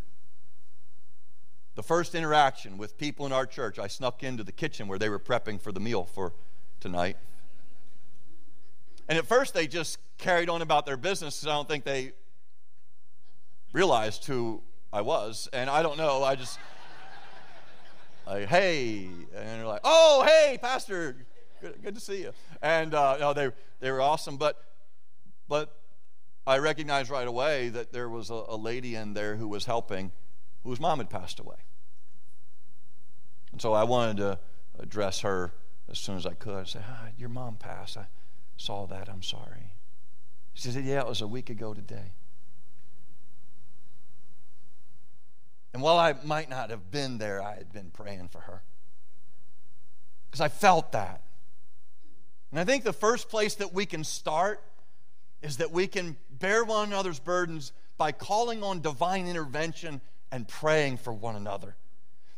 the 1.74 1.82
first 1.82 2.14
interaction 2.14 2.78
with 2.78 2.96
people 2.96 3.26
in 3.26 3.32
our 3.32 3.46
church. 3.46 3.78
I 3.78 3.88
snuck 3.88 4.22
into 4.22 4.44
the 4.44 4.52
kitchen 4.52 4.86
where 4.86 4.98
they 4.98 5.08
were 5.08 5.18
prepping 5.18 5.60
for 5.60 5.72
the 5.72 5.80
meal 5.80 6.04
for 6.04 6.34
tonight. 6.80 7.16
And 9.08 9.18
at 9.18 9.26
first, 9.26 9.54
they 9.54 9.66
just 9.66 9.98
carried 10.18 10.48
on 10.48 10.62
about 10.62 10.86
their 10.86 10.96
business 10.96 11.40
because 11.40 11.48
I 11.48 11.56
don't 11.56 11.68
think 11.68 11.84
they 11.84 12.12
realized 13.72 14.26
who 14.26 14.62
I 14.92 15.00
was. 15.00 15.48
And 15.52 15.70
I 15.70 15.82
don't 15.82 15.96
know, 15.96 16.22
I 16.22 16.34
just 16.34 16.58
like, 18.26 18.48
hey, 18.48 19.06
and 19.34 19.48
they're 19.60 19.66
like, 19.66 19.80
oh, 19.84 20.24
hey, 20.26 20.58
Pastor, 20.60 21.16
good, 21.60 21.82
good 21.82 21.94
to 21.94 22.00
see 22.00 22.22
you. 22.22 22.32
And 22.60 22.94
uh, 22.94 23.16
no, 23.18 23.32
they 23.32 23.50
they 23.80 23.90
were 23.90 24.00
awesome, 24.00 24.36
but 24.36 24.62
but 25.48 25.76
I 26.46 26.58
recognized 26.58 27.10
right 27.10 27.26
away 27.26 27.68
that 27.70 27.92
there 27.92 28.08
was 28.08 28.30
a, 28.30 28.44
a 28.48 28.56
lady 28.56 28.94
in 28.94 29.14
there 29.14 29.36
who 29.36 29.48
was 29.48 29.64
helping, 29.64 30.12
whose 30.64 30.80
mom 30.80 30.98
had 30.98 31.10
passed 31.10 31.40
away, 31.40 31.56
and 33.50 33.60
so 33.60 33.72
I 33.72 33.84
wanted 33.84 34.18
to 34.18 34.38
address 34.78 35.20
her 35.20 35.52
as 35.90 35.98
soon 35.98 36.16
as 36.16 36.26
I 36.26 36.34
could. 36.34 36.54
I 36.54 36.64
said, 36.64 36.84
ah, 36.88 37.08
your 37.16 37.28
mom 37.28 37.56
passed. 37.56 37.96
I 37.96 38.06
saw 38.56 38.86
that. 38.86 39.08
I'm 39.08 39.22
sorry. 39.22 39.74
She 40.54 40.68
said, 40.68 40.84
yeah, 40.84 41.00
it 41.00 41.06
was 41.06 41.20
a 41.20 41.26
week 41.26 41.50
ago 41.50 41.74
today. 41.74 42.12
And 45.72 45.82
while 45.82 45.98
I 45.98 46.14
might 46.24 46.50
not 46.50 46.70
have 46.70 46.90
been 46.90 47.18
there, 47.18 47.42
I 47.42 47.54
had 47.54 47.72
been 47.72 47.90
praying 47.90 48.28
for 48.28 48.40
her. 48.40 48.62
Because 50.30 50.40
I 50.40 50.48
felt 50.48 50.92
that. 50.92 51.22
And 52.50 52.60
I 52.60 52.64
think 52.64 52.84
the 52.84 52.92
first 52.92 53.28
place 53.28 53.54
that 53.56 53.72
we 53.72 53.86
can 53.86 54.04
start 54.04 54.62
is 55.40 55.56
that 55.56 55.72
we 55.72 55.86
can 55.86 56.16
bear 56.30 56.64
one 56.64 56.88
another's 56.88 57.18
burdens 57.18 57.72
by 57.96 58.12
calling 58.12 58.62
on 58.62 58.80
divine 58.80 59.26
intervention 59.26 60.00
and 60.30 60.46
praying 60.46 60.98
for 60.98 61.12
one 61.12 61.36
another. 61.36 61.76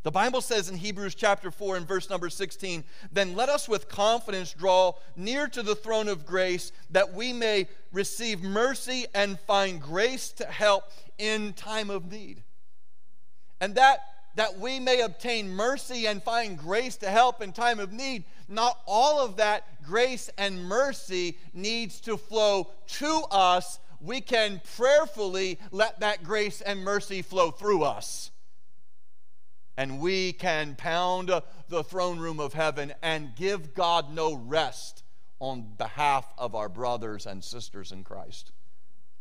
The 0.05 0.11
Bible 0.11 0.42
says 0.42 0.68
in 0.68 0.77
Hebrews 0.77 1.14
chapter 1.14 1.51
4 1.51 1.79
and 1.79 1.88
verse 1.88 2.11
number 2.11 2.29
16, 2.29 2.85
then 3.11 3.35
let 3.35 3.49
us 3.49 3.68
with 3.68 3.88
confidence 3.88 4.53
draw 4.53 4.92
near 5.16 5.49
to 5.49 5.62
the 5.62 5.75
throne 5.75 6.09
of 6.09 6.27
grace 6.27 6.73
that 6.90 7.14
we 7.14 7.33
may 7.33 7.68
receive 7.90 8.42
mercy 8.42 9.07
and 9.14 9.40
find 9.40 9.81
grace 9.81 10.31
to 10.33 10.44
help 10.44 10.85
in 11.18 11.55
time 11.55 11.88
of 11.88 12.12
need 12.12 12.42
and 13.61 13.75
that 13.77 14.01
that 14.37 14.59
we 14.59 14.81
may 14.81 15.01
obtain 15.01 15.49
mercy 15.49 16.07
and 16.07 16.23
find 16.23 16.59
grace 16.59 16.97
to 16.97 17.11
help 17.11 17.40
in 17.40 17.53
time 17.53 17.79
of 17.79 17.93
need. 17.93 18.25
Not 18.49 18.79
all 18.87 19.25
of 19.25 19.37
that 19.37 19.83
grace 19.85 20.29
and 20.37 20.64
mercy 20.64 21.38
needs 21.53 22.01
to 22.03 22.17
flow 22.17 22.69
to 22.99 23.23
us. 23.31 23.79
We 24.01 24.21
can 24.21 24.61
prayerfully 24.77 25.59
let 25.71 26.01
that 26.01 26.25
grace 26.25 26.61
and 26.61 26.81
mercy 26.81 27.23
flow 27.23 27.51
through 27.51 27.85
us. 27.85 28.31
And 29.77 30.01
we 30.01 30.33
can 30.33 30.77
pound 30.77 31.31
the 31.69 31.85
throne 31.85 32.19
room 32.19 32.38
of 32.38 32.55
heaven 32.55 32.93
and 33.03 33.35
give 33.35 33.75
God 33.75 34.12
no 34.12 34.35
rest 34.35 35.03
on 35.40 35.75
behalf 35.79 36.27
of 36.38 36.55
our 36.55 36.69
brothers 36.69 37.27
and 37.27 37.43
sisters 37.43 37.93
in 37.93 38.05
Christ 38.05 38.53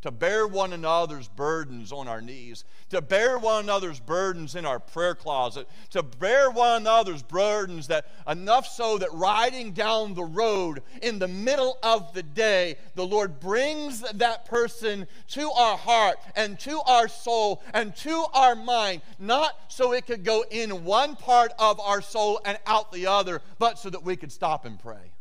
to 0.03 0.11
bear 0.11 0.45
one 0.45 0.73
another's 0.73 1.29
burdens 1.29 1.93
on 1.93 2.09
our 2.09 2.19
knees, 2.19 2.65
to 2.89 3.01
bear 3.01 3.39
one 3.39 3.63
another's 3.63 4.01
burdens 4.01 4.53
in 4.53 4.65
our 4.65 4.77
prayer 4.77 5.15
closet, 5.15 5.65
to 5.91 6.03
bear 6.03 6.51
one 6.51 6.81
another's 6.81 7.23
burdens 7.23 7.87
that 7.87 8.05
enough 8.27 8.67
so 8.67 8.97
that 8.97 9.07
riding 9.13 9.71
down 9.71 10.13
the 10.13 10.25
road 10.25 10.81
in 11.01 11.19
the 11.19 11.27
middle 11.29 11.77
of 11.81 12.13
the 12.13 12.21
day, 12.21 12.75
the 12.95 13.05
Lord 13.05 13.39
brings 13.39 14.01
that 14.01 14.43
person 14.43 15.07
to 15.29 15.49
our 15.51 15.77
heart 15.77 16.17
and 16.35 16.59
to 16.59 16.81
our 16.81 17.07
soul 17.07 17.63
and 17.73 17.95
to 17.95 18.25
our 18.33 18.55
mind, 18.55 19.01
not 19.19 19.57
so 19.69 19.93
it 19.93 20.05
could 20.05 20.25
go 20.25 20.43
in 20.51 20.83
one 20.83 21.15
part 21.15 21.53
of 21.57 21.79
our 21.79 22.01
soul 22.01 22.41
and 22.43 22.59
out 22.65 22.91
the 22.91 23.07
other, 23.07 23.41
but 23.57 23.79
so 23.79 23.89
that 23.89 24.03
we 24.03 24.17
could 24.17 24.33
stop 24.33 24.65
and 24.65 24.77
pray. 24.77 25.13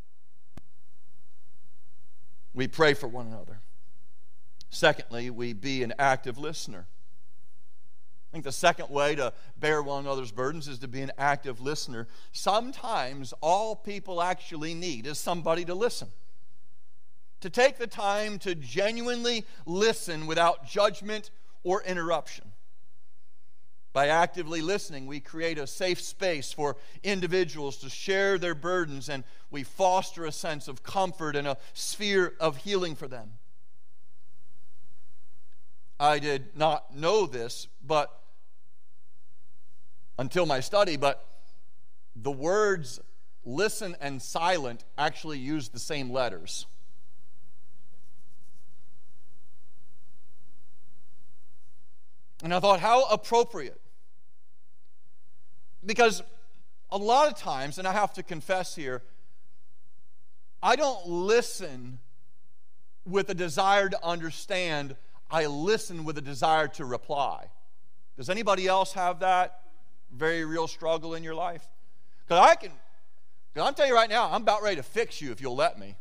We 2.52 2.66
pray 2.66 2.94
for 2.94 3.06
one 3.06 3.28
another. 3.28 3.61
Secondly, 4.72 5.28
we 5.28 5.52
be 5.52 5.82
an 5.82 5.92
active 5.98 6.38
listener. 6.38 6.86
I 6.88 8.32
think 8.32 8.44
the 8.44 8.52
second 8.52 8.88
way 8.88 9.14
to 9.16 9.34
bear 9.58 9.82
one 9.82 10.06
another's 10.06 10.32
burdens 10.32 10.66
is 10.66 10.78
to 10.78 10.88
be 10.88 11.02
an 11.02 11.12
active 11.18 11.60
listener. 11.60 12.08
Sometimes 12.32 13.34
all 13.42 13.76
people 13.76 14.22
actually 14.22 14.72
need 14.72 15.06
is 15.06 15.18
somebody 15.18 15.66
to 15.66 15.74
listen. 15.74 16.08
To 17.42 17.50
take 17.50 17.76
the 17.76 17.86
time 17.86 18.38
to 18.40 18.54
genuinely 18.54 19.44
listen 19.66 20.26
without 20.26 20.66
judgment 20.66 21.30
or 21.64 21.82
interruption. 21.82 22.52
By 23.92 24.08
actively 24.08 24.62
listening, 24.62 25.06
we 25.06 25.20
create 25.20 25.58
a 25.58 25.66
safe 25.66 26.00
space 26.00 26.50
for 26.50 26.78
individuals 27.02 27.76
to 27.78 27.90
share 27.90 28.38
their 28.38 28.54
burdens 28.54 29.10
and 29.10 29.24
we 29.50 29.64
foster 29.64 30.24
a 30.24 30.32
sense 30.32 30.66
of 30.66 30.82
comfort 30.82 31.36
and 31.36 31.46
a 31.46 31.58
sphere 31.74 32.32
of 32.40 32.56
healing 32.56 32.94
for 32.94 33.06
them. 33.06 33.32
I 36.02 36.18
did 36.18 36.56
not 36.56 36.96
know 36.96 37.26
this, 37.26 37.68
but 37.86 38.12
until 40.18 40.46
my 40.46 40.58
study, 40.58 40.96
but 40.96 41.24
the 42.16 42.30
words 42.30 42.98
listen 43.44 43.94
and 44.00 44.20
silent 44.20 44.84
actually 44.98 45.38
use 45.38 45.68
the 45.68 45.78
same 45.78 46.10
letters. 46.10 46.66
And 52.42 52.52
I 52.52 52.58
thought, 52.58 52.80
how 52.80 53.04
appropriate. 53.04 53.80
Because 55.86 56.20
a 56.90 56.98
lot 56.98 57.28
of 57.28 57.38
times, 57.38 57.78
and 57.78 57.86
I 57.86 57.92
have 57.92 58.12
to 58.14 58.24
confess 58.24 58.74
here, 58.74 59.04
I 60.60 60.74
don't 60.74 61.06
listen 61.06 62.00
with 63.06 63.30
a 63.30 63.34
desire 63.34 63.88
to 63.88 64.04
understand 64.04 64.96
I 65.32 65.46
listen 65.46 66.04
with 66.04 66.18
a 66.18 66.20
desire 66.20 66.68
to 66.68 66.84
reply. 66.84 67.46
Does 68.18 68.28
anybody 68.28 68.68
else 68.68 68.92
have 68.92 69.20
that 69.20 69.62
very 70.14 70.44
real 70.44 70.68
struggle 70.68 71.14
in 71.14 71.24
your 71.24 71.34
life? 71.34 71.66
Because 72.24 72.46
I 72.46 72.54
can, 72.54 72.70
cause 73.54 73.66
I'm 73.66 73.72
telling 73.72 73.90
you 73.90 73.96
right 73.96 74.10
now, 74.10 74.30
I'm 74.30 74.42
about 74.42 74.62
ready 74.62 74.76
to 74.76 74.82
fix 74.82 75.22
you 75.22 75.32
if 75.32 75.40
you'll 75.40 75.56
let 75.56 75.78
me. 75.78 75.96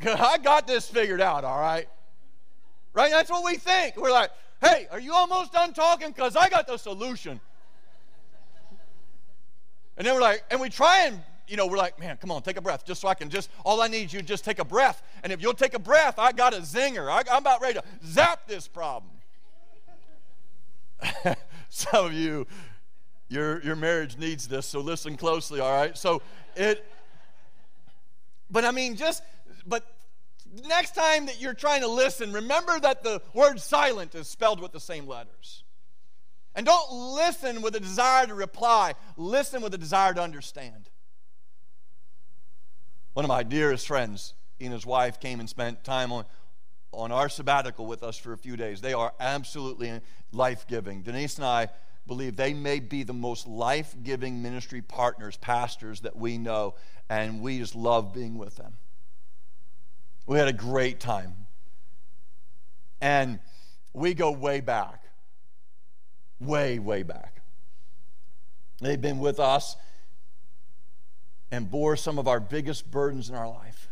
I 0.06 0.36
got 0.36 0.66
this 0.66 0.86
figured 0.86 1.22
out, 1.22 1.42
all 1.42 1.58
right? 1.58 1.88
Right? 2.92 3.10
That's 3.10 3.30
what 3.30 3.44
we 3.44 3.56
think. 3.56 3.96
We're 3.96 4.12
like, 4.12 4.30
hey, 4.62 4.86
are 4.90 5.00
you 5.00 5.14
almost 5.14 5.52
done 5.54 5.72
talking? 5.72 6.08
Because 6.08 6.36
I 6.36 6.50
got 6.50 6.66
the 6.66 6.76
solution. 6.76 7.40
And 9.96 10.06
then 10.06 10.14
we're 10.14 10.20
like, 10.20 10.44
and 10.50 10.60
we 10.60 10.68
try 10.68 11.06
and, 11.06 11.20
you 11.48 11.56
know, 11.56 11.66
we're 11.66 11.78
like, 11.78 11.98
man, 11.98 12.16
come 12.16 12.30
on, 12.30 12.42
take 12.42 12.56
a 12.56 12.60
breath, 12.60 12.84
just 12.84 13.00
so 13.00 13.08
I 13.08 13.14
can 13.14 13.30
just, 13.30 13.50
all 13.64 13.80
I 13.80 13.88
need 13.88 14.12
you 14.12 14.22
just 14.22 14.44
take 14.44 14.58
a 14.58 14.64
breath. 14.64 15.02
And 15.22 15.32
if 15.32 15.42
you'll 15.42 15.54
take 15.54 15.74
a 15.74 15.78
breath, 15.78 16.18
I 16.18 16.32
got 16.32 16.54
a 16.54 16.58
zinger. 16.58 17.10
I, 17.10 17.22
I'm 17.30 17.38
about 17.38 17.60
ready 17.60 17.74
to 17.74 17.84
zap 18.04 18.46
this 18.46 18.68
problem. 18.68 19.12
Some 21.68 22.06
of 22.06 22.12
you, 22.12 22.46
your, 23.28 23.62
your 23.62 23.76
marriage 23.76 24.16
needs 24.16 24.48
this, 24.48 24.66
so 24.66 24.80
listen 24.80 25.16
closely, 25.16 25.60
all 25.60 25.72
right? 25.72 25.96
So 25.96 26.22
it, 26.56 26.84
but 28.50 28.64
I 28.64 28.70
mean, 28.70 28.96
just, 28.96 29.22
but 29.66 29.84
next 30.66 30.94
time 30.94 31.26
that 31.26 31.40
you're 31.40 31.54
trying 31.54 31.82
to 31.82 31.88
listen, 31.88 32.32
remember 32.32 32.78
that 32.80 33.02
the 33.02 33.22
word 33.34 33.60
silent 33.60 34.14
is 34.14 34.28
spelled 34.28 34.60
with 34.60 34.72
the 34.72 34.80
same 34.80 35.06
letters. 35.06 35.64
And 36.54 36.66
don't 36.66 36.90
listen 37.14 37.62
with 37.62 37.76
a 37.76 37.80
desire 37.80 38.26
to 38.26 38.34
reply, 38.34 38.94
listen 39.16 39.62
with 39.62 39.74
a 39.74 39.78
desire 39.78 40.14
to 40.14 40.22
understand. 40.22 40.88
One 43.18 43.24
of 43.24 43.30
my 43.30 43.42
dearest 43.42 43.88
friends, 43.88 44.34
and 44.60 44.72
his 44.72 44.86
wife 44.86 45.18
came 45.18 45.40
and 45.40 45.48
spent 45.48 45.82
time 45.82 46.12
on, 46.12 46.24
on 46.92 47.10
our 47.10 47.28
sabbatical 47.28 47.84
with 47.84 48.04
us 48.04 48.16
for 48.16 48.32
a 48.32 48.38
few 48.38 48.56
days. 48.56 48.80
They 48.80 48.92
are 48.92 49.12
absolutely 49.18 50.00
life 50.30 50.68
giving. 50.68 51.02
Denise 51.02 51.34
and 51.34 51.44
I 51.44 51.68
believe 52.06 52.36
they 52.36 52.54
may 52.54 52.78
be 52.78 53.02
the 53.02 53.12
most 53.12 53.48
life 53.48 53.92
giving 54.04 54.40
ministry 54.40 54.82
partners, 54.82 55.36
pastors 55.36 56.02
that 56.02 56.14
we 56.14 56.38
know, 56.38 56.76
and 57.10 57.40
we 57.40 57.58
just 57.58 57.74
love 57.74 58.14
being 58.14 58.38
with 58.38 58.54
them. 58.54 58.74
We 60.28 60.38
had 60.38 60.46
a 60.46 60.52
great 60.52 61.00
time. 61.00 61.34
And 63.00 63.40
we 63.94 64.14
go 64.14 64.30
way 64.30 64.60
back, 64.60 65.02
way, 66.38 66.78
way 66.78 67.02
back. 67.02 67.42
They've 68.80 69.00
been 69.00 69.18
with 69.18 69.40
us 69.40 69.74
and 71.50 71.70
bore 71.70 71.96
some 71.96 72.18
of 72.18 72.28
our 72.28 72.40
biggest 72.40 72.90
burdens 72.90 73.30
in 73.30 73.34
our 73.34 73.48
life. 73.48 73.88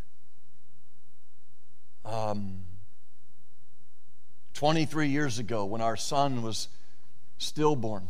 Um, 2.05 2.61
23 4.55 5.09
years 5.09 5.39
ago, 5.39 5.65
when 5.65 5.81
our 5.81 5.97
son 5.97 6.43
was 6.43 6.69
stillborn. 7.39 8.09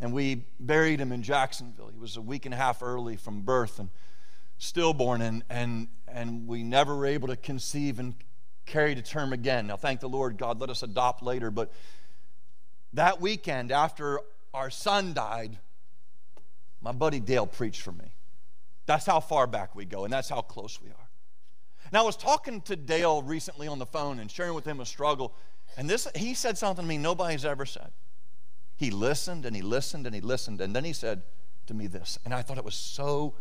And 0.00 0.12
we 0.12 0.44
buried 0.60 1.00
him 1.00 1.12
in 1.12 1.22
Jacksonville. 1.22 1.88
He 1.88 1.98
was 1.98 2.16
a 2.16 2.20
week 2.20 2.44
and 2.44 2.54
a 2.54 2.56
half 2.56 2.82
early 2.82 3.16
from 3.16 3.42
birth 3.42 3.78
and 3.78 3.88
stillborn, 4.58 5.22
and, 5.22 5.42
and, 5.48 5.88
and 6.06 6.46
we 6.46 6.62
never 6.62 6.94
were 6.96 7.06
able 7.06 7.28
to 7.28 7.36
conceive 7.36 7.98
and 7.98 8.14
carry 8.66 8.94
to 8.94 9.02
term 9.02 9.32
again. 9.32 9.66
Now, 9.66 9.76
thank 9.76 10.00
the 10.00 10.08
Lord, 10.08 10.36
God 10.36 10.60
let 10.60 10.70
us 10.70 10.82
adopt 10.82 11.22
later. 11.22 11.50
But 11.50 11.72
that 12.92 13.20
weekend, 13.20 13.72
after 13.72 14.20
our 14.52 14.70
son 14.70 15.14
died, 15.14 15.58
my 16.80 16.92
buddy 16.92 17.20
Dale 17.20 17.46
preached 17.46 17.82
for 17.82 17.92
me. 17.92 18.12
That's 18.86 19.06
how 19.06 19.20
far 19.20 19.46
back 19.46 19.74
we 19.74 19.84
go, 19.84 20.04
and 20.04 20.12
that's 20.12 20.28
how 20.28 20.40
close 20.40 20.80
we 20.80 20.88
are. 20.88 21.08
Now, 21.92 22.02
I 22.02 22.06
was 22.06 22.16
talking 22.16 22.60
to 22.62 22.76
Dale 22.76 23.22
recently 23.22 23.66
on 23.66 23.78
the 23.78 23.86
phone 23.86 24.18
and 24.18 24.30
sharing 24.30 24.54
with 24.54 24.64
him 24.64 24.80
a 24.80 24.86
struggle. 24.86 25.34
And 25.76 25.88
this, 25.88 26.06
he 26.14 26.34
said 26.34 26.58
something 26.58 26.84
to 26.84 26.88
me 26.88 26.98
nobody's 26.98 27.44
ever 27.44 27.66
said. 27.66 27.90
He 28.76 28.90
listened 28.90 29.44
and 29.44 29.56
he 29.56 29.62
listened 29.62 30.06
and 30.06 30.14
he 30.14 30.20
listened, 30.20 30.60
and 30.60 30.74
then 30.74 30.84
he 30.84 30.92
said 30.92 31.22
to 31.66 31.74
me 31.74 31.86
this. 31.86 32.18
And 32.24 32.34
I 32.34 32.42
thought 32.42 32.58
it 32.58 32.64
was 32.64 32.74
so, 32.74 33.34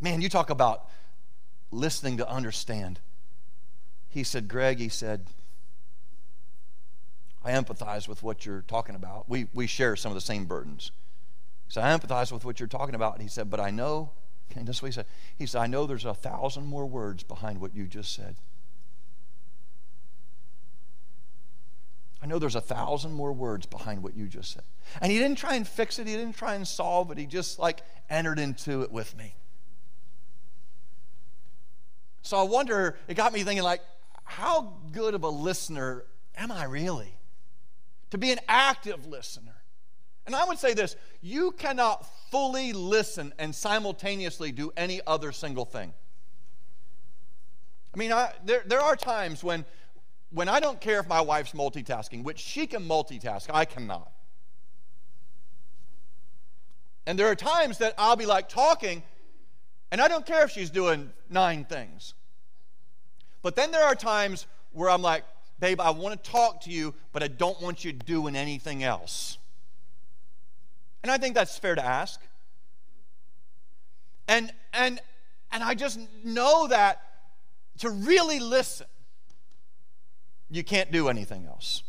man, 0.00 0.20
you 0.20 0.28
talk 0.28 0.50
about 0.50 0.88
listening 1.70 2.18
to 2.18 2.28
understand. 2.28 3.00
He 4.08 4.22
said, 4.22 4.48
Greg, 4.48 4.78
he 4.78 4.88
said, 4.88 5.26
I 7.44 7.52
empathize 7.52 8.08
with 8.08 8.22
what 8.22 8.44
you're 8.44 8.64
talking 8.66 8.94
about. 8.94 9.28
We, 9.28 9.46
we 9.54 9.66
share 9.66 9.96
some 9.96 10.10
of 10.10 10.14
the 10.14 10.20
same 10.20 10.46
burdens. 10.46 10.90
Said, 11.68 11.84
I 11.84 11.96
empathize 11.96 12.32
with 12.32 12.44
what 12.44 12.60
you're 12.60 12.68
talking 12.68 12.94
about. 12.94 13.14
And 13.14 13.22
he 13.22 13.28
said, 13.28 13.50
but 13.50 13.60
I 13.60 13.70
know, 13.70 14.10
and 14.54 14.66
this 14.66 14.80
what 14.80 14.88
he 14.88 14.92
said. 14.92 15.06
He 15.36 15.46
said, 15.46 15.60
I 15.60 15.66
know 15.66 15.86
there's 15.86 16.04
a 16.04 16.14
thousand 16.14 16.66
more 16.66 16.86
words 16.86 17.22
behind 17.22 17.60
what 17.60 17.74
you 17.74 17.86
just 17.86 18.14
said. 18.14 18.36
I 22.22 22.26
know 22.26 22.38
there's 22.38 22.56
a 22.56 22.60
thousand 22.60 23.12
more 23.12 23.32
words 23.32 23.66
behind 23.66 24.02
what 24.02 24.16
you 24.16 24.26
just 24.26 24.52
said. 24.52 24.62
And 25.00 25.12
he 25.12 25.18
didn't 25.18 25.38
try 25.38 25.54
and 25.54 25.66
fix 25.66 25.98
it, 25.98 26.06
he 26.06 26.14
didn't 26.14 26.36
try 26.36 26.54
and 26.54 26.66
solve 26.66 27.10
it, 27.10 27.18
he 27.18 27.26
just 27.26 27.58
like 27.58 27.82
entered 28.08 28.38
into 28.38 28.82
it 28.82 28.90
with 28.90 29.16
me. 29.16 29.34
So 32.22 32.38
I 32.38 32.42
wonder, 32.42 32.96
it 33.06 33.14
got 33.14 33.32
me 33.32 33.44
thinking, 33.44 33.62
like, 33.62 33.82
how 34.24 34.78
good 34.90 35.14
of 35.14 35.22
a 35.22 35.28
listener 35.28 36.04
am 36.36 36.50
I 36.50 36.64
really? 36.64 37.14
To 38.10 38.18
be 38.18 38.32
an 38.32 38.40
active 38.48 39.06
listener. 39.06 39.55
And 40.26 40.34
I 40.34 40.44
would 40.44 40.58
say 40.58 40.74
this 40.74 40.96
you 41.22 41.52
cannot 41.52 42.06
fully 42.30 42.72
listen 42.72 43.32
and 43.38 43.54
simultaneously 43.54 44.52
do 44.52 44.72
any 44.76 45.00
other 45.06 45.32
single 45.32 45.64
thing. 45.64 45.92
I 47.94 47.98
mean, 47.98 48.12
I, 48.12 48.32
there, 48.44 48.62
there 48.66 48.80
are 48.80 48.96
times 48.96 49.42
when 49.42 49.64
when 50.30 50.48
I 50.48 50.60
don't 50.60 50.80
care 50.80 50.98
if 51.00 51.08
my 51.08 51.20
wife's 51.20 51.52
multitasking, 51.52 52.24
which 52.24 52.38
she 52.38 52.66
can 52.66 52.86
multitask, 52.86 53.46
I 53.52 53.64
cannot. 53.64 54.10
And 57.06 57.18
there 57.18 57.28
are 57.28 57.36
times 57.36 57.78
that 57.78 57.94
I'll 57.96 58.16
be 58.16 58.26
like 58.26 58.48
talking, 58.48 59.02
and 59.92 60.00
I 60.00 60.08
don't 60.08 60.26
care 60.26 60.44
if 60.44 60.50
she's 60.50 60.70
doing 60.70 61.12
nine 61.30 61.64
things. 61.64 62.14
But 63.42 63.54
then 63.54 63.70
there 63.70 63.84
are 63.84 63.94
times 63.94 64.46
where 64.72 64.90
I'm 64.90 65.02
like, 65.02 65.24
babe, 65.60 65.80
I 65.80 65.90
want 65.90 66.22
to 66.22 66.30
talk 66.30 66.62
to 66.62 66.70
you, 66.70 66.94
but 67.12 67.22
I 67.22 67.28
don't 67.28 67.60
want 67.62 67.84
you 67.84 67.92
doing 67.92 68.34
anything 68.34 68.82
else. 68.82 69.38
And 71.06 71.12
I 71.12 71.18
think 71.18 71.36
that's 71.36 71.56
fair 71.56 71.76
to 71.76 71.84
ask. 71.84 72.20
And 74.26 74.52
and 74.72 75.00
and 75.52 75.62
I 75.62 75.74
just 75.74 76.00
know 76.24 76.66
that 76.66 77.00
to 77.78 77.90
really 77.90 78.40
listen 78.40 78.88
you 80.50 80.64
can't 80.64 80.90
do 80.90 81.08
anything 81.08 81.46
else. 81.46 81.84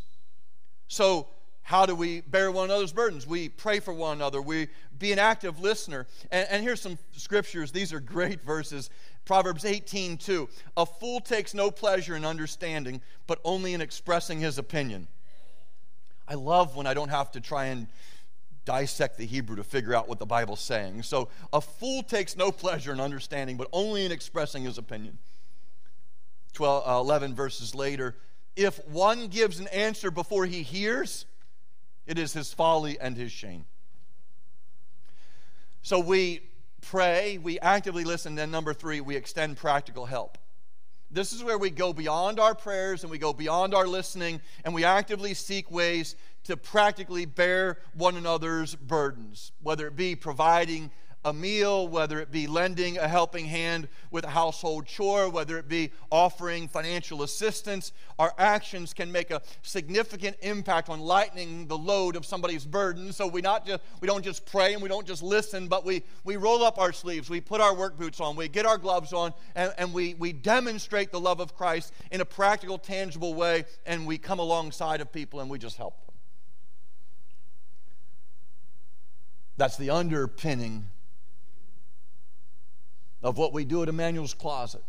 So, 0.88 1.30
how 1.64 1.88
do 1.88 1.96
we 1.96 2.22
bear 2.22 2.52
one 2.52 2.66
another's 2.66 2.94
burdens? 2.94 3.26
We 3.26 3.50
pray 3.50 3.80
for 3.80 3.92
one 3.92 4.18
another. 4.18 4.40
We 4.40 4.68
be 5.00 5.12
an 5.14 5.20
active 5.20 5.60
listener. 5.60 6.06
And, 6.30 6.48
and 6.52 6.64
here's 6.64 6.80
some 6.80 7.00
scriptures. 7.14 7.72
These 7.72 7.94
are 7.94 8.00
great 8.00 8.44
verses. 8.44 8.92
Proverbs 9.26 9.66
18, 9.66 10.18
2. 10.18 10.48
A 10.78 10.86
fool 10.86 11.22
takes 11.22 11.56
no 11.56 11.72
pleasure 11.72 12.16
in 12.16 12.24
understanding, 12.24 13.02
but 13.26 13.40
only 13.44 13.74
in 13.74 13.82
expressing 13.82 14.40
his 14.40 14.60
opinion. 14.60 15.08
I 16.28 16.36
love 16.36 16.76
when 16.76 16.86
I 16.86 16.94
don't 16.94 17.10
have 17.10 17.32
to 17.32 17.42
try 17.42 17.66
and 17.66 17.88
dissect 18.68 19.18
the 19.18 19.26
Hebrew 19.26 19.56
to 19.56 19.64
figure 19.64 19.96
out 19.96 20.10
what 20.10 20.20
the 20.20 20.26
Bible's 20.26 20.60
saying. 20.60 21.04
So, 21.04 21.30
a 21.54 21.62
fool 21.62 22.04
takes 22.04 22.36
no 22.36 22.52
pleasure 22.52 22.92
in 22.92 23.00
understanding, 23.00 23.56
but 23.56 23.70
only 23.72 24.06
in 24.06 24.12
expressing 24.12 24.66
his 24.66 24.78
opinion. 24.78 25.18
12, 26.52 26.84
uh, 26.86 27.00
11 27.00 27.34
verses 27.34 27.74
later, 27.74 28.18
if 28.58 28.86
one 28.90 29.28
gives 29.28 29.62
an 29.62 29.68
answer 29.68 30.12
before 30.12 30.46
he 30.46 30.64
hears, 30.64 31.26
it 32.06 32.20
is 32.20 32.34
his 32.34 32.54
folly 32.54 33.00
and 33.00 33.16
his 33.16 33.32
shame. 33.32 33.64
So 35.82 36.00
we 36.02 36.42
pray, 36.82 37.38
we 37.38 37.62
actively 37.62 38.04
listen, 38.04 38.36
then 38.36 38.52
number 38.52 38.74
three, 38.74 39.00
we 39.00 39.16
extend 39.16 39.56
practical 39.56 40.06
help. 40.06 40.38
This 41.10 41.32
is 41.32 41.44
where 41.44 41.58
we 41.58 41.70
go 41.70 41.94
beyond 41.94 42.40
our 42.40 42.54
prayers 42.54 43.04
and 43.04 43.12
we 43.12 43.18
go 43.18 43.32
beyond 43.32 43.74
our 43.74 43.88
listening 43.88 44.42
and 44.66 44.74
we 44.74 44.84
actively 44.84 45.34
seek 45.34 45.72
ways 45.72 46.16
to 46.44 46.58
practically 46.58 47.26
bear 47.26 47.78
one 47.94 48.18
another's 48.18 48.76
burdens, 48.76 49.52
whether 49.62 49.88
it 49.88 49.96
be 49.96 50.16
providing 50.16 50.92
a 51.26 51.34
meal, 51.34 51.88
whether 51.88 52.20
it 52.20 52.32
be 52.32 52.48
lending 52.48 52.98
a 52.98 53.08
helping 53.08 53.46
hand 53.46 53.88
with 54.12 54.24
a 54.24 54.30
household 54.30 54.86
chore, 54.86 55.30
whether 55.30 55.58
it 55.58 55.68
be 55.68 55.92
offering 56.10 56.68
financial 56.68 57.24
assistance, 57.24 57.92
our 58.18 58.34
actions 58.38 58.94
can 58.94 59.12
make 59.12 59.32
a 59.32 59.42
significant 59.62 60.38
impact 60.42 60.90
on 60.90 61.00
lightening 61.00 61.68
the 61.68 61.78
load 61.78 62.16
of 62.16 62.26
somebody's 62.26 62.66
burden. 62.66 63.12
So 63.12 63.28
we 63.28 63.42
not 63.42 63.66
just 63.66 63.84
we 64.00 64.08
don't 64.08 64.24
just 64.24 64.46
pray 64.46 64.74
and 64.74 64.82
we 64.82 64.90
don't 64.90 65.06
just 65.06 65.24
listen, 65.24 65.68
but 65.68 65.84
we 65.84 66.04
we 66.24 66.38
roll 66.38 66.64
up 66.64 66.78
our 66.78 66.94
sleeves, 66.94 67.30
we 67.30 67.42
put 67.42 67.62
our 67.62 67.76
work 67.76 67.98
boots 67.98 68.20
on, 68.20 68.36
we 68.36 68.48
get 68.48 68.66
our 68.66 68.78
gloves 68.78 69.12
on, 69.12 69.34
and, 69.56 69.74
and 69.78 69.94
we 69.94 70.14
we 70.14 70.32
demonstrate 70.34 71.12
the 71.12 71.20
love 71.20 71.40
of 71.40 71.56
Christ 71.56 71.94
in 72.12 72.22
a 72.22 72.26
practical, 72.26 72.78
tangible 72.78 73.34
way, 73.34 73.66
and 73.86 74.08
we 74.08 74.18
come 74.18 74.40
alongside 74.40 75.02
of 75.02 75.12
people 75.12 75.40
and 75.40 75.50
we 75.50 75.58
just 75.58 75.78
help 75.78 75.98
them. 76.06 76.16
That's 79.58 79.76
the 79.76 79.90
underpinning 79.90 80.86
of 83.22 83.38
what 83.38 83.54
we 83.54 83.66
do 83.66 83.84
at 83.84 83.90
Emmanuel's 83.90 84.34
Closet, 84.34 84.84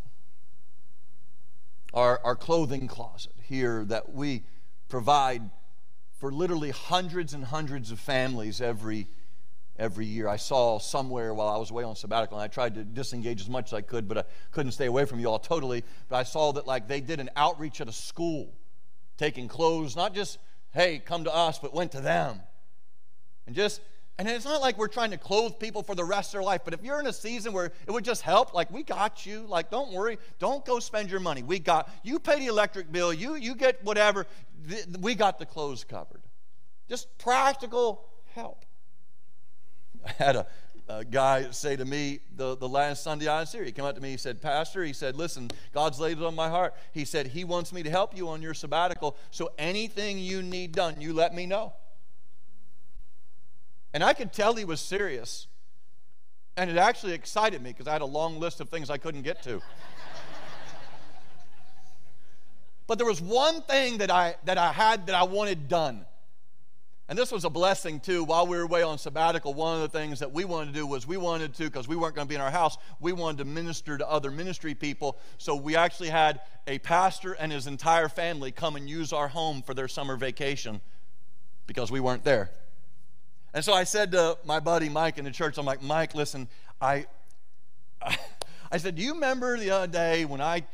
our, 1.94 2.20
our 2.22 2.36
clothing 2.36 2.86
closet 2.86 3.32
here 3.42 3.84
that 3.86 4.12
we 4.12 4.44
provide 4.88 5.42
for 6.18 6.30
literally 6.32 6.70
hundreds 6.70 7.32
and 7.32 7.44
hundreds 7.44 7.90
of 7.90 7.98
families 7.98 8.60
every, 8.60 9.06
every 9.78 10.04
year. 10.04 10.28
I 10.28 10.36
saw 10.36 10.78
somewhere 10.78 11.32
while 11.32 11.48
I 11.48 11.56
was 11.56 11.70
away 11.70 11.84
on 11.84 11.96
sabbatical, 11.96 12.38
and 12.38 12.44
I 12.44 12.48
tried 12.48 12.74
to 12.74 12.84
disengage 12.84 13.40
as 13.40 13.48
much 13.48 13.68
as 13.68 13.74
I 13.74 13.80
could, 13.80 14.08
but 14.08 14.18
I 14.18 14.24
couldn't 14.50 14.72
stay 14.72 14.86
away 14.86 15.04
from 15.06 15.20
you 15.20 15.28
all 15.30 15.38
totally. 15.38 15.84
But 16.08 16.16
I 16.16 16.22
saw 16.24 16.52
that 16.52 16.66
like 16.66 16.88
they 16.88 17.00
did 17.00 17.20
an 17.20 17.30
outreach 17.36 17.80
at 17.80 17.88
a 17.88 17.92
school, 17.92 18.52
taking 19.16 19.48
clothes, 19.48 19.96
not 19.96 20.14
just 20.14 20.38
hey 20.74 21.00
come 21.04 21.24
to 21.24 21.34
us, 21.34 21.58
but 21.58 21.72
went 21.72 21.92
to 21.92 22.00
them, 22.00 22.40
and 23.46 23.56
just. 23.56 23.80
And 24.18 24.28
it's 24.28 24.44
not 24.44 24.60
like 24.60 24.76
we're 24.76 24.88
trying 24.88 25.12
to 25.12 25.16
clothe 25.16 25.60
people 25.60 25.84
for 25.84 25.94
the 25.94 26.04
rest 26.04 26.30
of 26.30 26.32
their 26.32 26.42
life, 26.42 26.62
but 26.64 26.74
if 26.74 26.82
you're 26.82 26.98
in 26.98 27.06
a 27.06 27.12
season 27.12 27.52
where 27.52 27.66
it 27.66 27.90
would 27.90 28.04
just 28.04 28.22
help, 28.22 28.52
like 28.52 28.68
we 28.68 28.82
got 28.82 29.24
you, 29.24 29.42
like 29.42 29.70
don't 29.70 29.92
worry, 29.92 30.18
don't 30.40 30.64
go 30.64 30.80
spend 30.80 31.08
your 31.08 31.20
money. 31.20 31.44
We 31.44 31.60
got 31.60 31.88
you 32.02 32.18
pay 32.18 32.40
the 32.40 32.46
electric 32.46 32.90
bill, 32.90 33.12
you 33.12 33.36
you 33.36 33.54
get 33.54 33.82
whatever. 33.84 34.26
We 34.98 35.14
got 35.14 35.38
the 35.38 35.46
clothes 35.46 35.84
covered. 35.84 36.22
Just 36.88 37.16
practical 37.18 38.08
help. 38.34 38.64
I 40.04 40.10
had 40.10 40.34
a, 40.36 40.46
a, 40.88 41.04
guy 41.04 41.50
say 41.50 41.76
to 41.76 41.84
me 41.84 42.20
the, 42.34 42.56
the 42.56 42.68
last 42.68 43.04
Sunday 43.04 43.28
I 43.28 43.40
was 43.40 43.52
here. 43.52 43.62
He 43.62 43.72
came 43.72 43.84
up 43.84 43.94
to 43.94 44.00
me. 44.00 44.10
He 44.10 44.16
said, 44.16 44.40
Pastor, 44.40 44.82
he 44.84 44.92
said, 44.92 45.16
listen, 45.16 45.50
God's 45.72 46.00
laid 46.00 46.18
it 46.18 46.24
on 46.24 46.34
my 46.34 46.48
heart. 46.48 46.74
He 46.92 47.04
said, 47.04 47.28
He 47.28 47.44
wants 47.44 47.72
me 47.72 47.82
to 47.84 47.90
help 47.90 48.16
you 48.16 48.28
on 48.28 48.42
your 48.42 48.54
sabbatical. 48.54 49.16
So 49.30 49.52
anything 49.58 50.18
you 50.18 50.42
need 50.42 50.72
done, 50.72 51.00
you 51.00 51.12
let 51.12 51.34
me 51.34 51.46
know. 51.46 51.72
And 53.92 54.04
I 54.04 54.12
could 54.12 54.32
tell 54.32 54.54
he 54.54 54.64
was 54.64 54.80
serious. 54.80 55.46
And 56.56 56.70
it 56.70 56.76
actually 56.76 57.12
excited 57.12 57.62
me 57.62 57.70
because 57.70 57.86
I 57.86 57.92
had 57.92 58.02
a 58.02 58.06
long 58.06 58.40
list 58.40 58.60
of 58.60 58.68
things 58.68 58.90
I 58.90 58.98
couldn't 58.98 59.22
get 59.22 59.42
to. 59.44 59.62
but 62.86 62.98
there 62.98 63.06
was 63.06 63.20
one 63.20 63.62
thing 63.62 63.98
that 63.98 64.10
I, 64.10 64.34
that 64.44 64.58
I 64.58 64.72
had 64.72 65.06
that 65.06 65.14
I 65.14 65.22
wanted 65.22 65.68
done. 65.68 66.04
And 67.08 67.18
this 67.18 67.32
was 67.32 67.44
a 67.44 67.50
blessing 67.50 68.00
too. 68.00 68.22
While 68.22 68.46
we 68.46 68.58
were 68.58 68.64
away 68.64 68.82
on 68.82 68.98
sabbatical, 68.98 69.54
one 69.54 69.76
of 69.76 69.80
the 69.80 69.98
things 69.98 70.18
that 70.18 70.30
we 70.32 70.44
wanted 70.44 70.74
to 70.74 70.80
do 70.80 70.86
was 70.86 71.06
we 71.06 71.16
wanted 71.16 71.54
to, 71.54 71.64
because 71.64 71.88
we 71.88 71.96
weren't 71.96 72.14
going 72.14 72.26
to 72.26 72.28
be 72.28 72.34
in 72.34 72.40
our 72.42 72.50
house, 72.50 72.76
we 73.00 73.12
wanted 73.12 73.38
to 73.38 73.44
minister 73.46 73.96
to 73.96 74.06
other 74.06 74.30
ministry 74.30 74.74
people. 74.74 75.16
So 75.38 75.56
we 75.56 75.74
actually 75.74 76.10
had 76.10 76.40
a 76.66 76.78
pastor 76.80 77.32
and 77.32 77.50
his 77.50 77.66
entire 77.66 78.10
family 78.10 78.52
come 78.52 78.76
and 78.76 78.90
use 78.90 79.14
our 79.14 79.28
home 79.28 79.62
for 79.62 79.72
their 79.72 79.88
summer 79.88 80.16
vacation 80.16 80.82
because 81.66 81.90
we 81.90 81.98
weren't 82.00 82.24
there. 82.24 82.50
And 83.54 83.64
so 83.64 83.72
I 83.72 83.84
said 83.84 84.12
to 84.12 84.36
my 84.44 84.60
buddy 84.60 84.88
Mike 84.88 85.18
in 85.18 85.24
the 85.24 85.30
church, 85.30 85.58
I'm 85.58 85.66
like, 85.66 85.82
Mike, 85.82 86.14
listen, 86.14 86.48
I, 86.80 87.06
I 88.70 88.76
said, 88.76 88.96
do 88.96 89.02
you 89.02 89.14
remember 89.14 89.58
the 89.58 89.70
other 89.70 89.86
day 89.86 90.24
when 90.24 90.40
I 90.40 90.64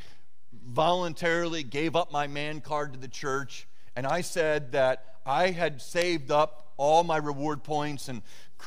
voluntarily 0.67 1.63
gave 1.63 1.95
up 1.95 2.11
my 2.11 2.27
man 2.27 2.61
card 2.61 2.93
to 2.93 2.99
the 2.99 3.09
church 3.09 3.69
and 3.97 4.07
I 4.07 4.23
said 4.23 4.73
that 4.73 5.17
I 5.25 5.51
had 5.51 5.81
saved 5.81 6.31
up 6.31 6.73
all 6.77 7.05
my 7.05 7.17
reward 7.17 7.63
points 7.63 8.09
and 8.09 8.23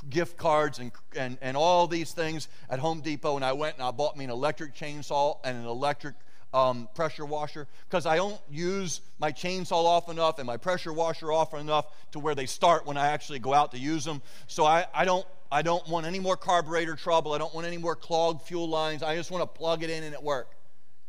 gift 0.09 0.37
cards 0.37 0.79
and, 0.79 0.91
and, 1.15 1.37
and 1.41 1.57
all 1.57 1.87
these 1.87 2.11
things 2.11 2.47
at 2.69 2.79
Home 2.79 3.01
Depot, 3.01 3.35
and 3.35 3.43
I 3.43 3.53
went 3.53 3.75
and 3.75 3.83
I 3.83 3.91
bought 3.91 4.15
me 4.15 4.23
an 4.25 4.31
electric 4.31 4.75
chainsaw 4.75 5.37
and 5.43 5.57
an 5.57 5.65
electric 5.65 6.15
um, 6.53 6.87
pressure 6.95 7.25
washer 7.25 7.67
because 7.89 8.05
I 8.05 8.15
don't 8.15 8.39
use 8.49 9.01
my 9.19 9.31
chainsaw 9.31 9.83
often 9.83 10.17
enough 10.17 10.39
and 10.39 10.47
my 10.47 10.57
pressure 10.57 10.93
washer 10.93 11.31
often 11.31 11.59
enough 11.59 11.85
to 12.11 12.19
where 12.19 12.35
they 12.35 12.45
start 12.45 12.85
when 12.85 12.97
I 12.97 13.07
actually 13.07 13.39
go 13.39 13.53
out 13.53 13.71
to 13.71 13.79
use 13.79 14.05
them. 14.05 14.21
So 14.47 14.65
I, 14.65 14.85
I 14.93 15.05
don't 15.05 15.25
I 15.51 15.61
don't 15.61 15.87
want 15.87 16.05
any 16.05 16.19
more 16.19 16.35
carburetor 16.35 16.95
trouble. 16.95 17.33
I 17.33 17.37
don't 17.37 17.53
want 17.53 17.67
any 17.67 17.77
more 17.77 17.95
clogged 17.95 18.41
fuel 18.41 18.67
lines. 18.67 19.01
I 19.01 19.15
just 19.15 19.31
want 19.31 19.43
to 19.43 19.47
plug 19.59 19.83
it 19.83 19.89
in 19.89 20.03
and 20.03 20.13
it 20.13 20.21
work. 20.21 20.51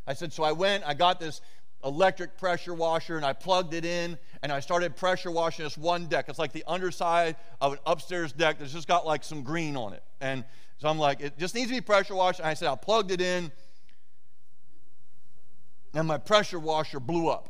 I 0.07 0.14
said, 0.14 0.33
so 0.33 0.44
I 0.44 0.53
went, 0.53 0.85
I 0.87 0.94
got 0.94 1.18
this 1.18 1.40
electric 1.85 2.38
pressure 2.38 2.74
washer 2.74 3.16
and 3.16 3.27
I 3.27 3.33
plugged 3.33 3.74
it 3.74 3.85
in 3.85 4.18
and 4.42 4.53
I 4.53 4.61
started 4.61 4.96
pressure 4.96 5.31
washing 5.31 5.64
this 5.64 5.77
one 5.77 6.07
deck. 6.07 6.27
It's 6.29 6.38
like 6.38 6.53
the 6.53 6.64
underside 6.66 7.37
of 7.61 7.72
an 7.72 7.79
upstairs 7.87 8.33
deck 8.33 8.59
that's 8.59 8.72
just 8.72 8.88
got 8.88 9.07
like 9.07 9.24
some 9.24 9.42
green 9.42 9.77
on 9.77 9.92
it. 9.92 10.03
And 10.20 10.44
so 10.79 10.88
I'm 10.88 10.98
like, 10.98 11.20
it 11.20 11.38
just 11.38 11.55
needs 11.55 11.68
to 11.68 11.74
be 11.74 11.81
pressure 11.81 12.14
washed. 12.14 12.38
And 12.38 12.48
I 12.48 12.55
said, 12.55 12.68
I 12.68 12.77
plugged 12.77 13.11
it 13.11 13.20
in 13.20 13.51
and 15.94 16.07
my 16.07 16.18
pressure 16.18 16.59
washer 16.59 17.01
blew 17.01 17.29
up. 17.29 17.48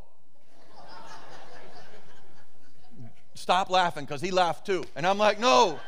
Stop 3.35 3.71
laughing 3.71 4.05
because 4.05 4.21
he 4.21 4.31
laughed 4.31 4.67
too. 4.67 4.85
And 4.97 5.07
I'm 5.07 5.17
like, 5.17 5.39
no. 5.39 5.79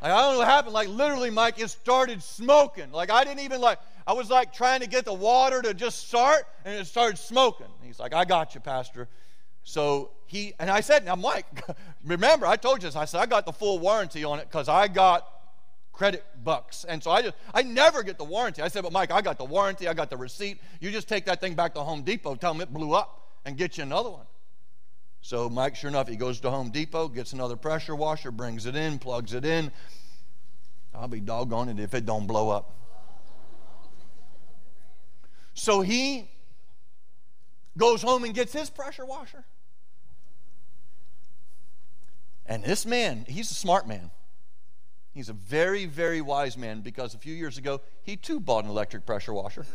Like, 0.00 0.12
I 0.12 0.20
don't 0.20 0.32
know 0.34 0.38
what 0.38 0.48
happened. 0.48 0.74
Like 0.74 0.88
literally, 0.88 1.30
Mike, 1.30 1.58
it 1.58 1.68
started 1.70 2.22
smoking. 2.22 2.92
Like 2.92 3.10
I 3.10 3.24
didn't 3.24 3.40
even 3.40 3.60
like, 3.60 3.78
I 4.06 4.12
was 4.12 4.30
like 4.30 4.52
trying 4.52 4.80
to 4.80 4.86
get 4.86 5.04
the 5.04 5.14
water 5.14 5.60
to 5.62 5.74
just 5.74 6.08
start, 6.08 6.44
and 6.64 6.74
it 6.74 6.86
started 6.86 7.18
smoking. 7.18 7.66
He's 7.82 7.98
like, 7.98 8.14
I 8.14 8.24
got 8.24 8.54
you, 8.54 8.60
Pastor. 8.60 9.08
So 9.64 10.12
he, 10.26 10.54
and 10.58 10.70
I 10.70 10.80
said, 10.80 11.04
now, 11.04 11.16
Mike, 11.16 11.62
remember, 12.04 12.46
I 12.46 12.56
told 12.56 12.82
you 12.82 12.88
this. 12.88 12.96
I 12.96 13.04
said, 13.04 13.20
I 13.20 13.26
got 13.26 13.44
the 13.44 13.52
full 13.52 13.78
warranty 13.78 14.24
on 14.24 14.38
it 14.38 14.48
because 14.48 14.68
I 14.68 14.88
got 14.88 15.26
credit 15.98 16.24
bucks. 16.44 16.84
And 16.84 17.02
so 17.02 17.10
I 17.10 17.22
just, 17.22 17.34
I 17.52 17.62
never 17.62 18.04
get 18.04 18.18
the 18.18 18.24
warranty. 18.24 18.62
I 18.62 18.68
said, 18.68 18.84
but 18.84 18.92
Mike, 18.92 19.10
I 19.10 19.20
got 19.20 19.36
the 19.36 19.44
warranty, 19.44 19.88
I 19.88 19.94
got 19.94 20.10
the 20.10 20.16
receipt. 20.16 20.60
You 20.80 20.92
just 20.92 21.08
take 21.08 21.26
that 21.26 21.40
thing 21.40 21.54
back 21.54 21.74
to 21.74 21.80
Home 21.80 22.02
Depot, 22.02 22.36
tell 22.36 22.52
them 22.52 22.62
it 22.62 22.72
blew 22.72 22.94
up, 22.94 23.26
and 23.44 23.56
get 23.56 23.76
you 23.76 23.82
another 23.82 24.08
one. 24.08 24.26
So 25.22 25.50
Mike, 25.50 25.74
sure 25.74 25.90
enough, 25.90 26.06
he 26.08 26.14
goes 26.14 26.38
to 26.40 26.50
Home 26.50 26.70
Depot, 26.70 27.08
gets 27.08 27.32
another 27.32 27.56
pressure 27.56 27.96
washer, 27.96 28.30
brings 28.30 28.64
it 28.64 28.76
in, 28.76 29.00
plugs 29.00 29.34
it 29.34 29.44
in. 29.44 29.72
I'll 30.94 31.08
be 31.08 31.20
doggone 31.20 31.68
it 31.68 31.80
if 31.80 31.92
it 31.94 32.06
don't 32.06 32.28
blow 32.28 32.48
up. 32.48 32.76
So 35.54 35.80
he 35.80 36.30
goes 37.76 38.02
home 38.02 38.22
and 38.22 38.32
gets 38.32 38.52
his 38.52 38.70
pressure 38.70 39.04
washer. 39.04 39.44
And 42.46 42.62
this 42.62 42.86
man, 42.86 43.26
he's 43.28 43.50
a 43.50 43.54
smart 43.54 43.88
man. 43.88 44.12
He's 45.18 45.28
a 45.28 45.32
very, 45.32 45.84
very 45.84 46.20
wise 46.20 46.56
man 46.56 46.80
because 46.80 47.12
a 47.12 47.18
few 47.18 47.34
years 47.34 47.58
ago, 47.58 47.80
he 48.04 48.14
too 48.14 48.38
bought 48.38 48.62
an 48.62 48.70
electric 48.70 49.04
pressure 49.04 49.32
washer. 49.34 49.66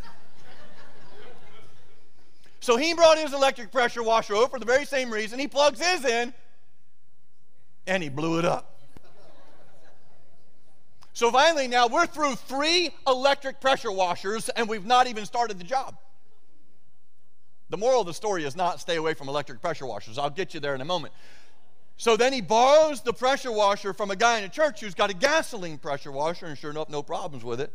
so 2.61 2.77
he 2.77 2.93
brought 2.93 3.17
his 3.17 3.33
electric 3.33 3.69
pressure 3.69 4.03
washer 4.03 4.35
over 4.35 4.47
for 4.47 4.57
the 4.57 4.65
very 4.65 4.85
same 4.85 5.11
reason. 5.11 5.39
He 5.39 5.49
plugs 5.49 5.85
his 5.85 6.05
in 6.05 6.33
and 7.87 8.01
he 8.01 8.07
blew 8.07 8.39
it 8.39 8.45
up. 8.45 8.79
So 11.11 11.29
finally, 11.29 11.67
now 11.67 11.87
we're 11.87 12.05
through 12.05 12.35
three 12.35 12.91
electric 13.05 13.59
pressure 13.59 13.91
washers 13.91 14.47
and 14.47 14.69
we've 14.69 14.85
not 14.85 15.07
even 15.07 15.25
started 15.25 15.59
the 15.59 15.65
job. 15.65 15.97
The 17.69 17.75
moral 17.75 17.99
of 17.99 18.07
the 18.07 18.13
story 18.13 18.45
is 18.45 18.55
not 18.55 18.79
stay 18.79 18.95
away 18.95 19.13
from 19.13 19.27
electric 19.27 19.59
pressure 19.59 19.85
washers. 19.85 20.17
I'll 20.17 20.29
get 20.29 20.53
you 20.53 20.61
there 20.61 20.73
in 20.73 20.79
a 20.79 20.85
moment. 20.85 21.13
So 21.97 22.17
then 22.17 22.33
he 22.33 22.41
borrows 22.41 23.01
the 23.01 23.13
pressure 23.13 23.51
washer 23.51 23.93
from 23.93 24.11
a 24.11 24.15
guy 24.15 24.39
in 24.39 24.43
a 24.43 24.49
church 24.49 24.81
who's 24.81 24.95
got 24.95 25.09
a 25.09 25.13
gasoline 25.13 25.77
pressure 25.77 26.11
washer, 26.11 26.47
and 26.47 26.57
sure 26.57 26.71
enough, 26.71 26.89
no 26.89 27.03
problems 27.03 27.43
with 27.43 27.61
it. 27.61 27.71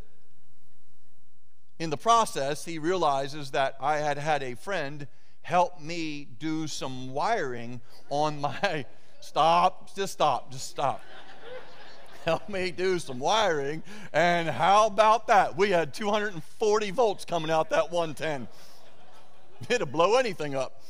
In 1.78 1.90
the 1.90 1.96
process, 1.96 2.64
he 2.64 2.78
realizes 2.78 3.52
that 3.52 3.76
I 3.80 3.98
had 3.98 4.18
had 4.18 4.42
a 4.42 4.54
friend 4.54 5.06
help 5.42 5.80
me 5.80 6.26
do 6.38 6.66
some 6.66 7.12
wiring 7.14 7.80
on 8.10 8.40
my. 8.40 8.84
Stop, 9.20 9.96
just 9.96 10.12
stop, 10.12 10.52
just 10.52 10.70
stop 10.70 11.02
help 12.24 12.48
me 12.48 12.70
do 12.70 13.00
some 13.00 13.18
wiring. 13.18 13.82
And 14.12 14.48
how 14.48 14.86
about 14.86 15.26
that? 15.26 15.56
We 15.56 15.70
had 15.70 15.92
240 15.92 16.90
volts 16.92 17.24
coming 17.24 17.50
out 17.50 17.70
that 17.70 17.90
110. 17.90 18.46
It'll 19.68 19.88
blow 19.88 20.14
anything 20.14 20.54
up. 20.54 20.80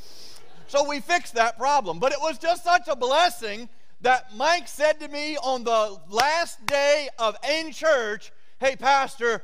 So 0.68 0.88
we 0.88 1.00
fixed 1.00 1.34
that 1.34 1.58
problem. 1.58 1.98
But 1.98 2.12
it 2.12 2.18
was 2.20 2.38
just 2.38 2.62
such 2.62 2.88
a 2.88 2.94
blessing 2.94 3.68
that 4.02 4.34
Mike 4.36 4.68
said 4.68 5.00
to 5.00 5.08
me 5.08 5.36
on 5.38 5.64
the 5.64 5.98
last 6.08 6.64
day 6.66 7.08
of 7.18 7.36
in 7.50 7.72
church, 7.72 8.30
Hey, 8.60 8.76
Pastor, 8.76 9.42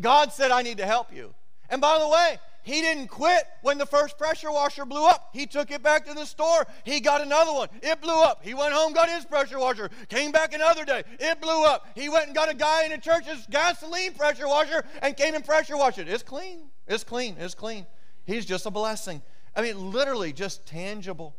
God 0.00 0.32
said 0.32 0.50
I 0.50 0.62
need 0.62 0.78
to 0.78 0.86
help 0.86 1.14
you. 1.14 1.34
And 1.68 1.80
by 1.80 1.98
the 1.98 2.08
way, 2.08 2.38
he 2.62 2.80
didn't 2.80 3.08
quit 3.08 3.44
when 3.60 3.76
the 3.76 3.84
first 3.84 4.16
pressure 4.16 4.50
washer 4.50 4.86
blew 4.86 5.06
up. 5.06 5.28
He 5.34 5.46
took 5.46 5.70
it 5.70 5.82
back 5.82 6.06
to 6.06 6.14
the 6.14 6.24
store. 6.24 6.66
He 6.84 7.00
got 7.00 7.20
another 7.20 7.52
one. 7.52 7.68
It 7.82 8.00
blew 8.00 8.22
up. 8.22 8.42
He 8.42 8.54
went 8.54 8.72
home, 8.72 8.94
got 8.94 9.10
his 9.10 9.26
pressure 9.26 9.58
washer. 9.58 9.90
Came 10.08 10.32
back 10.32 10.54
another 10.54 10.86
day. 10.86 11.04
It 11.20 11.42
blew 11.42 11.66
up. 11.66 11.86
He 11.94 12.08
went 12.08 12.26
and 12.26 12.34
got 12.34 12.50
a 12.50 12.54
guy 12.54 12.84
in 12.84 12.90
the 12.90 12.98
church's 12.98 13.46
gasoline 13.50 14.14
pressure 14.14 14.48
washer 14.48 14.84
and 15.02 15.14
came 15.14 15.34
and 15.34 15.44
pressure 15.44 15.76
washed 15.76 15.98
it. 15.98 16.08
It's 16.08 16.22
clean. 16.22 16.70
It's 16.88 17.04
clean. 17.04 17.36
It's 17.38 17.54
clean. 17.54 17.86
He's 18.24 18.46
just 18.46 18.64
a 18.64 18.70
blessing. 18.70 19.20
I 19.56 19.62
mean, 19.62 19.92
literally 19.92 20.32
just 20.32 20.66
tangible, 20.66 21.36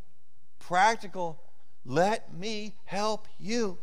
practical. 0.59 1.41
Let 1.85 2.33
me 2.33 2.75
help 2.85 3.27
you. 3.39 3.77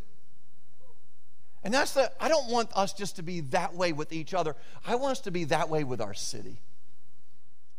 And 1.64 1.72
that's 1.72 1.94
the, 1.94 2.10
I 2.20 2.28
don't 2.28 2.50
want 2.50 2.70
us 2.74 2.92
just 2.92 3.16
to 3.16 3.22
be 3.22 3.40
that 3.40 3.74
way 3.74 3.92
with 3.92 4.12
each 4.12 4.34
other. 4.34 4.56
I 4.86 4.96
want 4.96 5.12
us 5.12 5.20
to 5.20 5.30
be 5.30 5.44
that 5.44 5.68
way 5.68 5.84
with 5.84 6.00
our 6.00 6.14
city. 6.14 6.60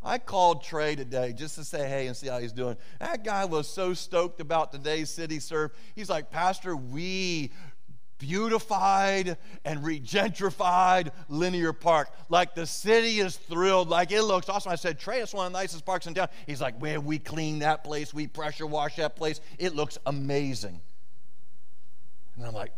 I 0.05 0.17
called 0.17 0.63
Trey 0.63 0.95
today 0.95 1.33
just 1.33 1.55
to 1.55 1.63
say 1.63 1.87
hey 1.87 2.07
and 2.07 2.15
see 2.15 2.27
how 2.27 2.39
he's 2.39 2.51
doing. 2.51 2.75
That 2.99 3.23
guy 3.23 3.45
was 3.45 3.67
so 3.67 3.93
stoked 3.93 4.41
about 4.41 4.71
today's 4.71 5.09
city 5.09 5.39
serve. 5.39 5.71
He's 5.95 6.09
like, 6.09 6.29
Pastor, 6.29 6.75
we 6.75 7.51
beautified 8.23 9.37
and 9.65 9.81
regentrified 9.81 11.11
Linear 11.27 11.73
Park. 11.73 12.09
Like 12.29 12.55
the 12.55 12.65
city 12.65 13.19
is 13.19 13.35
thrilled. 13.35 13.89
Like 13.89 14.11
it 14.11 14.23
looks 14.23 14.47
awesome. 14.47 14.71
I 14.71 14.75
said, 14.75 14.97
Trey, 14.97 15.19
it's 15.19 15.33
one 15.33 15.47
of 15.47 15.51
the 15.51 15.59
nicest 15.59 15.85
parks 15.85 16.07
in 16.07 16.13
town. 16.13 16.29
He's 16.47 16.61
like, 16.61 16.81
man, 16.81 17.03
we 17.03 17.19
clean 17.19 17.59
that 17.59 17.83
place. 17.83 18.13
We 18.13 18.27
pressure 18.27 18.65
wash 18.65 18.95
that 18.95 19.17
place. 19.17 19.41
It 19.59 19.75
looks 19.75 19.97
amazing. 20.05 20.79
And 22.37 22.45
I'm 22.45 22.53
like, 22.53 22.71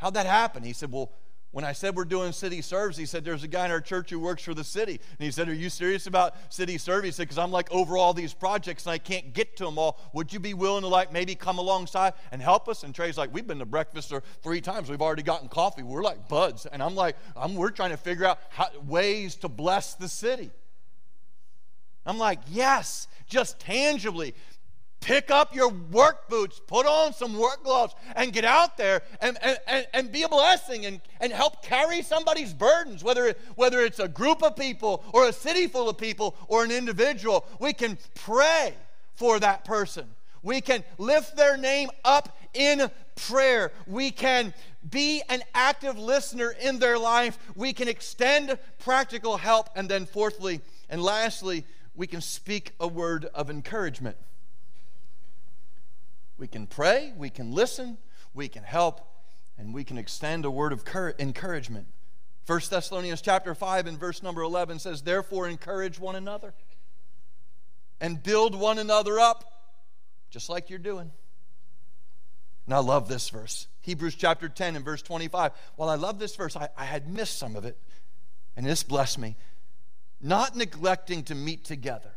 How'd 0.00 0.14
that 0.14 0.24
happen? 0.24 0.62
He 0.62 0.72
said, 0.72 0.90
Well, 0.90 1.12
when 1.52 1.64
I 1.64 1.72
said 1.72 1.96
we're 1.96 2.04
doing 2.04 2.30
city 2.30 2.62
serves, 2.62 2.96
he 2.96 3.06
said, 3.06 3.24
There's 3.24 3.42
a 3.42 3.48
guy 3.48 3.64
in 3.64 3.72
our 3.72 3.80
church 3.80 4.10
who 4.10 4.20
works 4.20 4.44
for 4.44 4.54
the 4.54 4.62
city. 4.62 4.92
And 4.92 5.24
he 5.24 5.32
said, 5.32 5.48
Are 5.48 5.54
you 5.54 5.68
serious 5.68 6.06
about 6.06 6.34
city 6.52 6.78
serve? 6.78 7.02
He 7.02 7.10
said, 7.10 7.24
Because 7.24 7.38
I'm 7.38 7.50
like 7.50 7.70
over 7.72 7.96
all 7.96 8.14
these 8.14 8.32
projects 8.32 8.86
and 8.86 8.92
I 8.92 8.98
can't 8.98 9.32
get 9.34 9.56
to 9.56 9.64
them 9.64 9.76
all. 9.76 9.98
Would 10.12 10.32
you 10.32 10.38
be 10.38 10.54
willing 10.54 10.82
to 10.82 10.88
like 10.88 11.12
maybe 11.12 11.34
come 11.34 11.58
alongside 11.58 12.12
and 12.30 12.40
help 12.40 12.68
us? 12.68 12.84
And 12.84 12.94
Trey's 12.94 13.18
like, 13.18 13.34
We've 13.34 13.46
been 13.46 13.58
to 13.58 13.66
breakfast 13.66 14.12
three 14.42 14.60
times. 14.60 14.88
We've 14.88 15.02
already 15.02 15.24
gotten 15.24 15.48
coffee. 15.48 15.82
We're 15.82 16.04
like 16.04 16.28
buds. 16.28 16.66
And 16.66 16.80
I'm 16.80 16.94
like, 16.94 17.16
I'm, 17.36 17.56
We're 17.56 17.70
trying 17.70 17.90
to 17.90 17.96
figure 17.96 18.26
out 18.26 18.38
how, 18.50 18.68
ways 18.86 19.34
to 19.36 19.48
bless 19.48 19.94
the 19.94 20.08
city. 20.08 20.52
I'm 22.06 22.18
like, 22.18 22.38
Yes, 22.48 23.08
just 23.26 23.58
tangibly 23.58 24.34
pick 25.00 25.30
up 25.30 25.54
your 25.54 25.68
work 25.68 26.28
boots, 26.28 26.60
put 26.66 26.86
on 26.86 27.12
some 27.12 27.36
work 27.36 27.64
gloves, 27.64 27.94
and 28.14 28.32
get 28.32 28.44
out 28.44 28.76
there 28.76 29.02
and, 29.20 29.38
and, 29.66 29.86
and, 29.92 30.12
be 30.12 30.22
a 30.22 30.28
blessing 30.28 30.86
and, 30.86 31.00
and 31.20 31.32
help 31.32 31.62
carry 31.62 32.02
somebody's 32.02 32.52
burdens, 32.52 33.02
whether, 33.02 33.34
whether 33.56 33.80
it's 33.80 33.98
a 33.98 34.08
group 34.08 34.42
of 34.42 34.56
people 34.56 35.02
or 35.12 35.26
a 35.26 35.32
city 35.32 35.66
full 35.66 35.88
of 35.88 35.96
people 35.96 36.36
or 36.48 36.64
an 36.64 36.70
individual. 36.70 37.44
We 37.58 37.72
can 37.72 37.98
pray 38.14 38.74
for 39.14 39.40
that 39.40 39.64
person. 39.64 40.06
We 40.42 40.60
can 40.60 40.84
lift 40.98 41.36
their 41.36 41.56
name 41.56 41.90
up 42.04 42.38
in 42.54 42.90
prayer. 43.14 43.72
We 43.86 44.10
can 44.10 44.54
be 44.88 45.22
an 45.28 45.42
active 45.54 45.98
listener 45.98 46.54
in 46.60 46.78
their 46.78 46.98
life. 46.98 47.38
We 47.54 47.72
can 47.72 47.88
extend 47.88 48.58
practical 48.78 49.36
help. 49.36 49.68
And 49.76 49.88
then, 49.88 50.06
fourthly 50.06 50.60
and 50.88 51.02
lastly, 51.02 51.64
we 51.94 52.06
can 52.06 52.20
speak 52.20 52.72
a 52.80 52.88
word 52.88 53.26
of 53.34 53.50
encouragement. 53.50 54.16
We 56.40 56.48
can 56.48 56.66
pray, 56.66 57.12
we 57.18 57.28
can 57.28 57.52
listen, 57.52 57.98
we 58.32 58.48
can 58.48 58.62
help, 58.62 59.06
and 59.58 59.74
we 59.74 59.84
can 59.84 59.98
extend 59.98 60.46
a 60.46 60.50
word 60.50 60.72
of 60.72 60.82
encouragement. 61.18 61.86
1 62.46 62.60
Thessalonians 62.70 63.20
chapter 63.20 63.54
5 63.54 63.86
and 63.86 64.00
verse 64.00 64.22
number 64.22 64.40
11 64.40 64.78
says, 64.78 65.02
Therefore, 65.02 65.46
encourage 65.46 66.00
one 66.00 66.16
another 66.16 66.54
and 68.00 68.22
build 68.22 68.58
one 68.58 68.78
another 68.78 69.20
up, 69.20 69.44
just 70.30 70.48
like 70.48 70.70
you're 70.70 70.78
doing. 70.78 71.12
And 72.64 72.74
I 72.74 72.78
love 72.78 73.06
this 73.06 73.28
verse. 73.28 73.66
Hebrews 73.82 74.14
chapter 74.14 74.48
10 74.48 74.76
and 74.76 74.84
verse 74.84 75.02
25. 75.02 75.52
While 75.76 75.90
I 75.90 75.96
love 75.96 76.18
this 76.18 76.34
verse, 76.36 76.56
I, 76.56 76.70
I 76.74 76.86
had 76.86 77.06
missed 77.06 77.38
some 77.38 77.54
of 77.54 77.66
it, 77.66 77.76
and 78.56 78.64
this 78.64 78.82
blessed 78.82 79.18
me. 79.18 79.36
Not 80.22 80.56
neglecting 80.56 81.22
to 81.24 81.34
meet 81.34 81.66
together. 81.66 82.12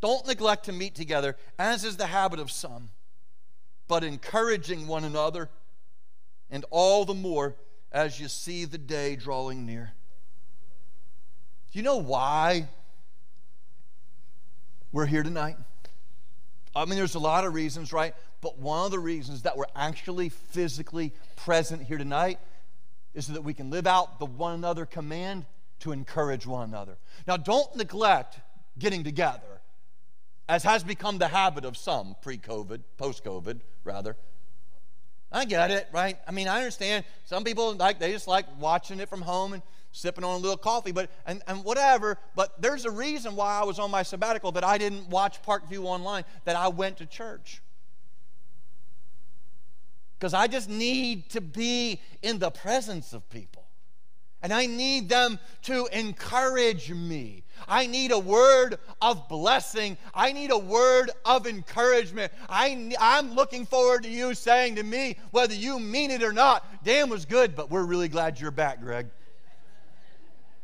Don't 0.00 0.24
neglect 0.28 0.66
to 0.66 0.72
meet 0.72 0.94
together, 0.94 1.36
as 1.58 1.84
is 1.84 1.96
the 1.96 2.06
habit 2.06 2.38
of 2.38 2.52
some 2.52 2.90
but 3.90 4.04
encouraging 4.04 4.86
one 4.86 5.02
another, 5.02 5.50
and 6.48 6.64
all 6.70 7.04
the 7.04 7.12
more 7.12 7.56
as 7.90 8.20
you 8.20 8.28
see 8.28 8.64
the 8.64 8.78
day 8.78 9.16
drawing 9.16 9.66
near. 9.66 9.90
Do 11.72 11.78
you 11.80 11.82
know 11.82 11.96
why 11.96 12.68
we're 14.92 15.06
here 15.06 15.24
tonight? 15.24 15.56
I 16.72 16.84
mean, 16.84 16.98
there's 16.98 17.16
a 17.16 17.18
lot 17.18 17.44
of 17.44 17.52
reasons, 17.52 17.92
right? 17.92 18.14
But 18.40 18.60
one 18.60 18.84
of 18.84 18.92
the 18.92 19.00
reasons 19.00 19.42
that 19.42 19.56
we're 19.56 19.64
actually 19.74 20.28
physically 20.28 21.12
present 21.34 21.82
here 21.82 21.98
tonight 21.98 22.38
is 23.12 23.26
so 23.26 23.32
that 23.32 23.42
we 23.42 23.54
can 23.54 23.70
live 23.70 23.88
out 23.88 24.20
the 24.20 24.26
one 24.26 24.54
another 24.54 24.86
command 24.86 25.46
to 25.80 25.90
encourage 25.90 26.46
one 26.46 26.68
another. 26.68 26.96
Now, 27.26 27.36
don't 27.36 27.74
neglect 27.74 28.38
getting 28.78 29.02
together 29.02 29.59
as 30.50 30.64
has 30.64 30.82
become 30.82 31.18
the 31.18 31.28
habit 31.28 31.64
of 31.64 31.76
some 31.76 32.16
pre 32.22 32.36
COVID, 32.36 32.80
post 32.98 33.24
COVID, 33.24 33.60
rather. 33.84 34.16
I 35.30 35.44
get 35.44 35.70
it, 35.70 35.86
right? 35.92 36.18
I 36.26 36.32
mean, 36.32 36.48
I 36.48 36.58
understand 36.58 37.04
some 37.24 37.44
people 37.44 37.72
like 37.74 38.00
they 38.00 38.10
just 38.10 38.26
like 38.26 38.46
watching 38.58 38.98
it 38.98 39.08
from 39.08 39.22
home 39.22 39.52
and 39.52 39.62
sipping 39.92 40.24
on 40.24 40.34
a 40.34 40.38
little 40.38 40.56
coffee, 40.56 40.90
but 40.90 41.08
and, 41.24 41.40
and 41.46 41.62
whatever. 41.62 42.18
But 42.34 42.60
there's 42.60 42.84
a 42.84 42.90
reason 42.90 43.36
why 43.36 43.60
I 43.60 43.64
was 43.64 43.78
on 43.78 43.92
my 43.92 44.02
sabbatical 44.02 44.50
that 44.52 44.64
I 44.64 44.76
didn't 44.76 45.08
watch 45.08 45.40
Parkview 45.40 45.84
online, 45.84 46.24
that 46.46 46.56
I 46.56 46.66
went 46.66 46.96
to 46.96 47.06
church. 47.06 47.62
Because 50.18 50.34
I 50.34 50.48
just 50.48 50.68
need 50.68 51.30
to 51.30 51.40
be 51.40 52.00
in 52.22 52.40
the 52.40 52.50
presence 52.50 53.12
of 53.12 53.30
people. 53.30 53.59
And 54.42 54.52
I 54.52 54.66
need 54.66 55.08
them 55.08 55.38
to 55.62 55.86
encourage 55.92 56.90
me. 56.90 57.44
I 57.68 57.86
need 57.86 58.10
a 58.10 58.18
word 58.18 58.78
of 59.02 59.28
blessing. 59.28 59.98
I 60.14 60.32
need 60.32 60.50
a 60.50 60.58
word 60.58 61.10
of 61.24 61.46
encouragement. 61.46 62.32
I, 62.48 62.94
I'm 62.98 63.34
looking 63.34 63.66
forward 63.66 64.02
to 64.04 64.08
you 64.08 64.34
saying 64.34 64.76
to 64.76 64.82
me, 64.82 65.16
whether 65.30 65.54
you 65.54 65.78
mean 65.78 66.10
it 66.10 66.22
or 66.22 66.32
not, 66.32 66.84
Dan 66.84 67.10
was 67.10 67.26
good, 67.26 67.54
but 67.54 67.70
we're 67.70 67.84
really 67.84 68.08
glad 68.08 68.40
you're 68.40 68.50
back, 68.50 68.80
Greg. 68.80 69.08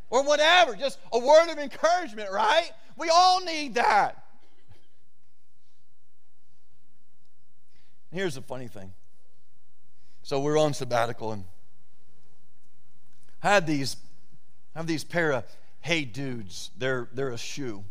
Or 0.08 0.22
whatever, 0.24 0.74
just 0.74 0.98
a 1.12 1.18
word 1.18 1.50
of 1.50 1.58
encouragement, 1.58 2.30
right? 2.30 2.70
We 2.96 3.10
all 3.10 3.44
need 3.44 3.74
that. 3.74 4.22
Here's 8.12 8.36
the 8.36 8.42
funny 8.42 8.68
thing. 8.68 8.94
So 10.22 10.40
we're 10.40 10.58
on 10.58 10.72
sabbatical 10.72 11.32
and 11.32 11.44
I 13.42 13.48
had 13.50 13.66
these, 13.66 13.96
I 14.74 14.78
have 14.80 14.86
these 14.86 15.04
pair 15.04 15.32
of 15.32 15.44
Hey 15.80 16.04
Dudes. 16.04 16.70
They're, 16.76 17.08
they're 17.12 17.30
a 17.30 17.38
shoe. 17.38 17.84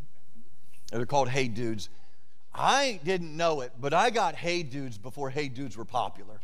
They're 0.91 1.05
called 1.05 1.29
Hey 1.29 1.47
Dudes. 1.47 1.89
I 2.53 2.99
didn't 3.03 3.35
know 3.35 3.61
it, 3.61 3.73
but 3.79 3.93
I 3.93 4.09
got 4.09 4.35
Hey 4.35 4.63
Dudes 4.63 4.97
before 4.97 5.29
Hey 5.29 5.47
Dudes 5.47 5.77
were 5.77 5.85
popular. 5.85 6.39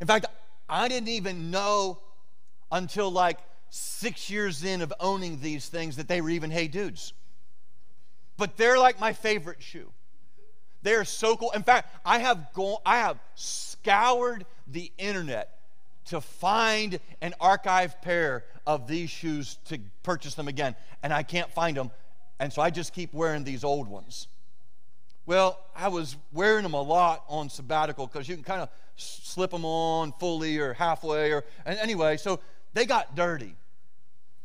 In 0.00 0.06
fact, 0.06 0.26
I 0.68 0.88
didn't 0.88 1.08
even 1.08 1.50
know 1.50 1.98
until 2.70 3.10
like 3.10 3.38
six 3.70 4.30
years 4.30 4.64
in 4.64 4.82
of 4.82 4.92
owning 5.00 5.40
these 5.40 5.68
things 5.68 5.96
that 5.96 6.08
they 6.08 6.20
were 6.20 6.30
even 6.30 6.50
Hey 6.50 6.68
Dudes. 6.68 7.12
But 8.36 8.56
they're 8.56 8.78
like 8.78 8.98
my 8.98 9.12
favorite 9.12 9.62
shoe. 9.62 9.90
They're 10.82 11.04
so 11.04 11.36
cool. 11.36 11.52
In 11.52 11.62
fact, 11.62 11.94
I 12.04 12.18
have 12.18 12.52
gone, 12.54 12.78
I 12.84 12.98
have 12.98 13.18
scoured 13.34 14.44
the 14.66 14.90
internet 14.98 15.58
to 16.06 16.20
find 16.20 16.98
an 17.20 17.34
archive 17.40 18.00
pair 18.02 18.44
of 18.66 18.86
these 18.86 19.10
shoes 19.10 19.58
to 19.66 19.78
purchase 20.02 20.34
them 20.34 20.48
again, 20.48 20.74
and 21.02 21.12
I 21.12 21.22
can't 21.22 21.50
find 21.50 21.76
them, 21.76 21.90
and 22.38 22.52
so 22.52 22.62
I 22.62 22.70
just 22.70 22.92
keep 22.92 23.12
wearing 23.12 23.44
these 23.44 23.64
old 23.64 23.88
ones. 23.88 24.28
Well, 25.26 25.58
I 25.76 25.88
was 25.88 26.16
wearing 26.32 26.64
them 26.64 26.74
a 26.74 26.82
lot 26.82 27.24
on 27.28 27.48
sabbatical 27.48 28.06
because 28.06 28.28
you 28.28 28.34
can 28.34 28.44
kind 28.44 28.60
of 28.60 28.68
slip 28.96 29.50
them 29.50 29.64
on 29.64 30.12
fully 30.18 30.58
or 30.58 30.72
halfway, 30.72 31.32
or 31.32 31.44
and 31.64 31.78
anyway, 31.78 32.16
so 32.16 32.40
they 32.74 32.86
got 32.86 33.14
dirty, 33.14 33.54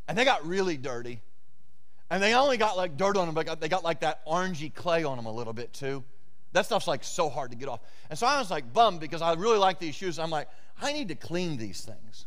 and 0.07 0.17
they 0.17 0.25
got 0.25 0.45
really 0.45 0.77
dirty, 0.77 1.21
and 2.09 2.21
they 2.21 2.33
only 2.33 2.57
got 2.57 2.77
like 2.77 2.97
dirt 2.97 3.17
on 3.17 3.25
them, 3.25 3.35
but 3.35 3.59
they 3.59 3.69
got 3.69 3.83
like 3.83 4.01
that 4.01 4.25
orangey 4.25 4.73
clay 4.73 5.03
on 5.03 5.17
them 5.17 5.25
a 5.25 5.31
little 5.31 5.53
bit 5.53 5.73
too. 5.73 6.03
That 6.53 6.65
stuff's 6.65 6.87
like 6.87 7.03
so 7.03 7.29
hard 7.29 7.51
to 7.51 7.57
get 7.57 7.67
off. 7.67 7.81
And 8.09 8.17
so 8.17 8.25
I 8.25 8.39
was 8.39 8.49
like 8.49 8.71
bummed 8.71 8.99
because 8.99 9.21
I 9.21 9.33
really 9.33 9.57
like 9.57 9.79
these 9.79 9.95
shoes. 9.95 10.17
I'm 10.17 10.29
like, 10.29 10.47
I 10.81 10.93
need 10.93 11.07
to 11.07 11.15
clean 11.15 11.57
these 11.57 11.81
things. 11.81 12.25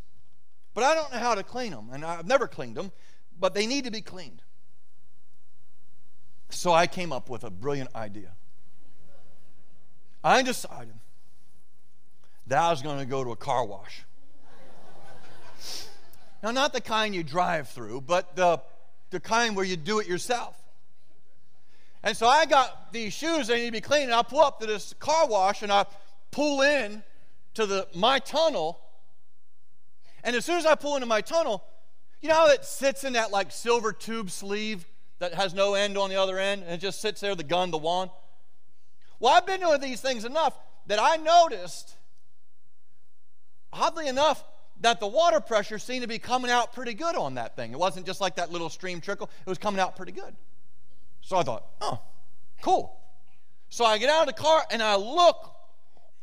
But 0.74 0.84
I 0.84 0.94
don't 0.94 1.12
know 1.12 1.18
how 1.18 1.34
to 1.34 1.42
clean 1.42 1.72
them. 1.72 1.88
And 1.92 2.04
I've 2.04 2.26
never 2.26 2.46
cleaned 2.46 2.76
them, 2.76 2.92
but 3.38 3.54
they 3.54 3.66
need 3.66 3.84
to 3.84 3.90
be 3.90 4.00
cleaned. 4.00 4.42
So 6.50 6.72
I 6.72 6.86
came 6.86 7.12
up 7.12 7.28
with 7.28 7.44
a 7.44 7.50
brilliant 7.50 7.94
idea. 7.94 8.32
I 10.22 10.42
decided 10.42 10.94
that 12.46 12.58
I 12.58 12.70
was 12.70 12.82
going 12.82 12.98
to 12.98 13.06
go 13.06 13.24
to 13.24 13.30
a 13.30 13.36
car 13.36 13.64
wash. 13.64 14.02
now, 16.42 16.50
not 16.50 16.72
the 16.72 16.80
kind 16.80 17.14
you 17.14 17.22
drive 17.22 17.68
through, 17.68 18.02
but 18.02 18.36
the, 18.36 18.60
the 19.10 19.20
kind 19.20 19.56
where 19.56 19.64
you 19.64 19.76
do 19.76 20.00
it 20.00 20.08
yourself. 20.08 20.56
And 22.02 22.16
so 22.16 22.26
I 22.26 22.46
got 22.46 22.92
these 22.92 23.12
shoes, 23.12 23.46
they 23.46 23.56
need 23.56 23.66
to 23.66 23.72
be 23.72 23.80
cleaned, 23.80 24.04
and 24.04 24.14
I 24.14 24.22
pull 24.22 24.40
up 24.40 24.60
to 24.60 24.66
this 24.66 24.94
car 24.94 25.26
wash 25.26 25.62
and 25.62 25.70
I 25.70 25.84
pull 26.30 26.62
in 26.62 27.02
to 27.54 27.66
the 27.66 27.88
my 27.94 28.18
tunnel. 28.18 28.80
And 30.22 30.36
as 30.36 30.44
soon 30.44 30.58
as 30.58 30.66
I 30.66 30.74
pull 30.74 30.96
into 30.96 31.06
my 31.06 31.20
tunnel, 31.20 31.64
you 32.20 32.28
know 32.28 32.34
how 32.34 32.48
it 32.48 32.64
sits 32.64 33.04
in 33.04 33.14
that 33.14 33.30
like 33.30 33.50
silver 33.50 33.92
tube 33.92 34.30
sleeve 34.30 34.86
that 35.18 35.34
has 35.34 35.54
no 35.54 35.74
end 35.74 35.96
on 35.96 36.10
the 36.10 36.16
other 36.16 36.38
end 36.38 36.62
and 36.62 36.72
it 36.72 36.78
just 36.78 37.00
sits 37.00 37.20
there, 37.20 37.34
the 37.34 37.42
gun, 37.42 37.70
the 37.70 37.78
wand? 37.78 38.10
Well, 39.18 39.32
I've 39.32 39.46
been 39.46 39.60
doing 39.60 39.80
these 39.80 40.00
things 40.00 40.24
enough 40.24 40.58
that 40.86 40.98
I 41.00 41.16
noticed, 41.16 41.96
oddly 43.72 44.08
enough, 44.08 44.44
that 44.80 44.98
the 44.98 45.06
water 45.06 45.40
pressure 45.40 45.78
seemed 45.78 46.02
to 46.02 46.08
be 46.08 46.18
coming 46.18 46.50
out 46.50 46.72
pretty 46.72 46.94
good 46.94 47.14
on 47.14 47.34
that 47.34 47.54
thing. 47.54 47.72
It 47.72 47.78
wasn't 47.78 48.06
just 48.06 48.20
like 48.20 48.36
that 48.36 48.50
little 48.50 48.70
stream 48.70 49.00
trickle, 49.00 49.30
it 49.46 49.48
was 49.48 49.58
coming 49.58 49.80
out 49.80 49.96
pretty 49.96 50.12
good. 50.12 50.34
So 51.20 51.36
I 51.36 51.42
thought, 51.42 51.66
oh, 51.80 52.00
cool. 52.62 52.98
So 53.68 53.84
I 53.84 53.98
get 53.98 54.08
out 54.08 54.22
of 54.22 54.26
the 54.26 54.40
car 54.42 54.64
and 54.70 54.82
I 54.82 54.96
look 54.96 55.54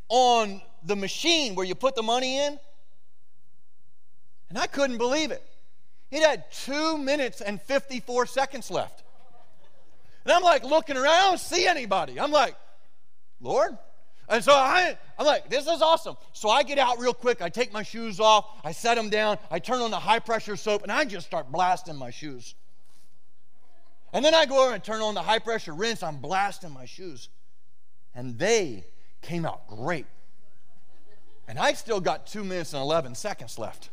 on 0.08 0.62
the 0.82 0.96
machine 0.96 1.54
where 1.54 1.66
you 1.66 1.74
put 1.74 1.94
the 1.94 2.02
money 2.02 2.38
in, 2.38 2.58
and 4.48 4.58
I 4.58 4.66
couldn't 4.66 4.98
believe 4.98 5.30
it. 5.30 5.42
It 6.10 6.22
had 6.22 6.50
two 6.50 6.96
minutes 6.96 7.40
and 7.40 7.60
54 7.60 8.26
seconds 8.26 8.70
left. 8.70 9.02
And 10.24 10.32
I'm 10.32 10.42
like 10.42 10.64
looking 10.64 10.96
around, 10.96 11.06
I 11.06 11.28
don't 11.28 11.40
see 11.40 11.66
anybody. 11.66 12.18
I'm 12.18 12.30
like, 12.30 12.56
Lord, 13.40 13.76
And 14.28 14.42
so 14.42 14.52
I, 14.52 14.98
I'm 15.18 15.26
like, 15.26 15.48
this 15.48 15.66
is 15.66 15.80
awesome. 15.82 16.16
So 16.32 16.48
I 16.48 16.62
get 16.62 16.78
out 16.78 16.98
real 16.98 17.14
quick. 17.14 17.40
I 17.40 17.48
take 17.48 17.72
my 17.72 17.82
shoes 17.82 18.20
off. 18.20 18.46
I 18.64 18.72
set 18.72 18.96
them 18.96 19.10
down. 19.10 19.38
I 19.50 19.58
turn 19.58 19.80
on 19.80 19.90
the 19.90 19.98
high 19.98 20.18
pressure 20.18 20.56
soap 20.56 20.82
and 20.82 20.92
I 20.92 21.04
just 21.04 21.26
start 21.26 21.50
blasting 21.52 21.96
my 21.96 22.10
shoes. 22.10 22.54
And 24.12 24.24
then 24.24 24.34
I 24.34 24.46
go 24.46 24.64
over 24.64 24.74
and 24.74 24.82
turn 24.82 25.02
on 25.02 25.14
the 25.14 25.22
high 25.22 25.38
pressure 25.38 25.74
rinse. 25.74 26.02
I'm 26.02 26.16
blasting 26.16 26.72
my 26.72 26.86
shoes. 26.86 27.28
And 28.14 28.38
they 28.38 28.84
came 29.22 29.44
out 29.44 29.66
great. 29.68 30.06
And 31.46 31.58
I 31.58 31.72
still 31.72 32.00
got 32.00 32.26
two 32.26 32.44
minutes 32.44 32.72
and 32.74 32.82
11 32.82 33.14
seconds 33.14 33.58
left. 33.58 33.90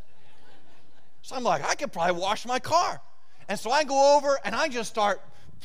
So 1.22 1.36
I'm 1.36 1.44
like, 1.44 1.64
I 1.64 1.76
could 1.76 1.92
probably 1.92 2.22
wash 2.22 2.46
my 2.46 2.60
car. 2.60 3.02
And 3.48 3.60
so 3.60 3.72
I 3.72 3.84
go 3.84 4.18
over 4.18 4.38
and 4.44 4.54
I 4.54 4.68
just 4.68 4.90
start 4.90 5.22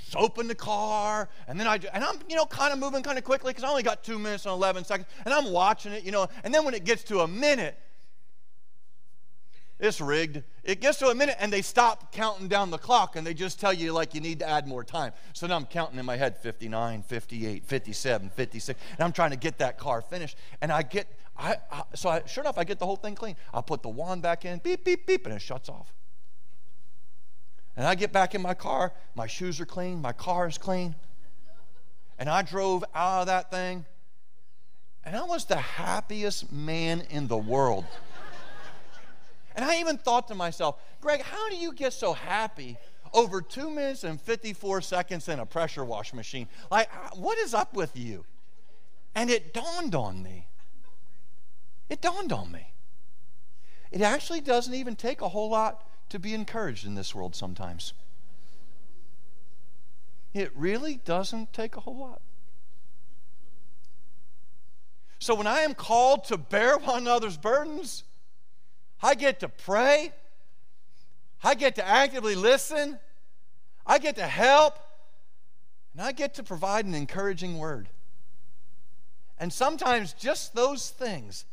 soaping 0.08 0.48
the 0.48 0.54
car. 0.54 1.28
And 1.48 1.58
then 1.58 1.66
I, 1.66 1.78
and 1.92 2.04
I'm, 2.04 2.16
you 2.28 2.36
know, 2.36 2.46
kind 2.46 2.72
of 2.72 2.78
moving 2.78 3.02
kind 3.02 3.18
of 3.18 3.24
quickly 3.24 3.50
because 3.52 3.64
I 3.64 3.68
only 3.68 3.82
got 3.82 4.04
two 4.04 4.18
minutes 4.18 4.46
and 4.46 4.52
11 4.52 4.84
seconds. 4.84 5.08
And 5.24 5.34
I'm 5.34 5.52
watching 5.52 5.92
it, 5.92 6.04
you 6.04 6.12
know. 6.12 6.28
And 6.44 6.54
then 6.54 6.64
when 6.64 6.74
it 6.74 6.84
gets 6.84 7.02
to 7.04 7.20
a 7.20 7.28
minute, 7.28 7.78
it's 9.80 10.00
rigged. 10.00 10.42
It 10.62 10.80
gets 10.82 10.98
to 10.98 11.08
a 11.08 11.14
minute 11.14 11.36
and 11.40 11.50
they 11.50 11.62
stop 11.62 12.12
counting 12.12 12.48
down 12.48 12.70
the 12.70 12.78
clock 12.78 13.16
and 13.16 13.26
they 13.26 13.32
just 13.32 13.58
tell 13.58 13.72
you, 13.72 13.92
like, 13.92 14.14
you 14.14 14.20
need 14.20 14.38
to 14.40 14.48
add 14.48 14.68
more 14.68 14.84
time. 14.84 15.12
So 15.32 15.46
now 15.46 15.56
I'm 15.56 15.64
counting 15.64 15.98
in 15.98 16.04
my 16.04 16.16
head 16.16 16.36
59, 16.36 17.02
58, 17.02 17.64
57, 17.64 18.28
56. 18.28 18.80
And 18.98 19.04
I'm 19.04 19.12
trying 19.12 19.30
to 19.30 19.38
get 19.38 19.58
that 19.58 19.78
car 19.78 20.02
finished. 20.02 20.36
And 20.60 20.70
I 20.70 20.82
get, 20.82 21.08
I, 21.36 21.56
I 21.72 21.82
so 21.94 22.10
I, 22.10 22.22
sure 22.26 22.44
enough, 22.44 22.58
I 22.58 22.64
get 22.64 22.78
the 22.78 22.84
whole 22.84 22.96
thing 22.96 23.14
clean. 23.14 23.36
I 23.54 23.62
put 23.62 23.82
the 23.82 23.88
wand 23.88 24.20
back 24.20 24.44
in, 24.44 24.58
beep, 24.58 24.84
beep, 24.84 25.06
beep, 25.06 25.24
and 25.24 25.34
it 25.34 25.40
shuts 25.40 25.70
off. 25.70 25.94
And 27.74 27.86
I 27.86 27.94
get 27.94 28.12
back 28.12 28.34
in 28.34 28.42
my 28.42 28.52
car, 28.52 28.92
my 29.14 29.26
shoes 29.26 29.58
are 29.60 29.66
clean, 29.66 30.02
my 30.02 30.12
car 30.12 30.46
is 30.46 30.58
clean. 30.58 30.94
And 32.18 32.28
I 32.28 32.42
drove 32.42 32.84
out 32.94 33.22
of 33.22 33.26
that 33.28 33.50
thing, 33.50 33.86
and 35.04 35.16
I 35.16 35.22
was 35.22 35.46
the 35.46 35.56
happiest 35.56 36.52
man 36.52 37.02
in 37.08 37.28
the 37.28 37.38
world. 37.38 37.86
And 39.60 39.68
I 39.68 39.78
even 39.78 39.98
thought 39.98 40.26
to 40.28 40.34
myself, 40.34 40.80
Greg, 41.02 41.20
how 41.20 41.50
do 41.50 41.54
you 41.54 41.74
get 41.74 41.92
so 41.92 42.14
happy 42.14 42.78
over 43.12 43.42
two 43.42 43.70
minutes 43.70 44.04
and 44.04 44.18
54 44.18 44.80
seconds 44.80 45.28
in 45.28 45.38
a 45.38 45.44
pressure 45.44 45.84
wash 45.84 46.14
machine? 46.14 46.48
Like, 46.70 46.88
uh, 46.94 47.10
what 47.16 47.36
is 47.36 47.52
up 47.52 47.74
with 47.74 47.94
you? 47.94 48.24
And 49.14 49.28
it 49.28 49.52
dawned 49.52 49.94
on 49.94 50.22
me. 50.22 50.46
It 51.90 52.00
dawned 52.00 52.32
on 52.32 52.50
me. 52.50 52.72
It 53.92 54.00
actually 54.00 54.40
doesn't 54.40 54.72
even 54.72 54.96
take 54.96 55.20
a 55.20 55.28
whole 55.28 55.50
lot 55.50 55.86
to 56.08 56.18
be 56.18 56.32
encouraged 56.32 56.86
in 56.86 56.94
this 56.94 57.14
world 57.14 57.36
sometimes. 57.36 57.92
It 60.32 60.52
really 60.54 61.02
doesn't 61.04 61.52
take 61.52 61.76
a 61.76 61.80
whole 61.80 61.98
lot. 61.98 62.22
So 65.18 65.34
when 65.34 65.46
I 65.46 65.60
am 65.60 65.74
called 65.74 66.24
to 66.24 66.38
bear 66.38 66.78
one 66.78 67.02
another's 67.02 67.36
burdens, 67.36 68.04
I 69.02 69.14
get 69.14 69.40
to 69.40 69.48
pray. 69.48 70.12
I 71.42 71.54
get 71.54 71.76
to 71.76 71.86
actively 71.86 72.34
listen. 72.34 72.98
I 73.86 73.98
get 73.98 74.16
to 74.16 74.26
help. 74.26 74.78
And 75.92 76.02
I 76.02 76.12
get 76.12 76.34
to 76.34 76.42
provide 76.42 76.84
an 76.84 76.94
encouraging 76.94 77.58
word. 77.58 77.88
And 79.38 79.52
sometimes 79.52 80.12
just 80.12 80.54
those 80.54 80.90
things 80.90 81.46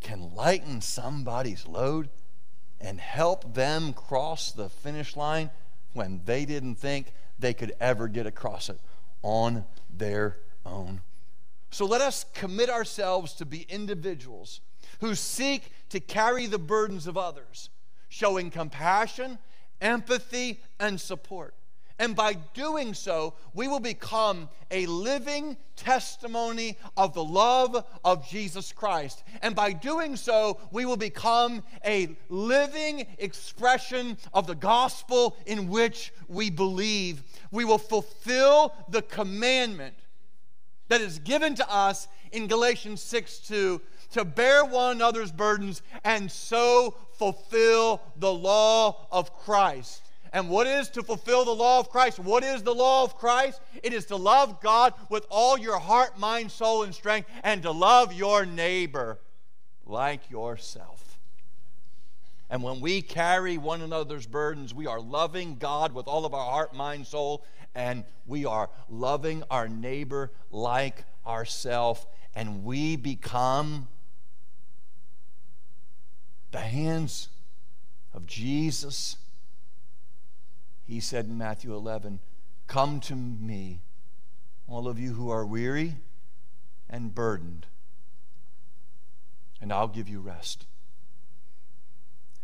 can 0.00 0.34
lighten 0.34 0.80
somebody's 0.80 1.66
load 1.66 2.10
and 2.80 3.00
help 3.00 3.54
them 3.54 3.92
cross 3.92 4.52
the 4.52 4.68
finish 4.68 5.16
line 5.16 5.50
when 5.92 6.20
they 6.24 6.44
didn't 6.44 6.74
think 6.74 7.12
they 7.38 7.54
could 7.54 7.72
ever 7.80 8.08
get 8.08 8.26
across 8.26 8.68
it 8.68 8.78
on 9.22 9.64
their 9.96 10.36
own. 10.66 11.00
So 11.70 11.86
let 11.86 12.00
us 12.00 12.26
commit 12.34 12.68
ourselves 12.68 13.32
to 13.34 13.46
be 13.46 13.62
individuals 13.68 14.60
who 15.00 15.14
seek 15.14 15.70
to 15.90 16.00
carry 16.00 16.46
the 16.46 16.58
burdens 16.58 17.06
of 17.06 17.16
others, 17.16 17.70
showing 18.08 18.50
compassion, 18.50 19.38
empathy, 19.80 20.60
and 20.80 21.00
support. 21.00 21.54
And 21.98 22.16
by 22.16 22.32
doing 22.54 22.92
so, 22.92 23.34
we 23.54 23.68
will 23.68 23.80
become 23.80 24.48
a 24.70 24.84
living 24.86 25.56
testimony 25.76 26.76
of 26.96 27.14
the 27.14 27.22
love 27.22 27.84
of 28.04 28.28
Jesus 28.28 28.72
Christ. 28.72 29.22
And 29.42 29.54
by 29.54 29.72
doing 29.72 30.16
so, 30.16 30.58
we 30.72 30.86
will 30.86 30.96
become 30.96 31.62
a 31.84 32.16
living 32.28 33.06
expression 33.18 34.18
of 34.32 34.48
the 34.48 34.56
gospel 34.56 35.36
in 35.46 35.68
which 35.68 36.12
we 36.26 36.50
believe. 36.50 37.22
We 37.52 37.64
will 37.64 37.78
fulfill 37.78 38.74
the 38.88 39.02
commandment 39.02 39.94
that 40.88 41.00
is 41.00 41.20
given 41.20 41.54
to 41.54 41.72
us 41.72 42.08
in 42.32 42.48
Galatians 42.48 43.00
6 43.02 43.38
2 43.38 43.80
to 44.14 44.24
bear 44.24 44.64
one 44.64 44.96
another's 44.96 45.30
burdens 45.30 45.82
and 46.02 46.30
so 46.30 46.96
fulfill 47.18 48.00
the 48.16 48.32
law 48.32 49.06
of 49.12 49.36
Christ. 49.38 50.02
And 50.32 50.48
what 50.48 50.66
is 50.66 50.88
to 50.90 51.02
fulfill 51.02 51.44
the 51.44 51.54
law 51.54 51.78
of 51.78 51.90
Christ? 51.90 52.18
What 52.18 52.42
is 52.42 52.62
the 52.62 52.74
law 52.74 53.04
of 53.04 53.16
Christ? 53.16 53.60
It 53.84 53.92
is 53.92 54.06
to 54.06 54.16
love 54.16 54.60
God 54.60 54.94
with 55.08 55.26
all 55.30 55.56
your 55.56 55.78
heart, 55.78 56.18
mind, 56.18 56.50
soul, 56.50 56.82
and 56.82 56.94
strength, 56.94 57.28
and 57.44 57.62
to 57.62 57.70
love 57.70 58.12
your 58.12 58.44
neighbor 58.44 59.20
like 59.86 60.28
yourself. 60.30 61.18
And 62.50 62.62
when 62.62 62.80
we 62.80 63.00
carry 63.00 63.58
one 63.58 63.80
another's 63.80 64.26
burdens, 64.26 64.74
we 64.74 64.86
are 64.86 65.00
loving 65.00 65.56
God 65.56 65.92
with 65.92 66.08
all 66.08 66.24
of 66.24 66.34
our 66.34 66.50
heart, 66.50 66.74
mind, 66.74 67.06
soul, 67.06 67.44
and 67.74 68.04
we 68.26 68.44
are 68.44 68.70
loving 68.88 69.42
our 69.50 69.68
neighbor 69.68 70.32
like 70.50 71.04
ourself, 71.26 72.06
and 72.34 72.64
we 72.64 72.96
become 72.96 73.88
the 76.54 76.60
hands 76.60 77.30
of 78.12 78.26
Jesus. 78.26 79.16
He 80.86 81.00
said 81.00 81.24
in 81.24 81.36
Matthew 81.36 81.74
11, 81.74 82.20
Come 82.68 83.00
to 83.00 83.16
me, 83.16 83.82
all 84.68 84.86
of 84.86 84.96
you 84.96 85.14
who 85.14 85.30
are 85.30 85.44
weary 85.44 85.96
and 86.88 87.12
burdened, 87.12 87.66
and 89.60 89.72
I'll 89.72 89.88
give 89.88 90.08
you 90.08 90.20
rest. 90.20 90.66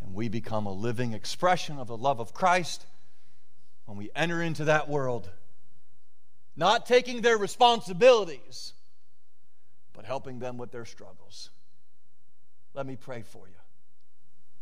And 0.00 0.12
we 0.12 0.28
become 0.28 0.66
a 0.66 0.72
living 0.72 1.12
expression 1.12 1.78
of 1.78 1.86
the 1.86 1.96
love 1.96 2.18
of 2.18 2.34
Christ 2.34 2.86
when 3.84 3.96
we 3.96 4.10
enter 4.16 4.42
into 4.42 4.64
that 4.64 4.88
world, 4.88 5.30
not 6.56 6.84
taking 6.84 7.22
their 7.22 7.38
responsibilities, 7.38 8.72
but 9.92 10.04
helping 10.04 10.40
them 10.40 10.58
with 10.58 10.72
their 10.72 10.84
struggles. 10.84 11.50
Let 12.74 12.86
me 12.86 12.96
pray 12.96 13.22
for 13.22 13.46
you. 13.46 13.59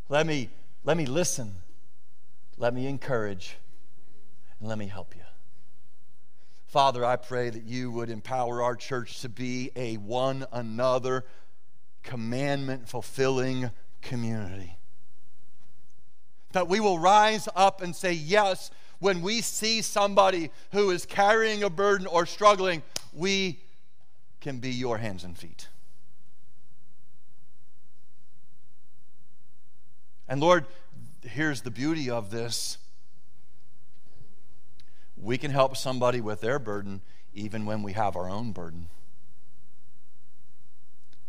Let 0.09 0.25
me, 0.25 0.49
let 0.83 0.97
me 0.97 1.05
listen. 1.05 1.53
Let 2.57 2.73
me 2.73 2.87
encourage. 2.87 3.55
And 4.59 4.67
let 4.67 4.77
me 4.77 4.87
help 4.87 5.15
you. 5.15 5.21
Father, 6.65 7.05
I 7.05 7.15
pray 7.15 7.49
that 7.49 7.63
you 7.63 7.91
would 7.91 8.09
empower 8.09 8.61
our 8.61 8.75
church 8.75 9.21
to 9.21 9.29
be 9.29 9.71
a 9.75 9.97
one 9.97 10.45
another 10.51 11.25
commandment 12.03 12.87
fulfilling 12.87 13.71
community. 14.01 14.77
That 16.51 16.67
we 16.67 16.79
will 16.79 16.99
rise 16.99 17.47
up 17.55 17.81
and 17.81 17.95
say 17.95 18.13
yes 18.13 18.71
when 18.99 19.21
we 19.21 19.41
see 19.41 19.81
somebody 19.81 20.51
who 20.71 20.91
is 20.91 21.05
carrying 21.05 21.63
a 21.63 21.69
burden 21.69 22.05
or 22.05 22.25
struggling, 22.25 22.83
we 23.13 23.59
can 24.41 24.59
be 24.59 24.71
your 24.71 24.97
hands 24.97 25.23
and 25.23 25.37
feet. 25.37 25.69
And 30.29 30.39
Lord, 30.39 30.67
here's 31.23 31.61
the 31.61 31.71
beauty 31.71 32.09
of 32.09 32.29
this 32.29 32.77
we 35.17 35.37
can 35.37 35.51
help 35.51 35.75
somebody 35.75 36.21
with 36.21 36.39
their 36.39 36.59
burden 36.59 37.01
even 37.33 37.65
when 37.65 37.83
we 37.83 37.91
have 37.93 38.15
our 38.15 38.29
own 38.29 38.53
burden. 38.53 38.87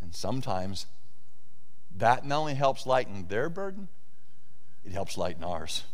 And 0.01 0.15
sometimes 0.15 0.87
that 1.97 2.25
not 2.25 2.39
only 2.39 2.55
helps 2.55 2.87
lighten 2.87 3.27
their 3.27 3.49
burden, 3.49 3.89
it 4.85 4.93
helps 4.93 5.17
lighten 5.17 5.43
ours. 5.43 5.85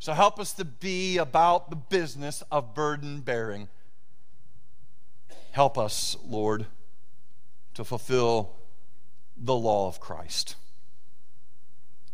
So 0.00 0.14
help 0.14 0.40
us 0.40 0.52
to 0.54 0.64
be 0.64 1.18
about 1.18 1.70
the 1.70 1.76
business 1.76 2.42
of 2.50 2.74
burden 2.74 3.20
bearing. 3.20 3.68
Help 5.52 5.78
us, 5.78 6.16
Lord, 6.24 6.66
to 7.74 7.84
fulfill 7.84 8.56
the 9.36 9.54
law 9.54 9.86
of 9.86 10.00
Christ. 10.00 10.56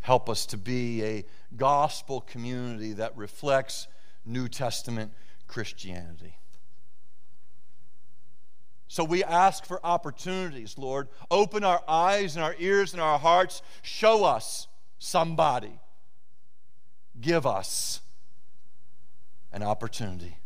Help 0.04 0.28
us 0.28 0.44
to 0.44 0.58
be 0.58 1.02
a 1.02 1.24
gospel 1.56 2.20
community 2.20 2.92
that 2.92 3.16
reflects 3.16 3.88
New 4.26 4.48
Testament 4.48 5.10
Christianity. 5.46 6.36
So 8.86 9.02
we 9.02 9.24
ask 9.24 9.64
for 9.64 9.80
opportunities, 9.82 10.76
Lord. 10.76 11.08
Open 11.30 11.64
our 11.64 11.82
eyes 11.88 12.36
and 12.36 12.44
our 12.44 12.54
ears 12.58 12.92
and 12.92 13.00
our 13.00 13.18
hearts. 13.18 13.62
Show 13.80 14.26
us 14.26 14.68
somebody. 14.98 15.72
Give 17.18 17.46
us 17.46 18.02
an 19.54 19.62
opportunity 19.62 20.36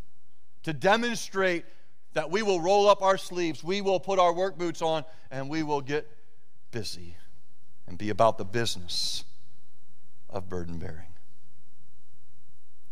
to 0.63 0.73
demonstrate 0.73 1.65
that 2.13 2.31
we 2.31 2.43
will 2.43 2.61
roll 2.61 2.89
up 2.89 3.03
our 3.03 3.19
sleeves, 3.19 3.65
we 3.65 3.81
will 3.81 3.99
put 3.99 4.21
our 4.21 4.33
work 4.33 4.57
boots 4.57 4.83
on, 4.83 5.05
and 5.33 5.51
we 5.51 5.65
will 5.65 5.81
get 5.81 6.09
busy 6.71 7.17
and 7.89 7.99
be 7.99 8.11
about 8.11 8.39
the 8.39 8.45
business 8.45 9.25
of 10.31 10.49
burden 10.49 10.79
bearing. 10.79 11.15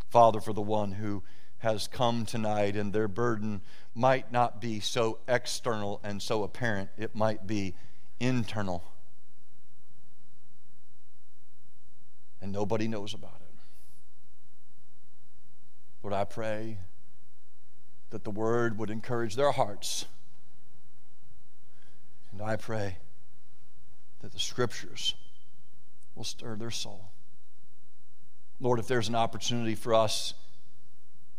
Father, 0.09 0.41
for 0.41 0.53
the 0.53 0.63
one 0.63 0.93
who 0.93 1.23
has 1.59 1.89
come 1.89 2.25
tonight 2.25 2.77
and 2.77 2.93
their 2.93 3.09
burden 3.09 3.61
might 3.95 4.31
not 4.31 4.61
be 4.61 4.81
so 4.81 5.19
external 5.27 6.01
and 6.05 6.21
so 6.21 6.43
apparent, 6.43 6.91
it 6.97 7.15
might 7.15 7.47
be 7.47 7.75
internal. 8.21 8.85
And 12.41 12.53
nobody 12.53 12.87
knows 12.87 13.15
about 13.15 13.41
it. 13.41 13.55
Lord, 16.03 16.15
I 16.15 16.25
pray 16.25 16.79
that 18.11 18.23
the 18.23 18.31
word 18.31 18.79
would 18.79 18.91
encourage 18.91 19.35
their 19.35 19.51
hearts. 19.51 20.07
And 22.31 22.41
I 22.41 22.57
pray 22.57 22.99
that 24.21 24.33
the 24.33 24.39
scriptures 24.39 25.15
will 26.15 26.25
stir 26.25 26.57
their 26.57 26.71
soul. 26.71 27.11
Lord, 28.61 28.79
if 28.79 28.87
there's 28.87 29.09
an 29.09 29.15
opportunity 29.15 29.75
for 29.75 29.95
us 29.95 30.35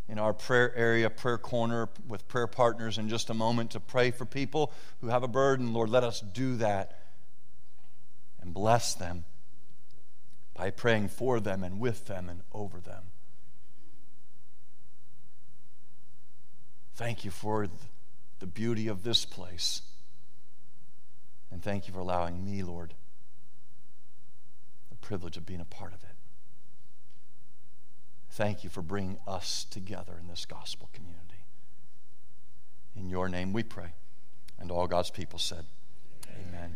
in 0.07 0.19
our 0.19 0.33
prayer 0.33 0.73
area, 0.75 1.09
prayer 1.09 1.37
corner, 1.37 1.89
with 2.07 2.27
prayer 2.27 2.47
partners 2.47 2.97
in 2.97 3.09
just 3.09 3.29
a 3.29 3.33
moment 3.33 3.71
to 3.71 3.79
pray 3.79 4.11
for 4.11 4.25
people 4.25 4.71
who 5.01 5.07
have 5.07 5.23
a 5.23 5.27
burden, 5.27 5.73
Lord, 5.73 5.89
let 5.89 6.03
us 6.03 6.21
do 6.21 6.55
that 6.57 6.99
and 8.41 8.53
bless 8.53 8.93
them 8.93 9.25
by 10.55 10.69
praying 10.69 11.09
for 11.09 11.39
them 11.39 11.63
and 11.63 11.79
with 11.79 12.05
them 12.05 12.29
and 12.29 12.41
over 12.53 12.79
them. 12.79 13.03
Thank 16.95 17.23
you 17.23 17.31
for 17.31 17.67
the 18.39 18.47
beauty 18.47 18.87
of 18.87 19.03
this 19.03 19.25
place. 19.25 19.81
And 21.51 21.61
thank 21.61 21.87
you 21.87 21.93
for 21.93 21.99
allowing 21.99 22.43
me, 22.43 22.63
Lord, 22.63 22.93
the 24.89 24.95
privilege 24.95 25.37
of 25.37 25.45
being 25.45 25.61
a 25.61 25.65
part 25.65 25.93
of 25.93 26.03
it. 26.03 26.06
Thank 28.37 28.63
you 28.63 28.69
for 28.69 28.83
bringing 28.83 29.17
us 29.27 29.65
together 29.67 30.13
in 30.21 30.27
this 30.27 30.45
gospel 30.45 30.91
community. 30.93 31.43
In 32.95 33.09
your 33.09 33.29
name 33.29 33.51
we 33.51 33.63
pray. 33.63 33.93
And 34.59 34.69
all 34.69 34.85
God's 34.85 35.09
people 35.09 35.39
said, 35.39 35.65
Amen. 36.29 36.45
Amen. 36.49 36.75